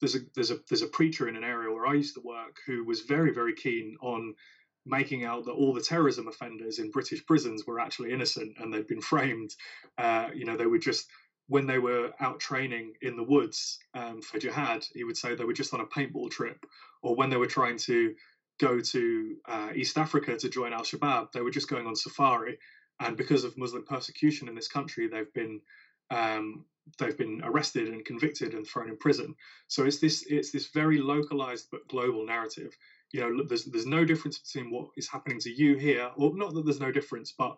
there's 0.00 0.16
a 0.16 0.20
there's 0.34 0.50
a 0.50 0.58
there's 0.68 0.82
a 0.82 0.86
preacher 0.88 1.28
in 1.28 1.36
an 1.36 1.44
area 1.44 1.72
where 1.72 1.86
I 1.86 1.94
used 1.94 2.14
to 2.14 2.22
work 2.22 2.56
who 2.66 2.84
was 2.84 3.02
very 3.02 3.32
very 3.32 3.54
keen 3.54 3.96
on 4.00 4.34
making 4.86 5.24
out 5.24 5.44
that 5.44 5.52
all 5.52 5.74
the 5.74 5.82
terrorism 5.82 6.26
offenders 6.26 6.78
in 6.78 6.90
British 6.90 7.24
prisons 7.26 7.66
were 7.66 7.78
actually 7.78 8.12
innocent 8.12 8.56
and 8.58 8.72
they'd 8.72 8.86
been 8.86 9.00
framed. 9.12 9.54
Uh, 9.98 10.28
you 10.34 10.44
know, 10.44 10.56
they 10.56 10.66
were 10.66 10.78
just 10.78 11.06
when 11.50 11.66
they 11.66 11.78
were 11.78 12.12
out 12.20 12.38
training 12.38 12.92
in 13.02 13.16
the 13.16 13.24
woods 13.24 13.80
um, 13.94 14.22
for 14.22 14.38
jihad, 14.38 14.86
he 14.94 15.02
would 15.02 15.16
say 15.16 15.34
they 15.34 15.44
were 15.44 15.52
just 15.52 15.74
on 15.74 15.80
a 15.80 15.84
paintball 15.84 16.30
trip, 16.30 16.64
or 17.02 17.16
when 17.16 17.28
they 17.28 17.36
were 17.36 17.54
trying 17.58 17.76
to 17.76 18.14
go 18.60 18.78
to 18.78 19.34
uh, 19.48 19.70
East 19.74 19.98
Africa 19.98 20.36
to 20.36 20.48
join 20.48 20.72
Al 20.72 20.82
Shabaab, 20.82 21.32
they 21.32 21.40
were 21.40 21.50
just 21.50 21.68
going 21.68 21.88
on 21.88 21.96
safari. 21.96 22.56
And 23.00 23.16
because 23.16 23.42
of 23.42 23.58
Muslim 23.58 23.84
persecution 23.84 24.46
in 24.46 24.54
this 24.54 24.68
country, 24.68 25.08
they've 25.08 25.32
been 25.32 25.60
um, 26.10 26.64
they've 26.98 27.18
been 27.18 27.40
arrested 27.42 27.88
and 27.88 28.04
convicted 28.04 28.54
and 28.54 28.64
thrown 28.64 28.88
in 28.88 28.96
prison. 28.96 29.34
So 29.66 29.84
it's 29.86 29.98
this 29.98 30.24
it's 30.28 30.52
this 30.52 30.68
very 30.68 30.98
localized 30.98 31.66
but 31.72 31.88
global 31.88 32.24
narrative. 32.24 32.76
You 33.12 33.20
know, 33.22 33.44
there's 33.48 33.64
there's 33.64 33.86
no 33.86 34.04
difference 34.04 34.38
between 34.38 34.70
what 34.70 34.90
is 34.96 35.08
happening 35.08 35.40
to 35.40 35.50
you 35.50 35.76
here, 35.76 36.10
or 36.14 36.36
not 36.36 36.54
that 36.54 36.64
there's 36.64 36.86
no 36.86 36.92
difference, 36.92 37.34
but 37.36 37.56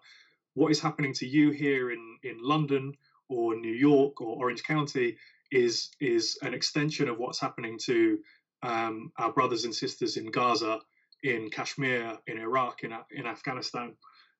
what 0.55 0.71
is 0.71 0.81
happening 0.81 1.13
to 1.15 1.27
you 1.27 1.51
here 1.51 1.91
in 1.91 2.17
in 2.23 2.39
London 2.41 2.95
or 3.29 3.57
New 3.57 3.73
York 3.73 4.21
or 4.21 4.37
Orange 4.37 4.63
County 4.63 5.17
is 5.51 5.91
is 6.01 6.39
an 6.43 6.55
extension 6.55 7.09
of 7.09 7.19
what's 7.19 7.41
happening 7.41 7.79
to 7.85 8.19
um, 8.63 9.13
our 9.19 9.33
brothers 9.33 9.65
and 9.65 9.75
sisters 9.75 10.17
in 10.17 10.31
Gaza, 10.31 10.81
in 11.23 11.51
Kashmir, 11.51 12.19
in 12.27 12.39
Iraq, 12.39 12.85
in 12.85 12.93
in 13.11 13.27
Afghanistan. 13.27 13.95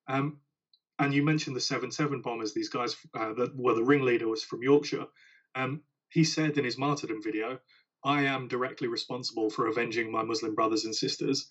Um, 0.07 0.39
and 0.99 1.13
you 1.13 1.23
mentioned 1.23 1.55
the 1.55 1.61
seven 1.61 1.91
seven 1.91 2.21
bombers; 2.21 2.53
these 2.53 2.69
guys 2.69 2.95
uh, 3.13 3.33
that 3.33 3.55
were 3.55 3.75
the 3.75 3.83
ringleader 3.83 4.27
was 4.27 4.43
from 4.43 4.63
Yorkshire. 4.63 5.05
Um, 5.55 5.81
he 6.09 6.23
said 6.23 6.57
in 6.57 6.65
his 6.65 6.77
martyrdom 6.77 7.21
video, 7.21 7.59
"I 8.03 8.23
am 8.23 8.47
directly 8.47 8.87
responsible 8.87 9.49
for 9.49 9.67
avenging 9.67 10.11
my 10.11 10.23
Muslim 10.23 10.55
brothers 10.55 10.85
and 10.85 10.95
sisters." 10.95 11.49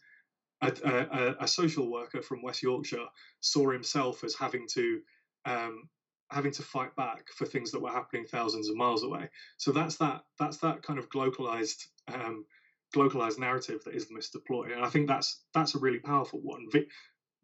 A, 0.61 0.73
a, 0.85 1.37
a 1.45 1.49
social 1.49 1.91
worker 1.91 2.23
from 2.23 2.41
West 2.41 2.63
Yorkshire 2.63 3.09
saw 3.41 3.73
himself 3.73 4.23
as 4.23 4.37
having 4.37 4.69
to 4.75 5.01
um, 5.45 5.89
having 6.33 6.53
to 6.53 6.63
fight 6.63 6.95
back 6.97 7.29
for 7.37 7.45
things 7.45 7.71
that 7.71 7.83
were 7.83 7.91
happening 7.91 8.25
thousands 8.25 8.69
of 8.69 8.77
miles 8.77 9.03
away. 9.03 9.29
So 9.59 9.73
that's 9.73 9.97
that 9.97 10.23
that's 10.39 10.59
that 10.59 10.83
kind 10.83 10.99
of 10.99 11.09
globalized 11.11 11.87
um, 12.09 12.45
globalized 12.95 13.39
narrative 13.39 13.83
that 13.85 13.95
Islamists 13.95 14.33
deploy, 14.33 14.73
and 14.73 14.85
I 14.85 14.89
think 14.89 15.09
that's 15.09 15.43
that's 15.55 15.75
a 15.75 15.79
really 15.79 15.99
powerful 15.99 16.41
one. 16.43 16.67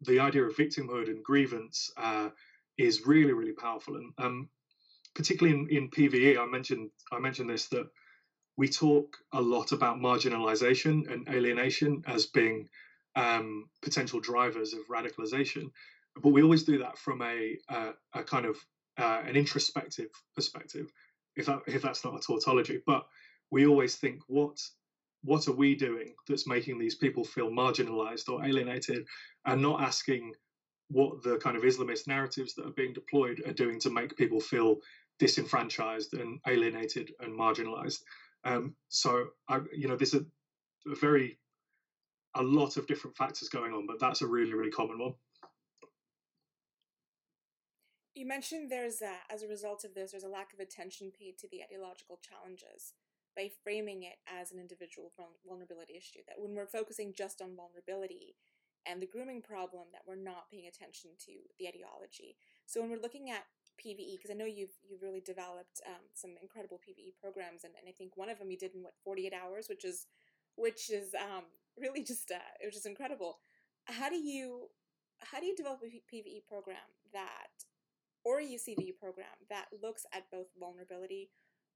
the 0.01 0.19
idea 0.19 0.43
of 0.43 0.55
victimhood 0.55 1.07
and 1.07 1.23
grievance 1.23 1.91
uh, 1.97 2.29
is 2.77 3.05
really 3.05 3.33
really 3.33 3.53
powerful, 3.53 3.95
and 3.95 4.13
um, 4.17 4.49
particularly 5.15 5.59
in, 5.59 5.67
in 5.69 5.89
PVE, 5.89 6.37
I 6.39 6.45
mentioned 6.45 6.89
I 7.11 7.19
mentioned 7.19 7.49
this 7.49 7.67
that 7.67 7.87
we 8.57 8.67
talk 8.67 9.15
a 9.31 9.41
lot 9.41 9.71
about 9.71 9.99
marginalization 9.99 11.09
and 11.11 11.27
alienation 11.29 12.03
as 12.07 12.25
being 12.25 12.67
um, 13.15 13.69
potential 13.81 14.19
drivers 14.19 14.73
of 14.73 14.81
radicalization, 14.87 15.71
but 16.21 16.33
we 16.33 16.43
always 16.43 16.63
do 16.63 16.79
that 16.79 16.97
from 16.97 17.21
a, 17.21 17.57
a, 17.69 17.93
a 18.13 18.23
kind 18.23 18.45
of 18.45 18.57
uh, 18.99 19.21
an 19.25 19.35
introspective 19.35 20.09
perspective, 20.35 20.91
if 21.35 21.45
that 21.45 21.61
if 21.67 21.81
that's 21.81 22.03
not 22.03 22.15
a 22.15 22.19
tautology. 22.19 22.81
But 22.85 23.05
we 23.51 23.65
always 23.65 23.95
think 23.95 24.21
what 24.27 24.57
what 25.23 25.47
are 25.47 25.53
we 25.53 25.75
doing 25.75 26.13
that's 26.27 26.47
making 26.47 26.79
these 26.79 26.95
people 26.95 27.23
feel 27.23 27.49
marginalized 27.49 28.29
or 28.29 28.45
alienated, 28.45 29.05
and 29.45 29.61
not 29.61 29.81
asking 29.81 30.33
what 30.89 31.21
the 31.23 31.37
kind 31.37 31.55
of 31.55 31.63
Islamist 31.63 32.07
narratives 32.07 32.55
that 32.55 32.65
are 32.65 32.71
being 32.71 32.93
deployed 32.93 33.41
are 33.45 33.53
doing 33.53 33.79
to 33.79 33.89
make 33.89 34.17
people 34.17 34.39
feel 34.39 34.77
disenfranchised 35.19 36.13
and 36.13 36.39
alienated 36.47 37.11
and 37.19 37.37
marginalized. 37.37 37.99
Um, 38.43 38.75
so, 38.87 39.27
I, 39.47 39.59
you 39.75 39.87
know, 39.87 39.95
there's 39.95 40.15
a, 40.15 40.25
a 40.87 40.95
very 40.99 41.37
a 42.35 42.41
lot 42.41 42.77
of 42.77 42.87
different 42.87 43.17
factors 43.17 43.49
going 43.49 43.73
on, 43.73 43.85
but 43.85 43.99
that's 43.99 44.21
a 44.21 44.27
really, 44.27 44.53
really 44.53 44.71
common 44.71 44.99
one. 44.99 45.13
You 48.19 48.27
mentioned 48.27 48.67
there's 48.67 48.99
a, 48.99 49.15
as 49.31 49.43
a 49.43 49.47
result 49.47 49.85
of 49.87 49.95
this, 49.95 50.11
there's 50.11 50.27
a 50.27 50.27
lack 50.27 50.51
of 50.51 50.59
attention 50.59 51.07
paid 51.07 51.39
to 51.39 51.47
the 51.47 51.63
ideological 51.63 52.19
challenges 52.19 52.91
by 53.31 53.47
framing 53.63 54.03
it 54.03 54.19
as 54.27 54.51
an 54.51 54.59
individual 54.59 55.15
vulnerability 55.47 55.95
issue. 55.95 56.19
That 56.27 56.35
when 56.35 56.51
we're 56.51 56.67
focusing 56.67 57.15
just 57.15 57.39
on 57.39 57.55
vulnerability 57.55 58.35
and 58.83 58.99
the 58.99 59.07
grooming 59.07 59.39
problem 59.39 59.95
that 59.95 60.03
we're 60.03 60.19
not 60.19 60.51
paying 60.51 60.67
attention 60.67 61.15
to 61.31 61.31
the 61.63 61.71
etiology. 61.71 62.35
So 62.67 62.83
when 62.83 62.91
we're 62.91 62.99
looking 62.99 63.31
at 63.31 63.47
PVE, 63.79 64.19
because 64.19 64.35
I 64.35 64.35
know 64.35 64.43
you've 64.43 64.75
you've 64.83 65.01
really 65.01 65.23
developed 65.23 65.79
um, 65.87 66.03
some 66.11 66.35
incredible 66.43 66.75
PVE 66.83 67.15
programs, 67.23 67.63
and, 67.63 67.71
and 67.79 67.87
I 67.87 67.95
think 67.95 68.19
one 68.19 68.27
of 68.27 68.35
them 68.35 68.51
you 68.51 68.59
did 68.59 68.75
in 68.75 68.83
what 68.83 68.99
48 68.99 69.31
hours, 69.31 69.71
which 69.71 69.85
is 69.85 70.07
which 70.59 70.91
is 70.91 71.15
um, 71.15 71.47
really 71.79 72.03
just 72.03 72.35
uh, 72.35 72.51
it 72.59 72.67
was 72.67 72.83
incredible. 72.83 73.39
How 73.87 74.09
do 74.09 74.19
you 74.19 74.67
how 75.23 75.39
do 75.39 75.45
you 75.45 75.55
develop 75.55 75.79
a 75.87 76.03
PVE 76.13 76.43
program 76.43 76.83
that 77.13 77.63
or 78.29 78.39
a 78.39 78.43
UCVE 78.43 78.97
program 78.99 79.25
that 79.49 79.65
looks 79.81 80.05
at 80.13 80.29
both 80.31 80.47
vulnerability, 80.59 81.31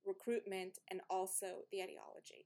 recruitment, 0.06 0.78
and 0.92 1.02
also 1.10 1.48
the 1.72 1.82
ideology? 1.82 2.46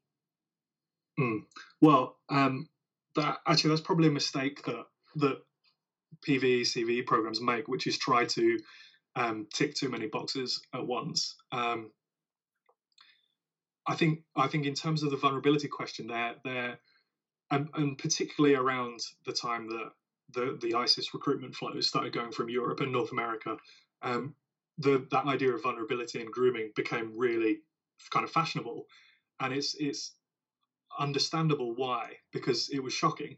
Mm. 1.19 1.41
Well, 1.81 2.17
um, 2.29 2.69
that 3.15 3.39
actually 3.47 3.71
that's 3.71 3.81
probably 3.81 4.07
a 4.07 4.11
mistake 4.11 4.63
that 4.63 4.85
that 5.15 5.37
PVE 6.25 6.61
CVE 6.61 7.05
programs 7.05 7.41
make, 7.41 7.67
which 7.67 7.87
is 7.87 7.97
try 7.97 8.25
to 8.25 8.59
um, 9.15 9.47
tick 9.53 9.75
too 9.75 9.89
many 9.89 10.07
boxes 10.07 10.61
at 10.73 10.85
once. 10.85 11.35
Um, 11.51 11.91
I 13.85 13.95
think 13.95 14.19
I 14.35 14.47
think 14.47 14.65
in 14.65 14.73
terms 14.73 15.03
of 15.03 15.11
the 15.11 15.17
vulnerability 15.17 15.67
question, 15.67 16.07
there 16.07 16.35
there 16.45 16.79
and, 17.51 17.69
and 17.73 17.97
particularly 17.97 18.55
around 18.55 19.01
the 19.25 19.33
time 19.33 19.67
that 19.69 19.91
the 20.33 20.57
the 20.61 20.75
ISIS 20.75 21.13
recruitment 21.13 21.55
flows 21.55 21.87
started 21.87 22.13
going 22.13 22.31
from 22.31 22.49
Europe 22.49 22.79
and 22.79 22.91
North 22.91 23.11
America, 23.11 23.57
um, 24.01 24.33
the 24.77 25.05
that 25.11 25.25
idea 25.25 25.53
of 25.53 25.63
vulnerability 25.63 26.19
and 26.21 26.31
grooming 26.31 26.71
became 26.75 27.17
really 27.17 27.59
kind 28.11 28.23
of 28.23 28.31
fashionable, 28.31 28.85
and 29.39 29.53
it's 29.53 29.75
it's 29.79 30.15
understandable 30.99 31.75
why 31.75 32.13
because 32.31 32.69
it 32.69 32.79
was 32.83 32.93
shocking. 32.93 33.37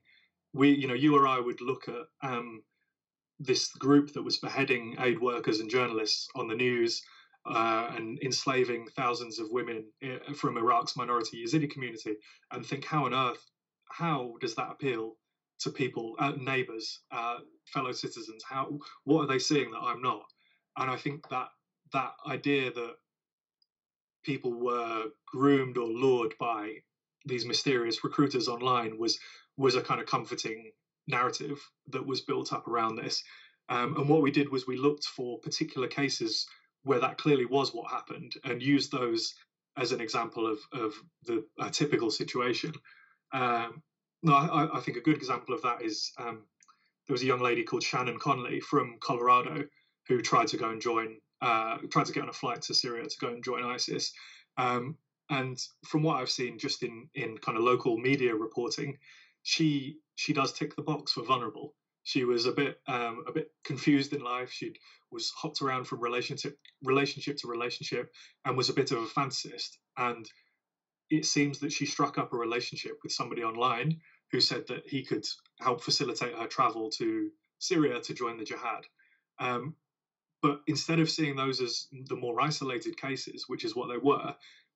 We, 0.54 0.72
you 0.72 0.88
know, 0.88 0.96
you 0.96 1.16
or 1.16 1.28
I 1.28 1.40
would 1.40 1.62
look 1.62 1.88
at 1.88 2.06
um, 2.30 2.62
this 3.40 3.72
group 3.74 4.14
that 4.14 4.24
was 4.24 4.38
beheading 4.38 4.96
aid 5.00 5.20
workers 5.20 5.60
and 5.60 5.70
journalists 5.70 6.28
on 6.36 6.48
the 6.48 6.56
news 6.56 7.02
uh, 7.46 7.90
and 7.96 8.20
enslaving 8.24 8.88
thousands 8.96 9.40
of 9.40 9.48
women 9.52 9.86
eh, 10.02 10.18
from 10.36 10.58
Iraq's 10.58 10.96
minority 10.98 11.44
Yazidi 11.46 11.70
community 11.70 12.16
and 12.52 12.66
think, 12.66 12.86
how 12.86 13.06
on 13.06 13.14
earth, 13.14 13.46
how 13.92 14.36
does 14.42 14.56
that 14.56 14.72
appeal 14.72 15.16
to 15.60 15.70
people, 15.70 16.16
uh, 16.20 16.34
neighbors, 16.38 17.02
uh, 17.12 17.38
fellow 17.68 17.92
citizens? 17.92 18.44
How, 18.48 18.80
what 19.04 19.22
are 19.22 19.28
they 19.28 19.40
seeing 19.40 19.72
that 19.72 19.80
I'm 19.82 20.02
not? 20.02 20.24
And 20.78 20.90
I 20.90 20.96
think 20.96 21.28
that 21.30 21.50
that 21.94 22.14
idea 22.26 22.72
that 22.72 22.96
people 24.24 24.54
were 24.54 25.06
groomed 25.26 25.78
or 25.78 25.88
lured 25.88 26.34
by 26.40 26.76
these 27.26 27.46
mysterious 27.46 28.04
recruiters 28.04 28.48
online 28.48 28.98
was 28.98 29.20
was 29.58 29.76
a 29.76 29.82
kind 29.82 30.00
of 30.00 30.08
comforting 30.08 30.72
narrative 31.08 31.60
that 31.88 32.06
was 32.06 32.22
built 32.22 32.54
up 32.54 32.68
around 32.68 32.96
this. 32.96 33.24
Um, 33.68 33.98
and 33.98 34.08
what 34.08 34.22
we 34.22 34.32
did 34.32 34.50
was 34.50 34.66
we 34.66 34.78
looked 34.78 35.06
for 35.06 35.40
particular 35.40 35.88
cases 35.88 36.48
where 36.84 37.00
that 37.00 37.18
clearly 37.18 37.46
was 37.46 37.74
what 37.74 37.92
happened 37.92 38.36
and 38.46 38.64
used 38.64 38.92
those 38.92 39.36
as 39.78 39.92
an 39.92 40.02
example 40.02 40.48
of, 40.48 40.60
of 40.72 40.94
the 41.26 41.46
a 41.60 41.70
typical 41.70 42.10
situation. 42.10 42.74
Um, 43.34 43.84
no, 44.24 44.34
I, 44.34 44.78
I, 44.78 44.80
think 44.80 44.98
a 44.98 45.02
good 45.02 45.18
example 45.18 45.54
of 45.54 45.62
that 45.62 45.82
is 45.82 46.12
um, 46.18 46.46
there 47.08 47.14
was 47.14 47.22
a 47.22 47.28
young 47.28 47.42
lady 47.42 47.64
called 47.64 47.84
Shannon 47.84 48.18
Conley 48.18 48.60
from 48.60 48.98
Colorado 49.00 49.66
who 50.10 50.22
tried 50.22 50.48
to 50.48 50.58
go 50.58 50.70
and 50.70 50.82
join, 50.82 51.18
uh, 51.42 51.78
tried 51.90 52.08
to 52.08 52.12
get 52.12 52.24
on 52.24 52.30
a 52.30 52.34
flight 52.34 52.64
to 52.64 52.74
Syria 52.74 53.08
to 53.08 53.18
go 53.20 53.30
and 53.30 53.44
join 53.44 53.64
ISIS. 53.64 54.12
Um, 54.58 54.98
and 55.30 55.58
from 55.86 56.04
what 56.04 56.20
I've 56.20 56.30
seen, 56.30 56.58
just 56.58 56.84
in 56.84 57.08
in 57.14 57.38
kind 57.38 57.58
of 57.58 57.64
local 57.64 57.98
media 57.98 58.36
reporting, 58.36 58.98
she 59.44 60.00
she 60.16 60.34
does 60.34 60.52
tick 60.52 60.76
the 60.76 60.82
box 60.82 61.14
for 61.14 61.24
vulnerable. 61.24 61.76
She 62.04 62.24
was 62.24 62.48
a 62.48 62.52
bit 62.52 62.82
um, 62.88 63.24
a 63.28 63.32
bit 63.32 63.52
confused 63.64 64.12
in 64.14 64.22
life. 64.22 64.52
She 64.52 64.74
was 65.12 65.32
hopped 65.32 65.62
around 65.62 65.86
from 65.86 66.02
relationship 66.02 66.58
relationship 66.84 67.38
to 67.38 67.48
relationship 67.48 68.12
and 68.46 68.58
was 68.58 68.70
a 68.70 68.74
bit 68.74 68.92
of 68.92 68.98
a 68.98 69.06
fantasist. 69.06 69.78
And 69.98 70.28
it 71.12 71.26
seems 71.26 71.60
that 71.60 71.72
she 71.72 71.86
struck 71.86 72.18
up 72.18 72.34
a 72.34 72.38
relationship 72.38 72.98
with 73.04 73.12
somebody 73.12 73.44
online 73.44 74.00
who 74.32 74.40
said 74.40 74.68
that 74.68 74.88
he 74.88 75.04
could 75.04 75.26
help 75.60 75.84
facilitate 75.84 76.36
her 76.36 76.48
travel 76.48 76.90
to 76.92 77.30
Syria 77.60 78.00
to 78.02 78.14
join 78.14 78.38
the 78.38 78.44
jihad. 78.44 78.86
Um, 79.40 79.76
but 80.42 80.62
instead 80.68 81.00
of 81.00 81.10
seeing 81.10 81.36
those 81.36 81.62
as 81.62 81.88
the 82.08 82.16
more 82.16 82.42
isolated 82.42 82.98
cases, 82.98 83.46
which 83.48 83.66
is 83.66 83.76
what 83.76 83.90
they 83.90 83.98
were, 83.98 84.36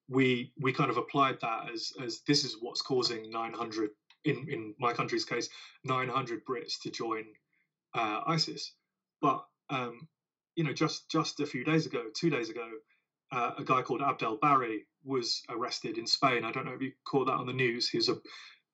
we 0.10 0.52
we 0.60 0.74
kind 0.74 0.90
of 0.90 0.98
applied 0.98 1.40
that 1.42 1.72
as 1.74 1.92
as 2.04 2.22
this 2.28 2.44
is 2.44 2.58
what's 2.60 2.82
causing 2.82 3.30
900 3.30 3.92
in 4.26 4.46
in 4.50 4.76
my 4.80 4.94
country's 4.94 5.26
case 5.26 5.50
900 5.84 6.46
Brits 6.46 6.80
to 6.82 6.92
join 6.92 7.26
uh, 7.94 8.22
ISIS. 8.28 8.74
But 9.22 9.46
um, 9.70 10.08
you 10.56 10.64
know, 10.64 10.74
just 10.74 11.10
just 11.10 11.40
a 11.40 11.46
few 11.46 11.64
days 11.64 11.86
ago, 11.86 12.06
two 12.14 12.30
days 12.30 12.50
ago, 12.50 12.70
uh, 13.32 13.52
a 13.58 13.64
guy 13.64 13.82
called 13.82 14.02
Abdel 14.02 14.38
Bary 14.42 14.86
was 15.06 15.42
arrested 15.50 15.98
in 15.98 16.08
Spain. 16.08 16.44
I 16.44 16.52
don't 16.52 16.66
know 16.66 16.74
if 16.74 16.82
you 16.82 16.92
caught 17.06 17.26
that 17.26 17.34
on 17.34 17.48
the 17.48 17.54
news. 17.54 17.90
He's 17.90 18.10
a, 18.10 18.16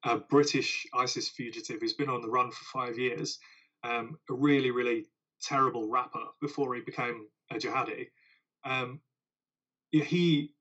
a 0.03 0.17
British 0.17 0.85
ISIS 0.93 1.29
fugitive 1.29 1.81
who's 1.81 1.93
been 1.93 2.09
on 2.09 2.21
the 2.21 2.29
run 2.29 2.51
for 2.51 2.65
five 2.65 2.97
years. 2.97 3.39
Um, 3.83 4.17
a 4.29 4.33
really 4.33 4.71
really 4.71 5.05
terrible 5.41 5.89
rapper 5.89 6.23
before 6.41 6.75
he 6.75 6.81
became 6.81 7.27
a 7.51 7.55
jihadi. 7.55 8.07
Um, 8.63 8.99
yeah, 9.91 10.03
he 10.03 10.53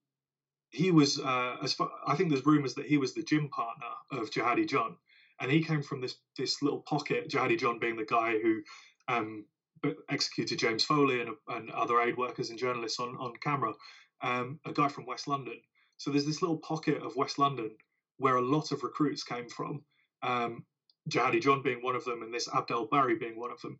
he 0.70 0.90
was 0.90 1.18
uh, 1.18 1.56
as 1.62 1.72
far, 1.72 1.90
I 2.06 2.14
think 2.14 2.30
there's 2.30 2.44
rumours 2.44 2.74
that 2.74 2.86
he 2.86 2.98
was 2.98 3.14
the 3.14 3.22
gym 3.22 3.48
partner 3.48 3.86
of 4.12 4.30
Jihadi 4.30 4.68
John, 4.68 4.96
and 5.40 5.50
he 5.50 5.62
came 5.62 5.82
from 5.82 6.00
this 6.00 6.16
this 6.36 6.62
little 6.62 6.80
pocket. 6.80 7.28
Jihadi 7.28 7.58
John 7.58 7.78
being 7.78 7.96
the 7.96 8.04
guy 8.04 8.38
who 8.38 8.60
um, 9.08 9.44
executed 10.10 10.58
James 10.58 10.84
Foley 10.84 11.20
and, 11.20 11.30
and, 11.48 11.70
other 11.70 12.00
aid 12.00 12.16
workers 12.16 12.50
and 12.50 12.58
journalists 12.58 13.00
on 13.00 13.16
on 13.16 13.34
camera, 13.42 13.72
um, 14.22 14.60
a 14.66 14.72
guy 14.72 14.88
from 14.88 15.06
West 15.06 15.28
London. 15.28 15.60
So 15.96 16.10
there's 16.10 16.26
this 16.26 16.42
little 16.42 16.58
pocket 16.58 17.02
of 17.02 17.16
West 17.16 17.38
London 17.38 17.70
where 18.18 18.36
a 18.36 18.42
lot 18.42 18.72
of 18.72 18.82
recruits 18.82 19.22
came 19.22 19.48
from. 19.48 19.82
Um, 20.22 20.64
Jihadi 21.08 21.40
John 21.40 21.62
being 21.62 21.82
one 21.82 21.96
of 21.96 22.04
them, 22.04 22.22
and 22.22 22.32
this 22.32 22.48
Abdel 22.54 22.86
Bary 22.86 23.16
being 23.16 23.38
one 23.38 23.50
of 23.50 23.60
them. 23.62 23.78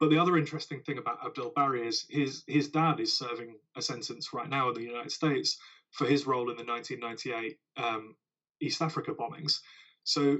But 0.00 0.10
the 0.10 0.18
other 0.18 0.36
interesting 0.36 0.80
thing 0.82 0.98
about 0.98 1.18
Abdel 1.24 1.52
Bary 1.54 1.86
is 1.86 2.06
his 2.08 2.44
his 2.46 2.68
dad 2.68 3.00
is 3.00 3.16
serving 3.16 3.56
a 3.76 3.82
sentence 3.82 4.32
right 4.32 4.48
now 4.48 4.68
in 4.68 4.74
the 4.74 4.82
United 4.82 5.12
States 5.12 5.58
for 5.92 6.06
his 6.06 6.26
role 6.26 6.50
in 6.50 6.56
the 6.56 6.64
1998 6.64 7.56
um, 7.76 8.14
East 8.60 8.82
Africa 8.82 9.12
bombings. 9.12 9.60
So 10.04 10.38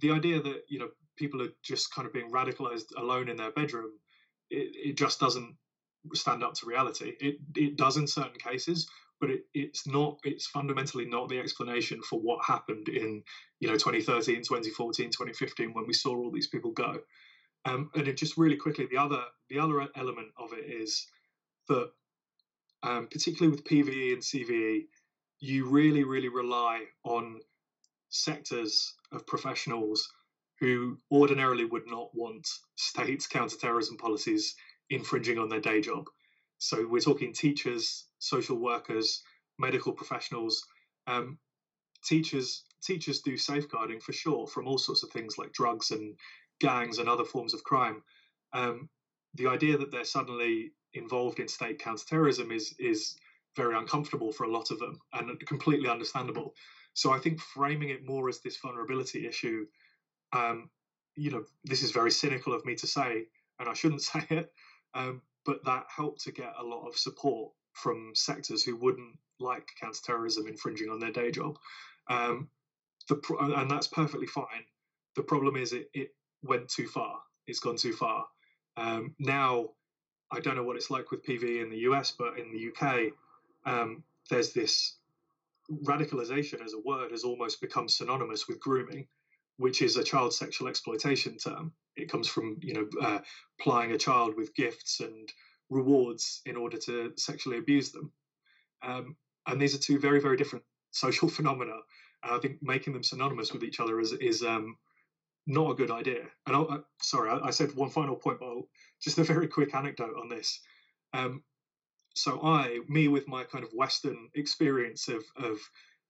the 0.00 0.10
idea 0.10 0.40
that 0.40 0.62
you 0.68 0.78
know 0.78 0.88
people 1.16 1.42
are 1.42 1.50
just 1.64 1.94
kind 1.94 2.06
of 2.06 2.12
being 2.12 2.30
radicalized 2.30 2.94
alone 2.96 3.28
in 3.28 3.36
their 3.36 3.52
bedroom, 3.52 3.90
it, 4.50 4.90
it 4.90 4.96
just 4.96 5.20
doesn't 5.20 5.56
stand 6.14 6.42
up 6.44 6.54
to 6.54 6.66
reality. 6.66 7.14
It 7.20 7.36
it 7.56 7.76
does 7.76 7.96
in 7.96 8.06
certain 8.06 8.38
cases, 8.38 8.86
but 9.20 9.30
it, 9.30 9.42
it's 9.54 9.86
not. 9.86 10.18
It's 10.24 10.46
fundamentally 10.46 11.06
not 11.06 11.28
the 11.28 11.38
explanation 11.38 12.00
for 12.02 12.20
what 12.20 12.44
happened 12.46 12.88
in 12.88 13.22
you 13.60 13.68
know 13.68 13.74
2013, 13.76 14.36
2014, 14.42 15.06
2015 15.10 15.72
when 15.74 15.86
we 15.86 15.94
saw 15.94 16.16
all 16.16 16.30
these 16.32 16.48
people 16.48 16.72
go. 16.72 16.98
Um, 17.66 17.90
and 17.94 18.06
it 18.06 18.16
just 18.16 18.38
really 18.38 18.56
quickly 18.56 18.86
the 18.86 18.96
other 18.96 19.20
the 19.50 19.58
other 19.58 19.88
element 19.96 20.28
of 20.38 20.52
it 20.52 20.64
is 20.70 21.06
that 21.68 21.90
um, 22.82 23.08
particularly 23.08 23.54
with 23.54 23.64
PVE 23.64 24.12
and 24.12 24.22
CVE, 24.22 24.86
you 25.40 25.68
really, 25.68 26.04
really 26.04 26.28
rely 26.28 26.84
on 27.04 27.40
sectors 28.10 28.94
of 29.12 29.26
professionals 29.26 30.08
who 30.60 30.96
ordinarily 31.10 31.64
would 31.64 31.86
not 31.86 32.10
want 32.14 32.46
state 32.76 33.26
counterterrorism 33.28 33.96
policies 33.96 34.54
infringing 34.88 35.38
on 35.38 35.48
their 35.48 35.60
day 35.60 35.80
job. 35.80 36.06
So 36.58 36.86
we're 36.88 37.00
talking 37.00 37.32
teachers, 37.32 38.06
social 38.18 38.56
workers, 38.56 39.22
medical 39.58 39.92
professionals. 39.92 40.64
Um, 41.06 41.38
teachers 42.04 42.62
teachers 42.82 43.20
do 43.20 43.36
safeguarding 43.36 44.00
for 44.00 44.12
sure 44.12 44.46
from 44.46 44.68
all 44.68 44.78
sorts 44.78 45.02
of 45.02 45.10
things 45.10 45.38
like 45.38 45.52
drugs 45.52 45.90
and 45.90 46.14
gangs 46.60 46.98
and 46.98 47.08
other 47.08 47.24
forms 47.24 47.54
of 47.54 47.64
crime. 47.64 48.02
Um, 48.52 48.88
the 49.34 49.46
idea 49.48 49.76
that 49.76 49.90
they're 49.90 50.04
suddenly 50.04 50.72
involved 50.94 51.40
in 51.40 51.48
state 51.48 51.78
counterterrorism 51.78 52.50
is 52.50 52.74
is 52.78 53.16
very 53.54 53.74
uncomfortable 53.76 54.32
for 54.32 54.44
a 54.44 54.50
lot 54.50 54.70
of 54.70 54.78
them 54.78 54.98
and 55.14 55.38
completely 55.46 55.88
understandable. 55.88 56.54
So 56.92 57.12
I 57.12 57.18
think 57.18 57.40
framing 57.40 57.90
it 57.90 58.04
more 58.04 58.28
as 58.28 58.40
this 58.40 58.58
vulnerability 58.58 59.26
issue, 59.26 59.66
um, 60.32 60.70
you 61.14 61.30
know, 61.30 61.44
this 61.64 61.82
is 61.82 61.90
very 61.90 62.10
cynical 62.10 62.52
of 62.54 62.64
me 62.66 62.74
to 62.76 62.86
say, 62.86 63.26
and 63.58 63.68
I 63.68 63.72
shouldn't 63.74 64.02
say 64.12 64.26
it, 64.30 64.52
um, 64.94 65.22
but 65.44 65.64
that 65.64 65.86
helped 65.94 66.22
to 66.24 66.32
get 66.32 66.52
a 66.58 66.62
lot 66.62 66.86
of 66.86 66.96
support 66.96 67.52
from 67.72 68.12
sectors 68.14 68.62
who 68.62 68.76
wouldn't 68.76 69.18
like 69.38 69.68
counterterrorism 69.80 70.46
infringing 70.46 70.90
on 70.90 70.98
their 70.98 71.12
day 71.12 71.30
job. 71.30 71.58
Um, 72.08 72.48
the 73.08 73.20
and 73.40 73.70
that's 73.70 73.86
perfectly 73.86 74.26
fine. 74.26 74.64
The 75.14 75.22
problem 75.22 75.56
is 75.56 75.72
it, 75.72 75.90
it 75.94 76.14
went 76.48 76.68
too 76.68 76.88
far. 76.88 77.20
It's 77.48 77.60
gone 77.60 77.76
too 77.76 77.94
far. 77.94 78.26
Um, 78.76 79.14
now 79.18 79.70
I 80.32 80.40
don't 80.40 80.56
know 80.56 80.64
what 80.64 80.76
it's 80.76 80.90
like 80.90 81.10
with 81.12 81.24
PV 81.26 81.62
in 81.62 81.70
the 81.70 81.78
US, 81.90 82.12
but 82.18 82.38
in 82.38 82.52
the 82.52 82.70
UK, 82.70 83.12
um, 83.66 84.04
there's 84.30 84.52
this 84.52 84.98
radicalization 85.84 86.64
as 86.64 86.74
a 86.74 86.80
word 86.84 87.12
has 87.12 87.24
almost 87.24 87.60
become 87.60 87.88
synonymous 87.88 88.48
with 88.48 88.60
grooming. 88.60 89.06
which 89.58 89.82
is 89.82 89.96
a 89.98 90.04
child 90.04 90.34
sexual 90.34 90.68
exploitation 90.68 91.38
term. 91.38 91.72
It 91.96 92.10
comes 92.10 92.28
from 92.28 92.58
you 92.62 92.74
know 92.74 92.88
uh, 93.02 93.20
plying 93.60 93.92
a 93.92 93.98
child 93.98 94.36
with 94.36 94.54
gifts 94.56 95.00
and 95.00 95.32
rewards 95.70 96.42
in 96.46 96.56
order 96.56 96.78
to 96.78 97.12
sexually 97.18 97.58
abuse 97.58 97.92
them. 97.92 98.12
Um, 98.82 99.16
and 99.46 99.60
these 99.60 99.74
are 99.74 99.78
two 99.80 99.98
very 100.00 100.20
very 100.20 100.36
different 100.36 100.64
social 100.92 101.28
phenomena. 101.28 101.76
And 102.24 102.34
I 102.34 102.38
think 102.40 102.58
making 102.62 102.94
them 102.94 103.04
synonymous 103.04 103.52
with 103.52 103.64
each 103.64 103.80
other 103.80 104.00
is 104.00 104.12
is 104.14 104.42
um, 104.42 104.76
not 105.46 105.70
a 105.70 105.74
good 105.74 105.90
idea. 105.90 106.22
And 106.46 106.56
I'll, 106.56 106.68
uh, 106.70 106.78
sorry, 107.00 107.30
I, 107.30 107.48
I, 107.48 107.50
said 107.50 107.74
one 107.74 107.90
final 107.90 108.16
point, 108.16 108.40
but 108.40 108.46
I'll, 108.46 108.68
just 109.00 109.18
a 109.18 109.24
very 109.24 109.46
quick 109.46 109.74
anecdote 109.74 110.16
on 110.20 110.28
this. 110.28 110.60
Um, 111.12 111.42
so 112.14 112.40
I, 112.42 112.80
me 112.88 113.08
with 113.08 113.28
my 113.28 113.44
kind 113.44 113.64
of 113.64 113.70
Western 113.72 114.30
experience 114.34 115.08
of 115.08 115.22
of 115.36 115.58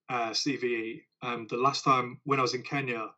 uh, 0.09 0.31
CVE, 0.31 1.03
um, 1.23 1.47
the 1.51 1.57
last 1.57 1.85
time 1.85 2.21
when 2.25 2.39
I 2.39 2.43
was 2.43 2.55
in 2.55 2.63
Kenya 2.63 3.09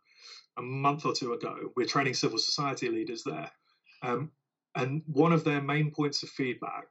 a 0.56 0.62
month 0.62 1.04
or 1.04 1.12
two 1.12 1.34
ago, 1.34 1.70
we're 1.76 1.86
training 1.86 2.14
civil 2.14 2.38
society 2.38 2.88
leaders 2.88 3.22
there, 3.24 3.50
um, 4.02 4.30
and 4.74 5.02
one 5.06 5.32
of 5.32 5.44
their 5.44 5.60
main 5.60 5.90
points 5.90 6.22
of 6.22 6.30
feedback 6.30 6.86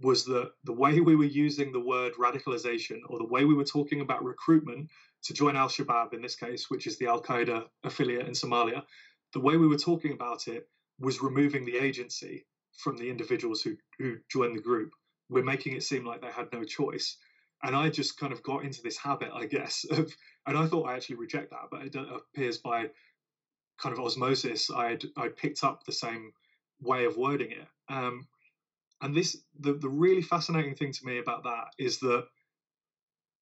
was 0.00 0.24
that 0.24 0.52
the 0.64 0.72
way 0.72 1.00
we 1.00 1.14
were 1.14 1.24
using 1.24 1.72
the 1.72 1.80
word 1.80 2.14
radicalization 2.14 3.00
or 3.08 3.18
the 3.18 3.26
way 3.26 3.44
we 3.44 3.54
were 3.54 3.64
talking 3.64 4.00
about 4.00 4.24
recruitment 4.24 4.88
to 5.22 5.34
join 5.34 5.56
Al 5.56 5.68
Shabaab 5.68 6.14
in 6.14 6.22
this 6.22 6.36
case, 6.36 6.70
which 6.70 6.86
is 6.86 6.98
the 6.98 7.06
Al 7.06 7.22
Qaeda 7.22 7.64
affiliate 7.84 8.26
in 8.26 8.32
Somalia, 8.32 8.82
the 9.32 9.40
way 9.40 9.56
we 9.56 9.68
were 9.68 9.76
talking 9.76 10.12
about 10.12 10.48
it 10.48 10.68
was 10.98 11.22
removing 11.22 11.64
the 11.64 11.76
agency 11.76 12.46
from 12.78 12.96
the 12.96 13.10
individuals 13.10 13.60
who, 13.62 13.76
who 13.98 14.16
joined 14.30 14.56
the 14.56 14.62
group. 14.62 14.92
We're 15.28 15.44
making 15.44 15.74
it 15.74 15.82
seem 15.82 16.04
like 16.04 16.22
they 16.22 16.30
had 16.30 16.48
no 16.52 16.64
choice. 16.64 17.16
And 17.62 17.76
I 17.76 17.90
just 17.90 18.18
kind 18.18 18.32
of 18.32 18.42
got 18.42 18.64
into 18.64 18.82
this 18.82 18.96
habit, 18.96 19.30
I 19.34 19.46
guess, 19.46 19.84
of, 19.90 20.14
and 20.46 20.56
I 20.56 20.66
thought 20.66 20.88
I 20.88 20.96
actually 20.96 21.16
reject 21.16 21.50
that, 21.50 21.68
but 21.70 21.82
it 21.82 21.94
appears 21.94 22.58
by 22.58 22.88
kind 23.78 23.92
of 23.92 24.00
osmosis, 24.04 24.70
I'd, 24.70 25.04
I'd 25.16 25.36
picked 25.36 25.62
up 25.64 25.84
the 25.84 25.92
same 25.92 26.32
way 26.80 27.04
of 27.04 27.16
wording 27.16 27.50
it. 27.50 27.66
Um, 27.88 28.26
and 29.02 29.14
this, 29.14 29.36
the, 29.58 29.72
the 29.72 29.88
really 29.88 30.22
fascinating 30.22 30.74
thing 30.74 30.92
to 30.92 31.06
me 31.06 31.18
about 31.18 31.44
that 31.44 31.68
is 31.78 31.98
that 32.00 32.26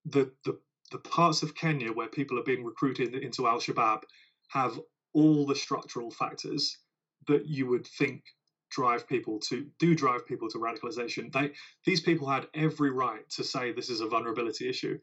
the, 0.05 0.31
the, 0.45 0.59
the 0.91 0.99
parts 0.99 1.43
of 1.43 1.55
Kenya 1.55 1.93
where 1.93 2.09
people 2.09 2.39
are 2.39 2.45
being 2.45 2.65
recruited 2.65 3.15
into 3.15 3.47
Al 3.47 3.59
Shabaab 3.59 4.03
have 4.49 4.79
all 5.13 5.47
the 5.47 5.55
structural 5.55 6.11
factors 6.11 6.79
that 7.27 7.47
you 7.47 7.67
would 7.67 7.87
think 7.87 8.23
drive 8.71 9.09
people 9.09 9.39
to 9.39 9.67
do 9.79 9.95
drive 9.95 10.27
people 10.27 10.49
to 10.51 10.59
radicalization. 10.59 11.33
They 11.33 11.53
these 11.85 12.01
people 12.01 12.29
had 12.29 12.47
every 12.55 12.91
right 12.91 13.29
to 13.31 13.45
say 13.45 13.73
this 13.73 13.91
is 13.91 14.01
a 14.01 14.07
vulnerability 14.07 14.69
issue. 14.69 14.99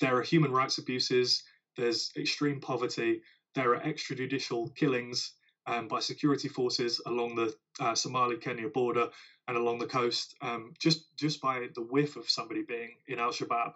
There 0.00 0.16
are 0.16 0.22
human 0.22 0.52
rights 0.52 0.78
abuses. 0.78 1.42
There's 1.76 2.12
extreme 2.16 2.60
poverty. 2.60 3.22
There 3.54 3.74
are 3.74 3.80
extrajudicial 3.80 4.74
killings 4.74 5.34
um, 5.66 5.88
by 5.88 6.00
security 6.00 6.48
forces 6.48 7.00
along 7.06 7.34
the 7.36 7.54
uh, 7.78 7.94
Somali-Kenya 7.94 8.68
border 8.68 9.08
and 9.50 9.58
along 9.58 9.80
the 9.80 9.86
coast, 9.86 10.36
um, 10.42 10.72
just 10.78 11.16
just 11.16 11.40
by 11.40 11.66
the 11.74 11.82
whiff 11.82 12.14
of 12.16 12.30
somebody 12.30 12.62
being 12.62 12.94
in 13.08 13.18
Al 13.18 13.32
Shabaab, 13.32 13.72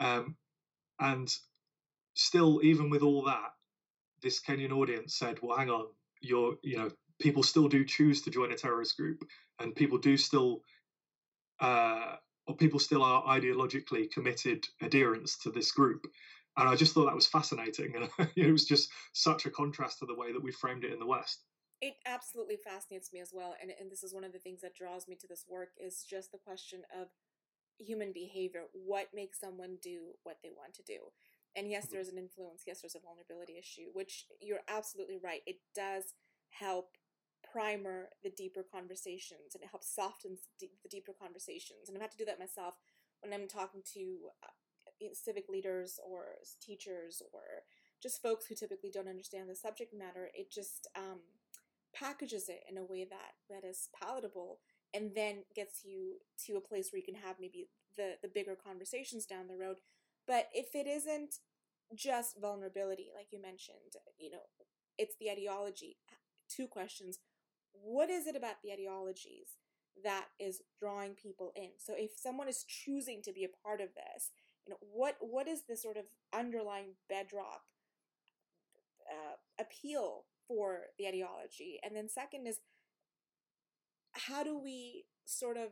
um, 0.00 0.34
and 0.98 1.32
still, 2.14 2.60
even 2.64 2.90
with 2.90 3.02
all 3.02 3.22
that, 3.22 3.52
this 4.22 4.40
Kenyan 4.40 4.72
audience 4.72 5.14
said, 5.14 5.38
"Well, 5.40 5.56
hang 5.56 5.70
on, 5.70 5.86
you're 6.20 6.56
you 6.64 6.78
know 6.78 6.90
people 7.20 7.44
still 7.44 7.68
do 7.68 7.84
choose 7.84 8.22
to 8.22 8.30
join 8.30 8.50
a 8.50 8.56
terrorist 8.56 8.96
group, 8.96 9.22
and 9.60 9.76
people 9.76 9.98
do 9.98 10.16
still, 10.16 10.62
uh, 11.60 12.16
or 12.48 12.56
people 12.56 12.80
still 12.80 13.04
are 13.04 13.22
ideologically 13.24 14.10
committed 14.10 14.66
adherents 14.82 15.38
to 15.38 15.50
this 15.52 15.70
group. 15.70 16.08
And 16.56 16.68
I 16.68 16.74
just 16.74 16.92
thought 16.92 17.04
that 17.06 17.14
was 17.14 17.28
fascinating, 17.28 17.94
and 18.18 18.28
it 18.34 18.50
was 18.50 18.64
just 18.64 18.90
such 19.12 19.46
a 19.46 19.50
contrast 19.50 20.00
to 20.00 20.06
the 20.06 20.16
way 20.16 20.32
that 20.32 20.42
we 20.42 20.50
framed 20.50 20.82
it 20.82 20.92
in 20.92 20.98
the 20.98 21.06
West. 21.06 21.44
It 21.84 21.96
absolutely 22.06 22.56
fascinates 22.56 23.12
me 23.12 23.20
as 23.20 23.28
well, 23.30 23.54
and 23.60 23.70
and 23.78 23.90
this 23.90 24.02
is 24.02 24.14
one 24.14 24.24
of 24.24 24.32
the 24.32 24.38
things 24.38 24.62
that 24.62 24.74
draws 24.74 25.06
me 25.06 25.16
to 25.16 25.28
this 25.28 25.44
work 25.46 25.68
is 25.76 26.02
just 26.08 26.32
the 26.32 26.38
question 26.38 26.80
of 26.98 27.08
human 27.78 28.10
behavior. 28.10 28.62
What 28.72 29.08
makes 29.14 29.38
someone 29.38 29.76
do 29.82 30.16
what 30.22 30.38
they 30.42 30.48
want 30.48 30.72
to 30.80 30.82
do? 30.82 31.12
And 31.54 31.68
yes, 31.68 31.84
mm-hmm. 31.84 31.92
there's 31.92 32.08
an 32.08 32.16
influence. 32.16 32.62
Yes, 32.66 32.80
there's 32.80 32.94
a 32.96 33.04
vulnerability 33.04 33.58
issue, 33.58 33.92
which 33.92 34.24
you're 34.40 34.64
absolutely 34.66 35.18
right. 35.22 35.42
It 35.46 35.60
does 35.74 36.14
help 36.48 36.96
primer 37.52 38.08
the 38.22 38.30
deeper 38.30 38.64
conversations 38.64 39.52
and 39.54 39.62
it 39.62 39.68
helps 39.68 39.94
soften 39.94 40.38
the 40.60 40.70
deeper 40.88 41.12
conversations. 41.12 41.86
And 41.86 41.96
I've 41.98 42.02
had 42.02 42.12
to 42.12 42.16
do 42.16 42.24
that 42.24 42.38
myself 42.38 42.80
when 43.20 43.34
I'm 43.34 43.46
talking 43.46 43.82
to 43.92 44.32
uh, 44.42 45.12
civic 45.12 45.50
leaders 45.50 46.00
or 46.00 46.40
teachers 46.62 47.20
or 47.34 47.68
just 48.02 48.22
folks 48.22 48.46
who 48.46 48.54
typically 48.54 48.90
don't 48.90 49.08
understand 49.08 49.50
the 49.50 49.54
subject 49.54 49.92
matter. 49.92 50.30
It 50.34 50.50
just 50.50 50.88
um, 50.96 51.20
packages 51.94 52.48
it 52.48 52.60
in 52.70 52.78
a 52.78 52.84
way 52.84 53.06
that 53.08 53.34
that 53.50 53.66
is 53.66 53.88
palatable 54.00 54.60
and 54.92 55.12
then 55.14 55.44
gets 55.54 55.84
you 55.84 56.14
to 56.46 56.56
a 56.56 56.60
place 56.60 56.90
where 56.92 56.98
you 56.98 57.04
can 57.04 57.22
have 57.22 57.36
maybe 57.40 57.68
the 57.96 58.14
the 58.22 58.28
bigger 58.28 58.56
conversations 58.56 59.26
down 59.26 59.48
the 59.48 59.56
road. 59.56 59.78
But 60.26 60.48
if 60.54 60.74
it 60.74 60.86
isn't 60.86 61.36
just 61.94 62.40
vulnerability, 62.40 63.10
like 63.14 63.26
you 63.30 63.40
mentioned, 63.40 63.94
you 64.18 64.30
know, 64.30 64.46
it's 64.98 65.16
the 65.20 65.30
ideology. 65.30 65.96
Two 66.48 66.66
questions 66.66 67.18
what 67.74 68.08
is 68.08 68.26
it 68.26 68.36
about 68.36 68.62
the 68.62 68.72
ideologies 68.72 69.58
that 70.02 70.26
is 70.38 70.62
drawing 70.80 71.14
people 71.14 71.52
in? 71.56 71.70
So 71.78 71.94
if 71.96 72.12
someone 72.16 72.48
is 72.48 72.64
choosing 72.64 73.20
to 73.22 73.32
be 73.32 73.44
a 73.44 73.66
part 73.66 73.80
of 73.80 73.88
this, 73.94 74.30
you 74.66 74.70
know, 74.70 74.78
what 74.80 75.16
what 75.20 75.48
is 75.48 75.62
the 75.68 75.76
sort 75.76 75.96
of 75.96 76.04
underlying 76.32 76.94
bedrock 77.08 77.62
uh, 79.10 79.36
appeal 79.60 80.24
for 80.48 80.82
the 80.98 81.06
ideology? 81.06 81.78
And 81.82 81.94
then 81.94 82.08
second 82.08 82.46
is 82.46 82.58
how 84.12 84.44
do 84.44 84.58
we 84.58 85.04
sort 85.24 85.56
of 85.56 85.70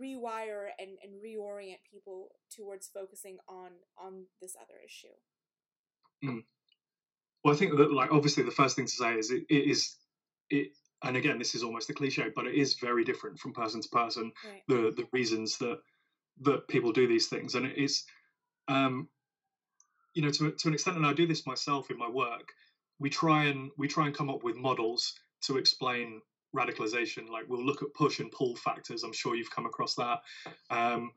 rewire 0.00 0.68
and, 0.78 0.90
and 1.02 1.14
reorient 1.22 1.80
people 1.90 2.28
towards 2.54 2.88
focusing 2.88 3.38
on 3.48 3.70
on 3.98 4.26
this 4.40 4.54
other 4.60 4.78
issue? 4.84 5.08
Mm. 6.24 6.44
Well, 7.44 7.54
I 7.54 7.56
think 7.56 7.76
that 7.76 7.92
like 7.92 8.12
obviously 8.12 8.44
the 8.44 8.50
first 8.50 8.76
thing 8.76 8.86
to 8.86 8.92
say 8.92 9.14
is 9.14 9.30
it, 9.30 9.44
it 9.48 9.70
is 9.70 9.96
it, 10.50 10.68
and 11.02 11.16
again 11.16 11.38
this 11.38 11.54
is 11.54 11.62
almost 11.62 11.90
a 11.90 11.94
cliche, 11.94 12.30
but 12.34 12.46
it 12.46 12.54
is 12.54 12.74
very 12.74 13.04
different 13.04 13.38
from 13.38 13.52
person 13.52 13.82
to 13.82 13.88
person. 13.88 14.32
Right. 14.44 14.62
The 14.68 14.94
the 14.96 15.08
reasons 15.12 15.58
that 15.58 15.78
that 16.42 16.68
people 16.68 16.92
do 16.92 17.06
these 17.06 17.28
things, 17.28 17.54
and 17.54 17.66
it 17.66 17.76
is, 17.76 18.04
um, 18.68 19.08
you 20.14 20.22
know, 20.22 20.30
to 20.30 20.52
to 20.52 20.68
an 20.68 20.74
extent, 20.74 20.96
and 20.96 21.06
I 21.06 21.12
do 21.12 21.26
this 21.26 21.46
myself 21.46 21.90
in 21.90 21.98
my 21.98 22.08
work. 22.08 22.52
We 22.98 23.10
try 23.10 23.46
and 23.46 23.70
we 23.76 23.88
try 23.88 24.06
and 24.06 24.14
come 24.14 24.30
up 24.30 24.44
with 24.44 24.56
models 24.56 25.14
to 25.42 25.58
explain 25.58 26.20
radicalization. 26.54 27.28
Like 27.28 27.44
we'll 27.48 27.64
look 27.64 27.82
at 27.82 27.94
push 27.94 28.20
and 28.20 28.30
pull 28.30 28.56
factors. 28.56 29.02
I'm 29.02 29.12
sure 29.12 29.34
you've 29.34 29.50
come 29.50 29.66
across 29.66 29.94
that. 29.96 30.20
Um, 30.70 31.12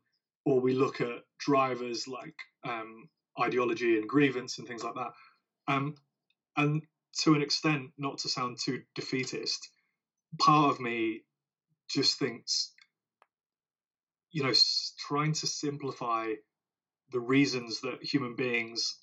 or 0.45 0.59
we 0.59 0.73
look 0.73 1.01
at 1.01 1.23
drivers 1.39 2.07
like 2.07 2.35
um, 2.63 3.09
ideology 3.41 3.97
and 3.97 4.07
grievance 4.07 4.59
and 4.59 4.67
things 4.67 4.83
like 4.83 4.93
that. 4.95 5.11
Um, 5.67 5.95
and 6.55 6.83
to 7.21 7.33
an 7.33 7.41
extent, 7.41 7.91
not 7.97 8.19
to 8.19 8.29
sound 8.29 8.59
too 8.63 8.81
defeatist, 8.93 9.69
part 10.39 10.71
of 10.71 10.79
me 10.79 11.23
just 11.89 12.19
thinks, 12.19 12.71
you 14.31 14.43
know, 14.43 14.53
trying 15.07 15.33
to 15.33 15.47
simplify 15.47 16.33
the 17.15 17.21
reasons 17.21 17.79
that 17.79 18.03
human 18.03 18.35
beings 18.35 18.97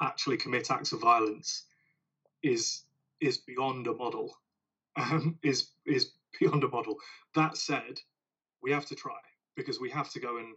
actually 0.00 0.38
commit 0.38 0.70
acts 0.70 0.92
of 0.92 1.02
violence 1.02 1.66
is 2.42 2.84
is 3.20 3.36
beyond 3.36 3.86
a 3.86 3.92
model. 3.92 4.34
Um, 4.96 5.38
is 5.42 5.68
is 5.84 6.12
beyond 6.40 6.64
a 6.64 6.68
model. 6.68 6.96
That 7.34 7.58
said, 7.58 8.00
we 8.62 8.72
have 8.72 8.86
to 8.86 8.94
try 8.94 9.20
because 9.54 9.78
we 9.78 9.90
have 9.90 10.08
to 10.12 10.18
go 10.18 10.38
and 10.38 10.56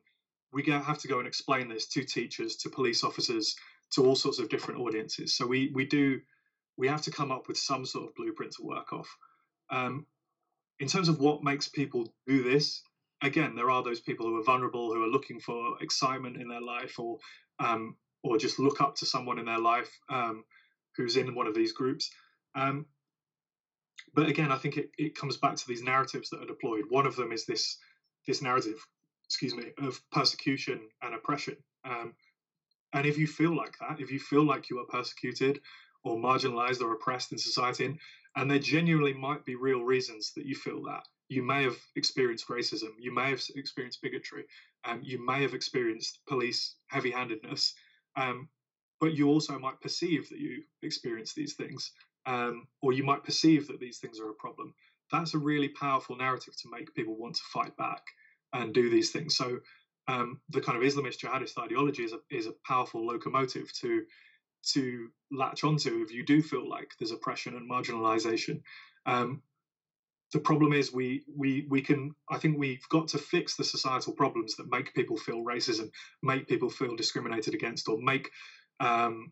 we 0.53 0.63
have 0.63 0.99
to 0.99 1.07
go 1.09 1.19
and 1.19 1.27
explain 1.27 1.67
this 1.67 1.85
to 1.89 2.05
teachers, 2.05 2.55
to 2.57 2.69
police 2.69 3.03
officers, 3.03 3.57
to 3.91 4.05
all 4.05 4.15
sorts 4.15 4.39
of 4.39 4.47
different 4.47 4.79
audiences. 4.79 5.35
So 5.35 5.45
we 5.45 5.69
we 5.75 5.85
do 5.85 6.21
we 6.77 6.87
have 6.87 7.01
to 7.01 7.11
come 7.11 7.29
up 7.29 7.49
with 7.49 7.57
some 7.57 7.85
sort 7.85 8.07
of 8.07 8.15
blueprint 8.15 8.53
to 8.53 8.63
work 8.63 8.93
off. 8.93 9.17
Um, 9.69 10.05
in 10.79 10.87
terms 10.87 11.09
of 11.09 11.19
what 11.19 11.43
makes 11.43 11.67
people 11.67 12.13
do 12.25 12.41
this, 12.41 12.83
again, 13.21 13.55
there 13.55 13.69
are 13.69 13.83
those 13.83 13.99
people 13.99 14.25
who 14.25 14.39
are 14.39 14.43
vulnerable, 14.43 14.93
who 14.93 15.03
are 15.03 15.07
looking 15.07 15.39
for 15.39 15.75
excitement 15.81 16.37
in 16.37 16.47
their 16.47 16.61
life, 16.61 16.99
or 16.99 17.17
um, 17.59 17.95
or 18.23 18.37
just 18.37 18.59
look 18.59 18.81
up 18.81 18.95
to 18.95 19.05
someone 19.05 19.39
in 19.39 19.45
their 19.45 19.59
life 19.59 19.89
um, 20.09 20.43
who's 20.95 21.15
in 21.15 21.35
one 21.35 21.47
of 21.47 21.55
these 21.55 21.71
groups. 21.71 22.11
Um, 22.55 22.85
but 24.13 24.27
again, 24.27 24.51
I 24.51 24.57
think 24.57 24.77
it, 24.77 24.91
it 24.97 25.15
comes 25.15 25.37
back 25.37 25.55
to 25.55 25.67
these 25.67 25.81
narratives 25.81 26.29
that 26.29 26.41
are 26.41 26.45
deployed. 26.45 26.83
One 26.89 27.05
of 27.05 27.15
them 27.15 27.31
is 27.31 27.45
this 27.45 27.77
this 28.27 28.41
narrative, 28.41 28.85
excuse 29.25 29.55
me, 29.55 29.71
of 29.79 30.01
persecution 30.11 30.79
and 31.01 31.15
oppression. 31.15 31.57
Um, 31.85 32.13
and 32.93 33.05
if 33.05 33.17
you 33.17 33.27
feel 33.27 33.55
like 33.55 33.75
that, 33.79 33.99
if 33.99 34.11
you 34.11 34.19
feel 34.19 34.43
like 34.43 34.69
you 34.69 34.79
are 34.79 34.85
persecuted 34.85 35.59
or 36.03 36.17
marginalized 36.17 36.81
or 36.81 36.93
oppressed 36.93 37.31
in 37.31 37.37
society, 37.37 37.85
and, 37.85 37.99
and 38.35 38.51
there 38.51 38.59
genuinely 38.59 39.13
might 39.13 39.45
be 39.45 39.55
real 39.55 39.81
reasons 39.81 40.33
that 40.35 40.45
you 40.45 40.55
feel 40.55 40.83
that. 40.83 41.03
You 41.31 41.43
may 41.43 41.63
have 41.63 41.77
experienced 41.95 42.49
racism, 42.49 42.89
you 42.99 43.13
may 43.13 43.29
have 43.29 43.41
experienced 43.55 44.01
bigotry, 44.01 44.43
um, 44.83 44.99
you 45.01 45.25
may 45.25 45.41
have 45.43 45.53
experienced 45.53 46.19
police 46.27 46.75
heavy 46.87 47.11
handedness. 47.11 47.73
Um, 48.17 48.49
but 48.99 49.13
you 49.13 49.29
also 49.29 49.57
might 49.57 49.79
perceive 49.79 50.27
that 50.27 50.39
you 50.39 50.63
experience 50.81 51.33
these 51.33 51.53
things, 51.53 51.93
um, 52.25 52.67
or 52.81 52.91
you 52.91 53.03
might 53.03 53.23
perceive 53.23 53.65
that 53.67 53.79
these 53.79 53.97
things 53.99 54.19
are 54.19 54.29
a 54.29 54.33
problem. 54.33 54.73
That's 55.09 55.33
a 55.33 55.37
really 55.37 55.69
powerful 55.69 56.17
narrative 56.17 56.55
to 56.57 56.69
make 56.69 56.93
people 56.93 57.15
want 57.15 57.35
to 57.35 57.41
fight 57.53 57.77
back 57.77 58.03
and 58.51 58.73
do 58.73 58.89
these 58.89 59.11
things. 59.11 59.37
So 59.37 59.59
um, 60.09 60.41
the 60.49 60.59
kind 60.59 60.77
of 60.77 60.83
Islamist 60.83 61.19
jihadist 61.19 61.57
ideology 61.57 62.03
is 62.03 62.11
a, 62.11 62.19
is 62.29 62.47
a 62.47 62.53
powerful 62.67 63.07
locomotive 63.07 63.71
to 63.79 64.03
to 64.73 65.09
latch 65.31 65.63
onto 65.63 66.03
if 66.03 66.11
you 66.11 66.23
do 66.25 66.41
feel 66.41 66.69
like 66.69 66.91
there's 66.99 67.11
oppression 67.11 67.55
and 67.55 67.71
marginalization. 67.71 68.61
Um, 69.05 69.41
the 70.33 70.39
problem 70.39 70.73
is 70.73 70.93
we 70.93 71.23
we 71.35 71.65
we 71.69 71.81
can 71.81 72.15
I 72.29 72.37
think 72.37 72.57
we've 72.57 72.87
got 72.89 73.07
to 73.09 73.17
fix 73.17 73.55
the 73.55 73.63
societal 73.63 74.13
problems 74.13 74.55
that 74.55 74.71
make 74.71 74.93
people 74.93 75.17
feel 75.17 75.43
racism, 75.43 75.89
make 76.23 76.47
people 76.47 76.69
feel 76.69 76.95
discriminated 76.95 77.53
against, 77.53 77.87
or 77.87 77.97
make 78.01 78.29
um, 78.79 79.31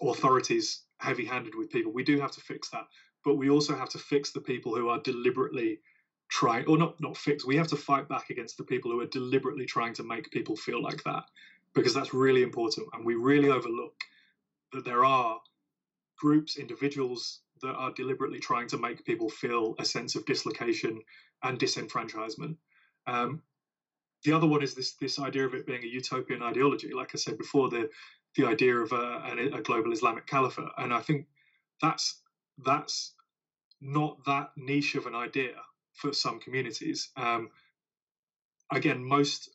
authorities 0.00 0.84
heavy-handed 0.98 1.54
with 1.54 1.70
people. 1.70 1.92
We 1.92 2.04
do 2.04 2.20
have 2.20 2.30
to 2.32 2.40
fix 2.40 2.70
that, 2.70 2.86
but 3.24 3.36
we 3.36 3.50
also 3.50 3.74
have 3.76 3.88
to 3.90 3.98
fix 3.98 4.32
the 4.32 4.40
people 4.40 4.74
who 4.74 4.88
are 4.88 5.00
deliberately 5.00 5.80
trying, 6.28 6.66
or 6.66 6.78
not 6.78 7.00
not 7.00 7.16
fix. 7.16 7.44
We 7.44 7.56
have 7.56 7.68
to 7.68 7.76
fight 7.76 8.08
back 8.08 8.30
against 8.30 8.56
the 8.56 8.64
people 8.64 8.90
who 8.90 9.00
are 9.00 9.06
deliberately 9.06 9.66
trying 9.66 9.94
to 9.94 10.04
make 10.04 10.30
people 10.30 10.56
feel 10.56 10.82
like 10.82 11.02
that, 11.04 11.24
because 11.74 11.94
that's 11.94 12.14
really 12.14 12.42
important, 12.42 12.86
and 12.92 13.04
we 13.04 13.14
really 13.14 13.50
overlook 13.50 13.94
that 14.72 14.84
there 14.84 15.04
are 15.04 15.40
groups, 16.16 16.56
individuals 16.56 17.40
that 17.62 17.74
are 17.74 17.92
deliberately 17.92 18.40
trying 18.40 18.68
to 18.68 18.78
make 18.78 19.04
people 19.04 19.28
feel 19.30 19.74
a 19.78 19.84
sense 19.84 20.16
of 20.16 20.26
dislocation 20.26 21.00
and 21.42 21.58
disenfranchisement. 21.58 22.56
Um, 23.06 23.42
the 24.24 24.32
other 24.32 24.46
one 24.46 24.62
is 24.62 24.74
this 24.74 24.94
this 25.00 25.18
idea 25.18 25.46
of 25.46 25.54
it 25.54 25.66
being 25.66 25.84
a 25.84 25.88
utopian 25.88 26.42
ideology. 26.42 26.92
Like 26.94 27.12
I 27.14 27.18
said 27.18 27.38
before, 27.38 27.70
the 27.70 27.88
the 28.36 28.46
idea 28.46 28.76
of 28.76 28.92
a, 28.92 29.22
a 29.54 29.62
global 29.62 29.92
Islamic 29.92 30.26
caliphate, 30.26 30.68
and 30.78 30.94
I 30.94 31.00
think 31.00 31.26
that's 31.82 32.22
that's 32.58 33.14
not 33.80 34.24
that 34.26 34.50
niche 34.56 34.96
of 34.96 35.06
an 35.06 35.14
idea 35.16 35.54
for 35.94 36.12
some 36.12 36.40
communities. 36.40 37.10
Um, 37.16 37.50
again, 38.72 39.04
most 39.04 39.50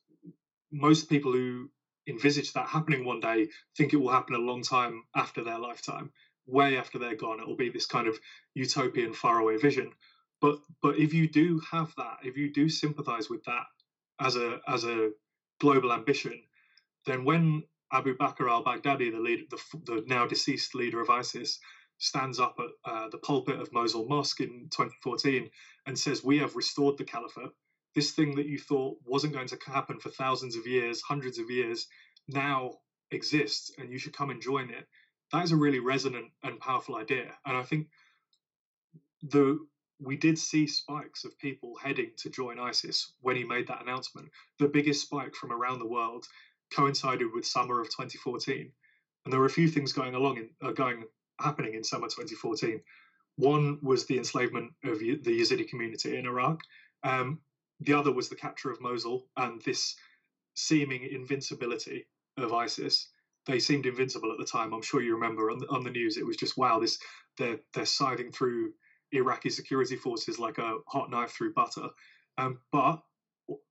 most 0.72 1.10
people 1.10 1.34
who 1.34 1.70
envisage 2.08 2.54
that 2.54 2.68
happening 2.70 3.06
one 3.06 3.20
day 3.20 3.48
think 3.78 3.94
it 3.94 3.98
will 3.98 4.12
happen 4.12 4.36
a 4.36 4.40
long 4.40 4.64
time 4.64 5.04
after 5.16 5.44
their 5.44 5.60
lifetime 5.60 6.12
way 6.48 6.78
after 6.78 7.00
they're 7.00 7.16
gone 7.16 7.40
it'll 7.42 7.56
be 7.56 7.70
this 7.70 7.88
kind 7.88 8.08
of 8.08 8.20
utopian 8.56 9.14
faraway 9.14 9.58
vision. 9.58 9.92
But 10.42 10.58
but 10.82 10.98
if 11.00 11.14
you 11.14 11.28
do 11.28 11.62
have 11.72 11.94
that 11.98 12.18
if 12.24 12.38
you 12.38 12.52
do 12.52 12.70
sympathize 12.70 13.30
with 13.30 13.44
that 13.46 13.66
as 14.20 14.36
a 14.36 14.60
as 14.68 14.86
a 14.86 15.12
global 15.62 15.94
ambition 15.94 16.42
then 17.06 17.24
when 17.24 17.64
abu 17.92 18.16
bakr 18.16 18.50
al-baghdadi 18.50 19.12
the 19.12 19.20
lead 19.20 19.46
the, 19.50 19.58
the 19.86 20.04
now 20.08 20.26
deceased 20.26 20.76
leader 20.76 21.02
of 21.02 21.10
isis 21.10 21.60
stands 21.98 22.40
up 22.40 22.56
at 22.60 22.92
uh, 22.92 23.08
the 23.10 23.18
pulpit 23.18 23.60
of 23.60 23.72
mosul 23.72 24.08
mosque 24.08 24.40
in 24.42 24.68
2014 24.72 25.50
and 25.86 25.98
says 25.98 26.24
we 26.24 26.38
have 26.38 26.56
restored 26.56 26.98
the 26.98 27.04
caliphate 27.04 27.52
this 27.96 28.12
thing 28.12 28.36
that 28.36 28.48
you 28.48 28.58
thought 28.58 28.98
wasn't 29.06 29.34
going 29.34 29.48
to 29.48 29.58
happen 29.68 30.00
for 30.00 30.10
thousands 30.10 30.56
of 30.56 30.66
years 30.66 31.02
hundreds 31.02 31.38
of 31.38 31.50
years 31.50 31.88
now 32.28 32.72
exists 33.12 33.72
and 33.78 33.92
you 33.92 33.98
should 33.98 34.14
come 34.14 34.30
and 34.30 34.42
join 34.42 34.70
it 34.70 34.86
that 35.32 35.44
is 35.44 35.52
a 35.52 35.58
really 35.58 35.80
resonant 35.80 36.32
and 36.44 36.60
powerful 36.60 36.96
idea. 36.96 37.32
And 37.46 37.58
I 37.58 37.64
think 37.64 37.88
the 39.24 39.60
we 40.00 40.18
did 40.18 40.38
see 40.38 40.68
spikes 40.68 41.24
of 41.24 41.40
people 41.40 41.76
heading 41.82 42.12
to 42.18 42.30
join 42.30 42.60
ISIS 42.60 43.14
when 43.22 43.36
he 43.36 43.46
made 43.46 43.68
that 43.68 43.82
announcement. 43.82 44.30
The 44.60 44.68
biggest 44.68 45.02
spike 45.02 45.34
from 45.36 45.54
around 45.54 45.80
the 45.80 45.88
world 45.88 46.26
coincided 46.74 47.32
with 47.34 47.46
summer 47.46 47.80
of 47.80 47.88
2014, 47.88 48.72
and 49.24 49.34
there 49.34 49.40
were 49.40 49.46
a 49.46 49.50
few 49.50 49.70
things 49.70 49.94
going 49.94 50.14
along 50.14 50.38
in 50.38 50.50
uh, 50.62 50.72
going 50.72 51.06
happening 51.40 51.76
in 51.76 51.84
summer 51.84 52.08
2014. 52.08 52.82
One 53.38 53.80
was 53.82 54.06
the 54.06 54.18
enslavement 54.18 54.74
of 54.84 55.00
the 55.00 55.18
Yazidi 55.18 55.68
community 55.68 56.18
in 56.18 56.26
Iraq. 56.26 56.62
Um, 57.04 57.40
the 57.82 57.94
other 57.94 58.12
was 58.12 58.30
the 58.30 58.36
capture 58.36 58.72
of 58.72 58.82
Mosul 58.82 59.28
and 59.36 59.62
this 59.62 59.96
seeming 60.56 61.04
invincibility 61.04 62.08
of 62.38 62.54
ISIS 62.54 63.10
they 63.46 63.60
seemed 63.60 63.86
invincible 63.86 64.32
at 64.32 64.38
the 64.38 64.46
time. 64.46 64.74
I'm 64.74 64.82
sure 64.82 65.02
you 65.02 65.14
remember 65.14 65.52
on 65.52 65.60
the, 65.60 65.68
on 65.70 65.84
the 65.84 65.92
news. 65.92 66.18
It 66.18 66.26
was 66.26 66.38
just 66.38 66.58
wow, 66.58 66.80
this 66.80 66.98
they're 67.38 67.60
they're 67.74 67.86
scything 67.86 68.32
through 68.32 68.72
Iraqi 69.12 69.50
security 69.50 69.96
forces 69.96 70.40
like 70.40 70.58
a 70.58 70.78
hot 70.88 71.10
knife 71.10 71.32
through 71.32 71.54
butter. 71.54 71.90
Um, 72.38 72.60
but 72.72 73.02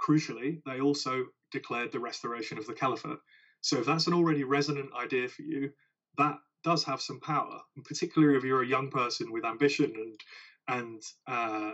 crucially, 0.01 0.61
they 0.65 0.81
also 0.81 1.27
declared 1.51 1.93
the 1.93 2.01
restoration 2.01 2.59
of 2.59 2.67
the 2.67 2.73
caliphate. 2.73 3.19
So 3.61 3.79
if 3.79 3.87
that's 3.87 4.07
an 4.07 4.15
already 4.15 4.45
resonant 4.45 4.91
idea 5.01 5.29
for 5.29 5.43
you, 5.43 5.71
that 6.19 6.37
does 6.63 6.85
have 6.85 7.01
some 7.01 7.21
power, 7.21 7.61
and 7.77 7.85
particularly 7.85 8.37
if 8.37 8.45
you're 8.45 8.63
a 8.63 8.67
young 8.67 8.91
person 8.91 9.33
with 9.33 9.45
ambition 9.45 9.93
and 9.97 10.21
and 10.67 11.03
uh, 11.27 11.73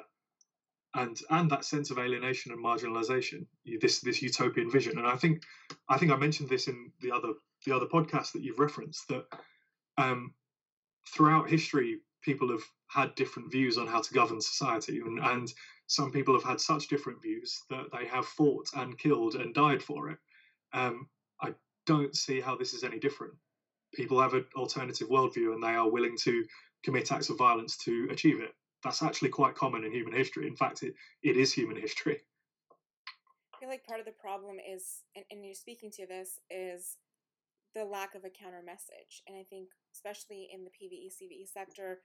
and 0.94 1.20
and 1.30 1.50
that 1.50 1.64
sense 1.64 1.90
of 1.90 1.98
alienation 1.98 2.52
and 2.52 2.64
marginalization, 2.64 3.46
this 3.80 4.00
this 4.00 4.22
utopian 4.22 4.70
vision. 4.70 4.98
And 4.98 5.06
I 5.06 5.16
think 5.16 5.42
I 5.88 5.98
think 5.98 6.10
I 6.10 6.16
mentioned 6.16 6.48
this 6.48 6.66
in 6.66 6.90
the 7.00 7.12
other 7.12 7.34
the 7.66 7.74
other 7.74 7.86
podcast 7.86 8.32
that 8.32 8.42
you've 8.42 8.58
referenced 8.58 9.08
that 9.08 9.24
um, 9.98 10.34
throughout 11.06 11.48
history 11.48 11.98
people 12.22 12.50
have 12.50 12.62
had 12.88 13.14
different 13.14 13.50
views 13.50 13.78
on 13.78 13.86
how 13.86 14.00
to 14.00 14.14
govern 14.14 14.40
society 14.40 15.00
and, 15.00 15.18
and 15.18 15.52
some 15.90 16.12
people 16.12 16.34
have 16.34 16.44
had 16.44 16.60
such 16.60 16.86
different 16.86 17.20
views 17.20 17.64
that 17.68 17.86
they 17.92 18.06
have 18.06 18.24
fought 18.24 18.68
and 18.76 18.96
killed 18.96 19.34
and 19.34 19.52
died 19.52 19.82
for 19.82 20.10
it. 20.10 20.18
Um, 20.72 21.08
i 21.40 21.52
don't 21.84 22.16
see 22.16 22.40
how 22.40 22.54
this 22.54 22.74
is 22.74 22.84
any 22.84 23.00
different. 23.00 23.34
People 23.92 24.20
have 24.20 24.34
an 24.34 24.44
alternative 24.54 25.08
worldview 25.08 25.52
and 25.52 25.60
they 25.60 25.74
are 25.74 25.90
willing 25.90 26.16
to 26.18 26.44
commit 26.84 27.10
acts 27.10 27.28
of 27.28 27.38
violence 27.38 27.76
to 27.78 28.06
achieve 28.10 28.40
it. 28.40 28.54
That's 28.84 29.02
actually 29.02 29.30
quite 29.30 29.56
common 29.56 29.82
in 29.82 29.90
human 29.92 30.14
history. 30.14 30.46
In 30.46 30.54
fact 30.54 30.84
it, 30.84 30.94
it 31.24 31.36
is 31.36 31.52
human 31.52 31.76
history. 31.76 32.20
I 33.52 33.58
feel 33.58 33.68
like 33.68 33.84
part 33.84 33.98
of 33.98 34.06
the 34.06 34.12
problem 34.12 34.58
is 34.58 35.02
and, 35.16 35.24
and 35.32 35.44
you're 35.44 35.54
speaking 35.54 35.90
to 35.96 36.06
this 36.06 36.38
is 36.50 36.98
the 37.74 37.84
lack 37.84 38.14
of 38.14 38.24
a 38.24 38.30
counter 38.30 38.62
message. 38.64 39.22
And 39.26 39.36
I 39.36 39.44
think, 39.48 39.68
especially 39.94 40.48
in 40.52 40.64
the 40.64 40.70
PVE 40.70 41.08
CVE 41.08 41.48
sector, 41.48 42.00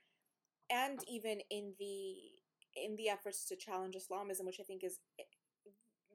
and 0.69 0.99
even 1.07 1.39
in 1.49 1.73
the 1.79 2.15
in 2.75 2.95
the 2.97 3.09
efforts 3.09 3.45
to 3.45 3.55
challenge 3.55 3.95
Islamism, 3.95 4.45
which 4.45 4.59
I 4.59 4.63
think 4.63 4.83
is 4.83 4.99
eh, 5.19 5.23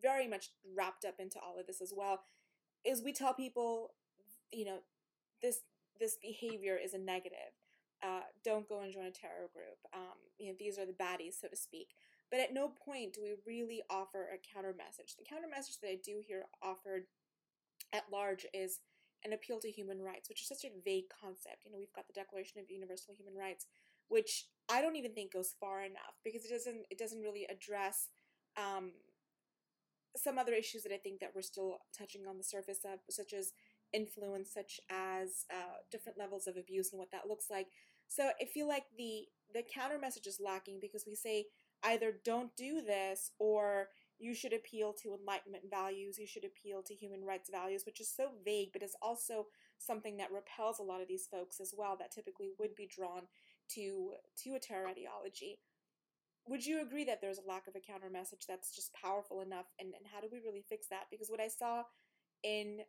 very 0.03 0.29
much 0.29 0.51
wrapped 0.77 1.05
up 1.05 1.15
into 1.19 1.39
all 1.39 1.59
of 1.59 1.67
this 1.67 1.81
as 1.81 1.93
well, 1.97 2.21
is 2.85 3.03
we 3.03 3.13
tell 3.13 3.35
people, 3.35 3.95
you 4.53 4.65
know, 4.65 4.79
this 5.43 5.61
this 5.99 6.17
behavior 6.21 6.77
is 6.83 6.95
a 6.95 6.99
negative. 6.99 7.53
Uh, 8.03 8.23
don't 8.43 8.69
go 8.69 8.81
and 8.81 8.93
join 8.93 9.05
a 9.05 9.11
terror 9.11 9.51
group. 9.53 9.77
Um, 9.95 10.17
you 10.39 10.49
know, 10.49 10.55
these 10.59 10.79
are 10.79 10.87
the 10.87 10.93
baddies, 10.93 11.39
so 11.39 11.49
to 11.49 11.57
speak. 11.57 11.89
But 12.31 12.41
at 12.41 12.55
no 12.55 12.69
point 12.69 13.13
do 13.13 13.23
we 13.23 13.35
really 13.47 13.83
offer 13.91 14.29
a 14.33 14.55
counter 14.55 14.75
message. 14.77 15.17
The 15.19 15.25
counter 15.29 15.49
message 15.49 15.79
that 15.83 15.89
I 15.89 15.99
do 16.03 16.23
hear 16.27 16.45
offered 16.63 17.05
at 17.93 18.05
large 18.11 18.47
is 18.55 18.79
an 19.25 19.33
appeal 19.33 19.61
to 19.61 19.71
human 19.71 20.01
rights, 20.01 20.29
which 20.29 20.43
is 20.43 20.49
such 20.49 20.65
a 20.65 20.83
vague 20.85 21.11
concept. 21.11 21.65
You 21.65 21.73
know, 21.73 21.79
we've 21.79 21.93
got 21.93 22.07
the 22.07 22.13
Declaration 22.13 22.61
of 22.61 22.71
Universal 22.71 23.15
Human 23.15 23.35
Rights, 23.35 23.67
which 24.09 24.47
I 24.69 24.81
don't 24.81 24.97
even 24.97 25.13
think 25.13 25.33
goes 25.33 25.55
far 25.61 25.83
enough 25.83 26.19
because 26.25 26.45
it 26.45 26.51
doesn't 26.51 26.87
it 26.91 26.99
doesn't 26.99 27.21
really 27.21 27.47
address 27.51 28.09
um, 28.57 28.93
some 30.17 30.39
other 30.39 30.53
issues 30.53 30.83
that 30.83 30.93
I 30.93 30.99
think 30.99 31.21
that 31.21 31.33
we're 31.35 31.43
still 31.43 31.79
touching 31.97 32.27
on 32.27 32.37
the 32.37 32.45
surface 32.45 32.81
of, 32.85 32.99
such 33.09 33.33
as 33.33 33.53
influence, 33.93 34.53
such 34.53 34.81
as 34.91 35.45
uh, 35.51 35.79
different 35.91 36.19
levels 36.19 36.47
of 36.47 36.57
abuse 36.57 36.93
and 36.93 36.99
what 36.99 37.11
that 37.13 37.29
looks 37.29 37.47
like. 37.51 37.69
So 38.09 38.31
I 38.41 38.45
feel 38.45 38.67
like 38.69 38.85
the 38.97 39.27
the 39.53 39.63
counter 39.63 39.99
message 39.99 40.27
is 40.27 40.41
lacking 40.45 40.79
because 40.81 41.05
we 41.07 41.15
say 41.15 41.47
either 41.85 42.13
don't 42.25 42.55
do 42.57 42.83
this 42.83 43.31
or 43.39 43.89
you 44.21 44.35
should 44.35 44.53
appeal 44.53 44.93
to 45.03 45.15
enlightenment 45.15 45.65
values, 45.71 46.19
you 46.19 46.27
should 46.27 46.45
appeal 46.45 46.83
to 46.83 46.95
human 46.95 47.25
rights 47.25 47.51
values, 47.51 47.85
which 47.87 48.01
is 48.01 48.13
so 48.15 48.29
vague, 48.45 48.71
but 48.73 48.83
is 48.83 48.97
also 49.03 49.47
something 49.79 50.17
that 50.19 50.33
repels 50.33 50.79
a 50.79 50.83
lot 50.83 51.01
of 51.01 51.09
these 51.09 51.27
folks 51.31 51.59
as 51.61 51.73
well 51.77 51.97
that 51.99 52.13
typically 52.13 52.51
would 52.59 52.75
be 52.75 52.87
drawn 52.87 53.23
to 53.75 54.13
to 54.45 54.55
a 54.55 54.59
terror 54.59 54.89
ideology. 54.89 55.59
Would 56.47 56.67
you 56.67 56.83
agree 56.83 57.05
that 57.05 57.21
there's 57.21 57.39
a 57.39 57.49
lack 57.49 57.67
of 57.69 57.77
a 57.77 57.81
counter 57.81 58.11
message 58.11 58.45
that's 58.49 58.75
just 58.75 58.93
powerful 58.95 59.41
enough? 59.41 59.67
And, 59.79 59.89
and 59.95 60.07
how 60.13 60.21
do 60.21 60.29
we 60.31 60.41
really 60.41 60.65
fix 60.69 60.87
that? 60.89 61.05
Because 61.11 61.29
what 61.29 61.41
I 61.41 61.49
saw 61.49 61.85
in 62.43 62.81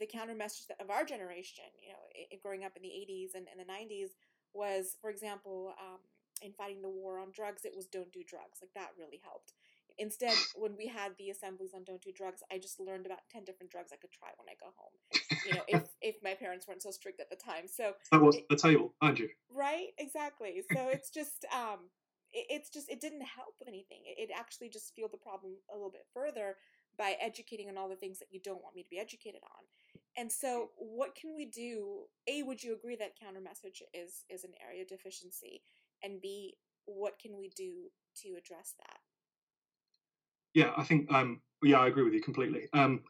the 0.00 0.06
counter 0.06 0.34
message 0.34 0.66
of 0.80 0.90
our 0.90 1.04
generation, 1.04 1.64
you 1.80 1.90
know, 1.90 2.38
growing 2.42 2.64
up 2.64 2.76
in 2.76 2.82
the 2.82 2.88
80s 2.88 3.34
and, 3.34 3.46
and 3.50 3.60
the 3.60 3.72
90s, 3.72 4.10
was, 4.52 4.96
for 5.00 5.10
example, 5.10 5.74
um, 5.80 6.00
in 6.42 6.52
fighting 6.52 6.82
the 6.82 6.88
war 6.88 7.18
on 7.18 7.28
drugs, 7.32 7.64
it 7.64 7.72
was 7.74 7.86
don't 7.86 8.12
do 8.12 8.22
drugs. 8.26 8.58
Like 8.60 8.74
that 8.74 8.96
really 8.98 9.20
helped. 9.22 9.52
Instead, 9.98 10.34
when 10.54 10.76
we 10.76 10.86
had 10.86 11.12
the 11.18 11.30
assemblies 11.30 11.72
on 11.74 11.84
don't 11.84 12.02
do 12.02 12.12
drugs, 12.12 12.42
I 12.52 12.58
just 12.58 12.78
learned 12.78 13.06
about 13.06 13.20
ten 13.30 13.44
different 13.44 13.72
drugs 13.72 13.90
I 13.92 13.96
could 13.96 14.12
try 14.12 14.28
when 14.36 14.48
I 14.48 14.56
go 14.60 14.72
home. 14.76 14.92
You 15.46 15.54
know, 15.54 15.64
if 15.68 15.88
if 16.02 16.16
my 16.22 16.34
parents 16.34 16.68
weren't 16.68 16.82
so 16.82 16.90
strict 16.90 17.20
at 17.20 17.30
the 17.30 17.36
time. 17.36 17.66
So 17.66 17.92
that 18.12 18.20
was 18.20 18.36
it, 18.36 18.44
the 18.50 18.56
table, 18.56 18.94
aren't 19.00 19.18
you? 19.18 19.28
Right, 19.50 19.88
exactly. 19.98 20.62
So 20.72 20.88
it's 20.92 21.10
just 21.10 21.46
um, 21.54 21.88
it, 22.32 22.46
it's 22.50 22.70
just 22.70 22.90
it 22.90 23.00
didn't 23.00 23.22
help 23.22 23.54
with 23.58 23.68
anything. 23.68 24.02
It, 24.04 24.28
it 24.28 24.34
actually 24.36 24.68
just 24.68 24.94
fueled 24.94 25.12
the 25.12 25.18
problem 25.18 25.52
a 25.72 25.74
little 25.74 25.90
bit 25.90 26.06
further 26.12 26.56
by 26.98 27.16
educating 27.20 27.68
on 27.68 27.76
all 27.78 27.88
the 27.88 27.96
things 27.96 28.18
that 28.18 28.28
you 28.30 28.40
don't 28.42 28.62
want 28.62 28.74
me 28.74 28.82
to 28.82 28.88
be 28.90 28.98
educated 28.98 29.42
on. 29.44 29.64
And 30.18 30.32
so, 30.32 30.70
what 30.76 31.14
can 31.14 31.34
we 31.36 31.46
do? 31.46 32.04
A, 32.26 32.42
would 32.42 32.62
you 32.62 32.74
agree 32.74 32.96
that 32.96 33.18
counter 33.20 33.40
message 33.40 33.82
is 33.92 34.24
is 34.28 34.44
an 34.44 34.52
area 34.62 34.82
of 34.82 34.88
deficiency? 34.88 35.62
And 36.02 36.20
B, 36.20 36.56
what 36.86 37.18
can 37.18 37.38
we 37.38 37.50
do 37.56 37.90
to 38.22 38.28
address 38.36 38.74
that? 38.78 39.00
Yeah, 40.56 40.72
I 40.74 40.84
think 40.84 41.12
um, 41.12 41.42
yeah, 41.62 41.80
I 41.80 41.86
agree 41.86 42.02
with 42.02 42.14
you 42.14 42.22
completely. 42.22 42.62
Um, 42.72 43.02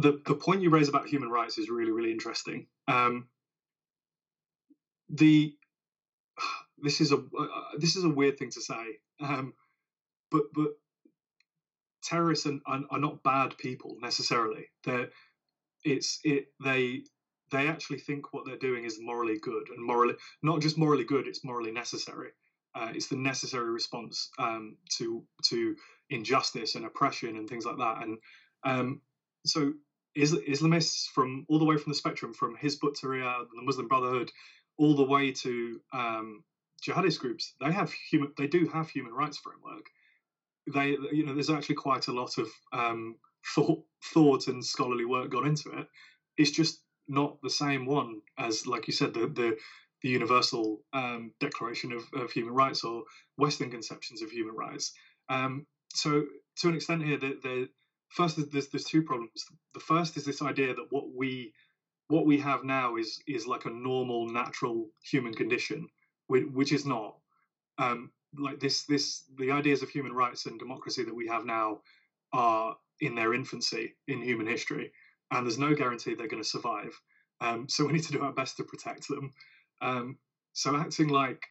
the 0.00 0.20
the 0.26 0.34
point 0.34 0.60
you 0.60 0.70
raise 0.70 0.88
about 0.88 1.06
human 1.06 1.30
rights 1.30 1.56
is 1.56 1.70
really 1.70 1.92
really 1.92 2.10
interesting. 2.10 2.66
Um, 2.88 3.28
the 5.08 5.54
this 6.78 7.00
is 7.00 7.12
a 7.12 7.18
uh, 7.18 7.46
this 7.78 7.94
is 7.94 8.02
a 8.02 8.08
weird 8.08 8.40
thing 8.40 8.50
to 8.50 8.60
say, 8.60 8.98
um, 9.20 9.54
but 10.32 10.42
but 10.52 10.70
terrorists 12.02 12.44
are, 12.46 12.58
are, 12.66 12.80
are, 12.90 12.98
not 12.98 13.22
bad 13.22 13.56
people 13.56 13.96
necessarily. 14.00 14.64
They're 14.82 15.10
it's 15.84 16.18
it 16.24 16.46
they 16.60 17.04
they 17.52 17.68
actually 17.68 17.98
think 17.98 18.32
what 18.32 18.46
they're 18.46 18.56
doing 18.56 18.82
is 18.82 18.98
morally 19.00 19.38
good 19.38 19.68
and 19.68 19.86
morally 19.86 20.14
not 20.42 20.60
just 20.60 20.76
morally 20.76 21.04
good. 21.04 21.28
It's 21.28 21.44
morally 21.44 21.70
necessary. 21.70 22.30
Uh, 22.74 22.90
it's 22.94 23.06
the 23.06 23.16
necessary 23.16 23.70
response 23.70 24.30
um, 24.40 24.76
to 24.96 25.22
to 25.44 25.76
injustice 26.12 26.74
and 26.74 26.84
oppression 26.84 27.36
and 27.36 27.48
things 27.48 27.64
like 27.64 27.78
that. 27.78 28.02
And 28.02 28.18
um, 28.64 29.00
so 29.44 29.72
is, 30.14 30.34
Islamists 30.34 31.06
from 31.14 31.46
all 31.48 31.58
the 31.58 31.64
way 31.64 31.76
from 31.76 31.90
the 31.92 31.96
spectrum, 31.96 32.34
from 32.34 32.56
Hizb 32.56 32.84
ut-Tahrir, 32.84 33.46
the 33.54 33.62
Muslim 33.62 33.88
Brotherhood, 33.88 34.30
all 34.78 34.94
the 34.94 35.04
way 35.04 35.32
to 35.32 35.80
um, 35.92 36.44
jihadist 36.86 37.18
groups, 37.20 37.54
they 37.60 37.72
have 37.72 37.92
human, 37.92 38.32
they 38.36 38.46
do 38.46 38.66
have 38.66 38.88
human 38.88 39.12
rights 39.12 39.38
framework. 39.38 39.86
They, 40.72 40.90
you 41.12 41.26
know, 41.26 41.34
there's 41.34 41.50
actually 41.50 41.76
quite 41.76 42.08
a 42.08 42.12
lot 42.12 42.38
of 42.38 42.48
um, 42.72 43.16
thought, 43.54 43.82
thought 44.12 44.46
and 44.48 44.64
scholarly 44.64 45.04
work 45.04 45.30
gone 45.30 45.46
into 45.46 45.70
it. 45.70 45.86
It's 46.36 46.50
just 46.50 46.80
not 47.08 47.40
the 47.42 47.50
same 47.50 47.86
one 47.86 48.20
as, 48.38 48.66
like 48.66 48.86
you 48.86 48.92
said, 48.92 49.14
the 49.14 49.26
the, 49.26 49.56
the 50.02 50.08
Universal 50.08 50.80
um, 50.92 51.32
Declaration 51.40 51.92
of, 51.92 52.04
of, 52.14 52.30
Human 52.32 52.54
Rights 52.54 52.84
or 52.84 53.04
Western 53.36 53.70
conceptions 53.70 54.22
of 54.22 54.30
human 54.30 54.54
rights. 54.54 54.92
So, 55.94 56.24
to 56.56 56.68
an 56.68 56.74
extent, 56.74 57.04
here, 57.04 57.18
the, 57.18 57.68
first 58.08 58.38
there's 58.50 58.68
there's 58.68 58.84
two 58.84 59.02
problems. 59.02 59.44
The 59.74 59.80
first 59.80 60.16
is 60.16 60.24
this 60.24 60.42
idea 60.42 60.74
that 60.74 60.86
what 60.90 61.14
we 61.14 61.52
what 62.08 62.26
we 62.26 62.38
have 62.38 62.64
now 62.64 62.96
is 62.96 63.20
is 63.26 63.46
like 63.46 63.64
a 63.64 63.70
normal, 63.70 64.28
natural 64.28 64.90
human 65.02 65.34
condition, 65.34 65.88
which 66.26 66.72
is 66.72 66.84
not. 66.86 67.16
Um, 67.78 68.10
like 68.38 68.60
this, 68.60 68.84
this 68.84 69.24
the 69.38 69.50
ideas 69.50 69.82
of 69.82 69.90
human 69.90 70.12
rights 70.12 70.46
and 70.46 70.58
democracy 70.58 71.04
that 71.04 71.14
we 71.14 71.28
have 71.28 71.44
now 71.44 71.80
are 72.32 72.76
in 73.00 73.14
their 73.14 73.34
infancy 73.34 73.94
in 74.08 74.22
human 74.22 74.46
history, 74.46 74.92
and 75.30 75.46
there's 75.46 75.58
no 75.58 75.74
guarantee 75.74 76.14
they're 76.14 76.28
going 76.28 76.42
to 76.42 76.48
survive. 76.48 76.98
Um, 77.40 77.68
so 77.68 77.84
we 77.84 77.92
need 77.92 78.04
to 78.04 78.12
do 78.12 78.22
our 78.22 78.32
best 78.32 78.56
to 78.58 78.64
protect 78.64 79.08
them. 79.08 79.32
Um, 79.80 80.18
so 80.52 80.76
acting 80.76 81.08
like, 81.08 81.42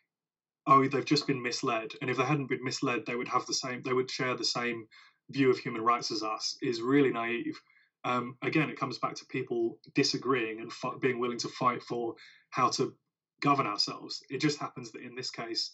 oh, 0.68 0.88
they've 0.88 1.06
just 1.06 1.28
been 1.28 1.42
misled, 1.42 1.92
and 2.02 2.10
if 2.10 2.18
they 2.18 2.24
hadn't 2.24 2.50
been 2.50 2.64
misled, 2.64 3.06
they 3.06 3.16
would 3.16 3.28
have 3.30 3.46
the 3.46 3.54
same, 3.54 3.82
they 3.84 3.94
would 3.94 4.10
share 4.12 4.36
the 4.36 4.44
same 4.44 4.86
view 5.30 5.50
of 5.50 5.58
human 5.58 5.82
rights 5.82 6.12
as 6.12 6.24
us, 6.24 6.56
is 6.62 6.82
really 6.82 7.12
naive. 7.12 7.60
Um, 8.04 8.36
again, 8.42 8.70
it 8.70 8.80
comes 8.80 8.98
back 8.98 9.16
to 9.16 9.26
people 9.26 9.78
disagreeing 9.96 10.60
and 10.60 10.72
f- 10.72 11.00
being 11.00 11.20
willing 11.20 11.38
to 11.40 11.48
fight 11.50 11.84
for 11.84 12.16
how 12.50 12.70
to 12.70 12.94
govern 13.42 13.68
ourselves. 13.68 14.22
It 14.30 14.40
just 14.42 14.60
happens 14.60 14.92
that 14.92 15.04
in 15.04 15.16
this 15.16 15.32
case, 15.32 15.72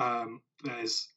um, 0.00 0.40
there's 0.62 1.08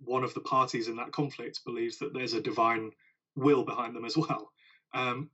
one 0.00 0.24
of 0.24 0.34
the 0.34 0.40
parties 0.40 0.88
in 0.88 0.96
that 0.96 1.12
conflict 1.12 1.60
believes 1.64 1.98
that 1.98 2.12
there's 2.12 2.34
a 2.34 2.40
divine 2.40 2.90
will 3.36 3.64
behind 3.64 3.94
them 3.94 4.04
as 4.04 4.16
well. 4.16 4.50
Um, 4.94 5.30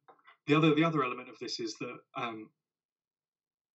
the 0.46 0.54
other 0.54 0.74
the 0.74 0.84
other 0.84 1.04
element 1.04 1.28
of 1.28 1.38
this 1.40 1.60
is 1.60 1.74
that 1.80 1.98
um, 2.16 2.48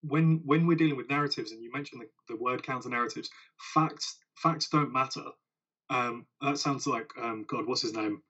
when 0.04 0.42
when 0.44 0.66
we're 0.68 0.76
dealing 0.76 0.98
with 0.98 1.10
narratives, 1.10 1.52
and 1.52 1.64
you 1.64 1.72
mentioned 1.72 2.02
the, 2.02 2.34
the 2.34 2.42
word 2.42 2.62
counter 2.64 2.90
narratives, 2.90 3.30
facts 3.58 4.18
facts 4.36 4.68
don't 4.70 4.92
matter. 4.92 5.26
Um, 5.90 6.26
that 6.42 6.58
sounds 6.58 6.88
like 6.88 7.12
um, 7.22 7.46
God, 7.48 7.66
what's 7.66 7.82
his 7.82 7.94
name? 7.94 8.22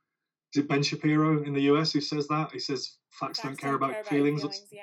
Is 0.53 0.61
it 0.61 0.67
Ben 0.67 0.83
Shapiro 0.83 1.41
in 1.43 1.53
the 1.53 1.61
US 1.73 1.91
who 1.91 2.01
says 2.01 2.27
that? 2.27 2.51
He 2.51 2.59
says 2.59 2.97
facts, 3.09 3.39
facts 3.39 3.41
don't 3.41 3.59
care, 3.59 3.71
don't 3.71 3.77
about, 3.77 3.93
care 3.93 4.03
feelings. 4.03 4.43
about, 4.43 4.53
feelings. 4.53 4.73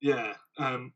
Yeah. 0.00 0.34
Yeah. 0.58 0.64
Um, 0.66 0.92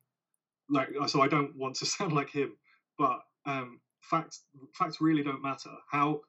like 0.71 0.89
so, 1.07 1.23
I 1.23 1.29
don't 1.29 1.57
want 1.57 1.77
to 1.77 1.87
sound 1.87 2.13
like 2.13 2.31
him, 2.31 2.57
but 2.97 3.21
um, 3.45 3.81
facts 4.03 4.45
facts 4.75 5.01
really 5.01 5.23
don't 5.23 5.43
matter. 5.43 5.71
How 5.91 6.23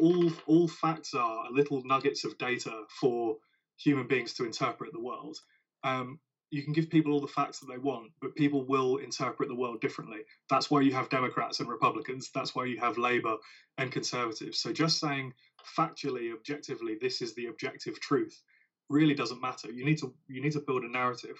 all 0.00 0.30
all 0.46 0.68
facts 0.68 1.14
are 1.14 1.50
little 1.50 1.82
nuggets 1.84 2.24
of 2.24 2.38
data 2.38 2.82
for 3.00 3.36
human 3.78 4.06
beings 4.06 4.34
to 4.34 4.44
interpret 4.44 4.92
the 4.92 5.00
world. 5.00 5.38
Um, 5.84 6.18
you 6.56 6.62
can 6.62 6.72
give 6.72 6.88
people 6.88 7.12
all 7.12 7.20
the 7.20 7.26
facts 7.26 7.60
that 7.60 7.66
they 7.66 7.76
want, 7.76 8.10
but 8.22 8.34
people 8.34 8.64
will 8.64 8.96
interpret 8.96 9.50
the 9.50 9.54
world 9.54 9.78
differently. 9.82 10.20
That's 10.48 10.70
why 10.70 10.80
you 10.80 10.92
have 10.94 11.10
Democrats 11.10 11.60
and 11.60 11.68
Republicans. 11.68 12.30
That's 12.34 12.54
why 12.54 12.64
you 12.64 12.80
have 12.80 12.96
Labour 12.96 13.36
and 13.76 13.92
Conservatives. 13.92 14.58
So 14.58 14.72
just 14.72 14.98
saying 14.98 15.34
factually, 15.78 16.32
objectively, 16.32 16.96
this 16.98 17.20
is 17.20 17.34
the 17.34 17.48
objective 17.48 18.00
truth 18.00 18.42
really 18.88 19.12
doesn't 19.14 19.42
matter. 19.42 19.70
You 19.70 19.84
need 19.84 19.98
to 19.98 20.14
you 20.28 20.40
need 20.40 20.52
to 20.52 20.60
build 20.60 20.82
a 20.82 20.88
narrative. 20.88 21.36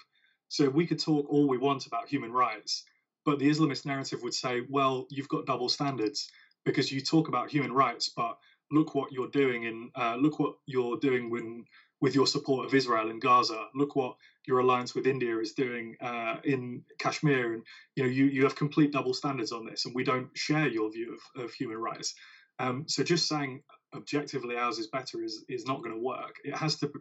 So 0.49 0.69
we 0.69 0.85
could 0.85 0.99
talk 0.99 1.25
all 1.29 1.47
we 1.47 1.57
want 1.57 1.87
about 1.87 2.07
human 2.07 2.31
rights, 2.31 2.83
but 3.25 3.39
the 3.39 3.49
Islamist 3.49 3.87
narrative 3.87 4.21
would 4.21 4.35
say, 4.35 4.61
well, 4.69 5.07
you've 5.09 5.29
got 5.29 5.47
double 5.47 5.67
standards 5.67 6.29
because 6.63 6.91
you 6.91 7.01
talk 7.01 7.27
about 7.27 7.49
human 7.49 7.71
rights, 7.71 8.11
but 8.15 8.37
look 8.71 8.93
what 8.93 9.11
you're 9.11 9.29
doing 9.29 9.63
in 9.63 9.89
uh, 9.95 10.15
look 10.15 10.37
what 10.37 10.55
you're 10.67 10.99
doing 10.99 11.31
when 11.31 11.65
with 11.99 12.13
your 12.13 12.27
support 12.27 12.65
of 12.65 12.73
Israel 12.73 13.09
in 13.09 13.19
Gaza. 13.19 13.67
Look 13.73 13.95
what 13.95 14.15
your 14.47 14.59
alliance 14.59 14.93
with 14.93 15.07
India 15.07 15.37
is 15.39 15.53
doing 15.53 15.95
uh, 16.01 16.35
in 16.43 16.83
Kashmir, 16.99 17.53
and 17.53 17.63
you 17.95 18.03
know 18.03 18.09
you 18.09 18.25
you 18.25 18.43
have 18.43 18.55
complete 18.55 18.91
double 18.91 19.13
standards 19.13 19.51
on 19.51 19.65
this, 19.65 19.85
and 19.85 19.95
we 19.95 20.03
don't 20.03 20.29
share 20.35 20.67
your 20.67 20.91
view 20.91 21.17
of, 21.35 21.43
of 21.43 21.53
human 21.53 21.77
rights. 21.77 22.13
Um, 22.59 22.85
so 22.87 23.03
just 23.03 23.27
saying 23.27 23.61
objectively 23.95 24.57
ours 24.57 24.79
is 24.79 24.87
better 24.87 25.23
is 25.23 25.43
is 25.49 25.65
not 25.65 25.83
going 25.83 25.95
to 25.95 26.01
work. 26.01 26.35
It 26.43 26.55
has 26.55 26.77
to 26.79 26.91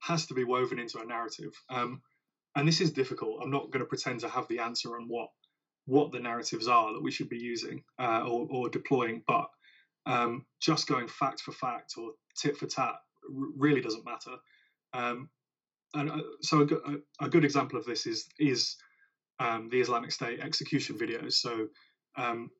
has 0.00 0.26
to 0.26 0.34
be 0.34 0.44
woven 0.44 0.78
into 0.78 1.00
a 1.00 1.06
narrative, 1.06 1.52
um, 1.68 2.00
and 2.56 2.66
this 2.66 2.80
is 2.80 2.92
difficult. 2.92 3.40
I'm 3.42 3.50
not 3.50 3.70
going 3.70 3.84
to 3.84 3.88
pretend 3.88 4.20
to 4.20 4.28
have 4.28 4.48
the 4.48 4.60
answer 4.60 4.96
on 4.96 5.08
what 5.08 5.28
what 5.86 6.12
the 6.12 6.20
narratives 6.20 6.68
are 6.68 6.92
that 6.94 7.02
we 7.02 7.10
should 7.10 7.28
be 7.28 7.38
using 7.38 7.82
uh, 7.98 8.22
or, 8.26 8.46
or 8.50 8.68
deploying, 8.70 9.22
but 9.26 9.48
um, 10.06 10.44
just 10.60 10.88
going 10.88 11.08
fact 11.08 11.40
for 11.40 11.52
fact 11.52 11.94
or 11.98 12.12
tit 12.36 12.56
for 12.56 12.66
tat 12.66 12.94
really 13.28 13.80
doesn't 13.80 14.04
matter. 14.04 14.36
Um, 14.92 15.28
and 15.94 16.10
uh, 16.10 16.22
so 16.40 16.66
a, 17.20 17.24
a, 17.24 17.28
good 17.28 17.44
example 17.44 17.78
of 17.78 17.84
this 17.84 18.06
is 18.06 18.28
is 18.38 18.76
um, 19.38 19.68
the 19.70 19.80
Islamic 19.80 20.12
State 20.12 20.40
execution 20.40 20.96
videos. 20.96 21.34
So 21.34 21.68
um, 22.16 22.50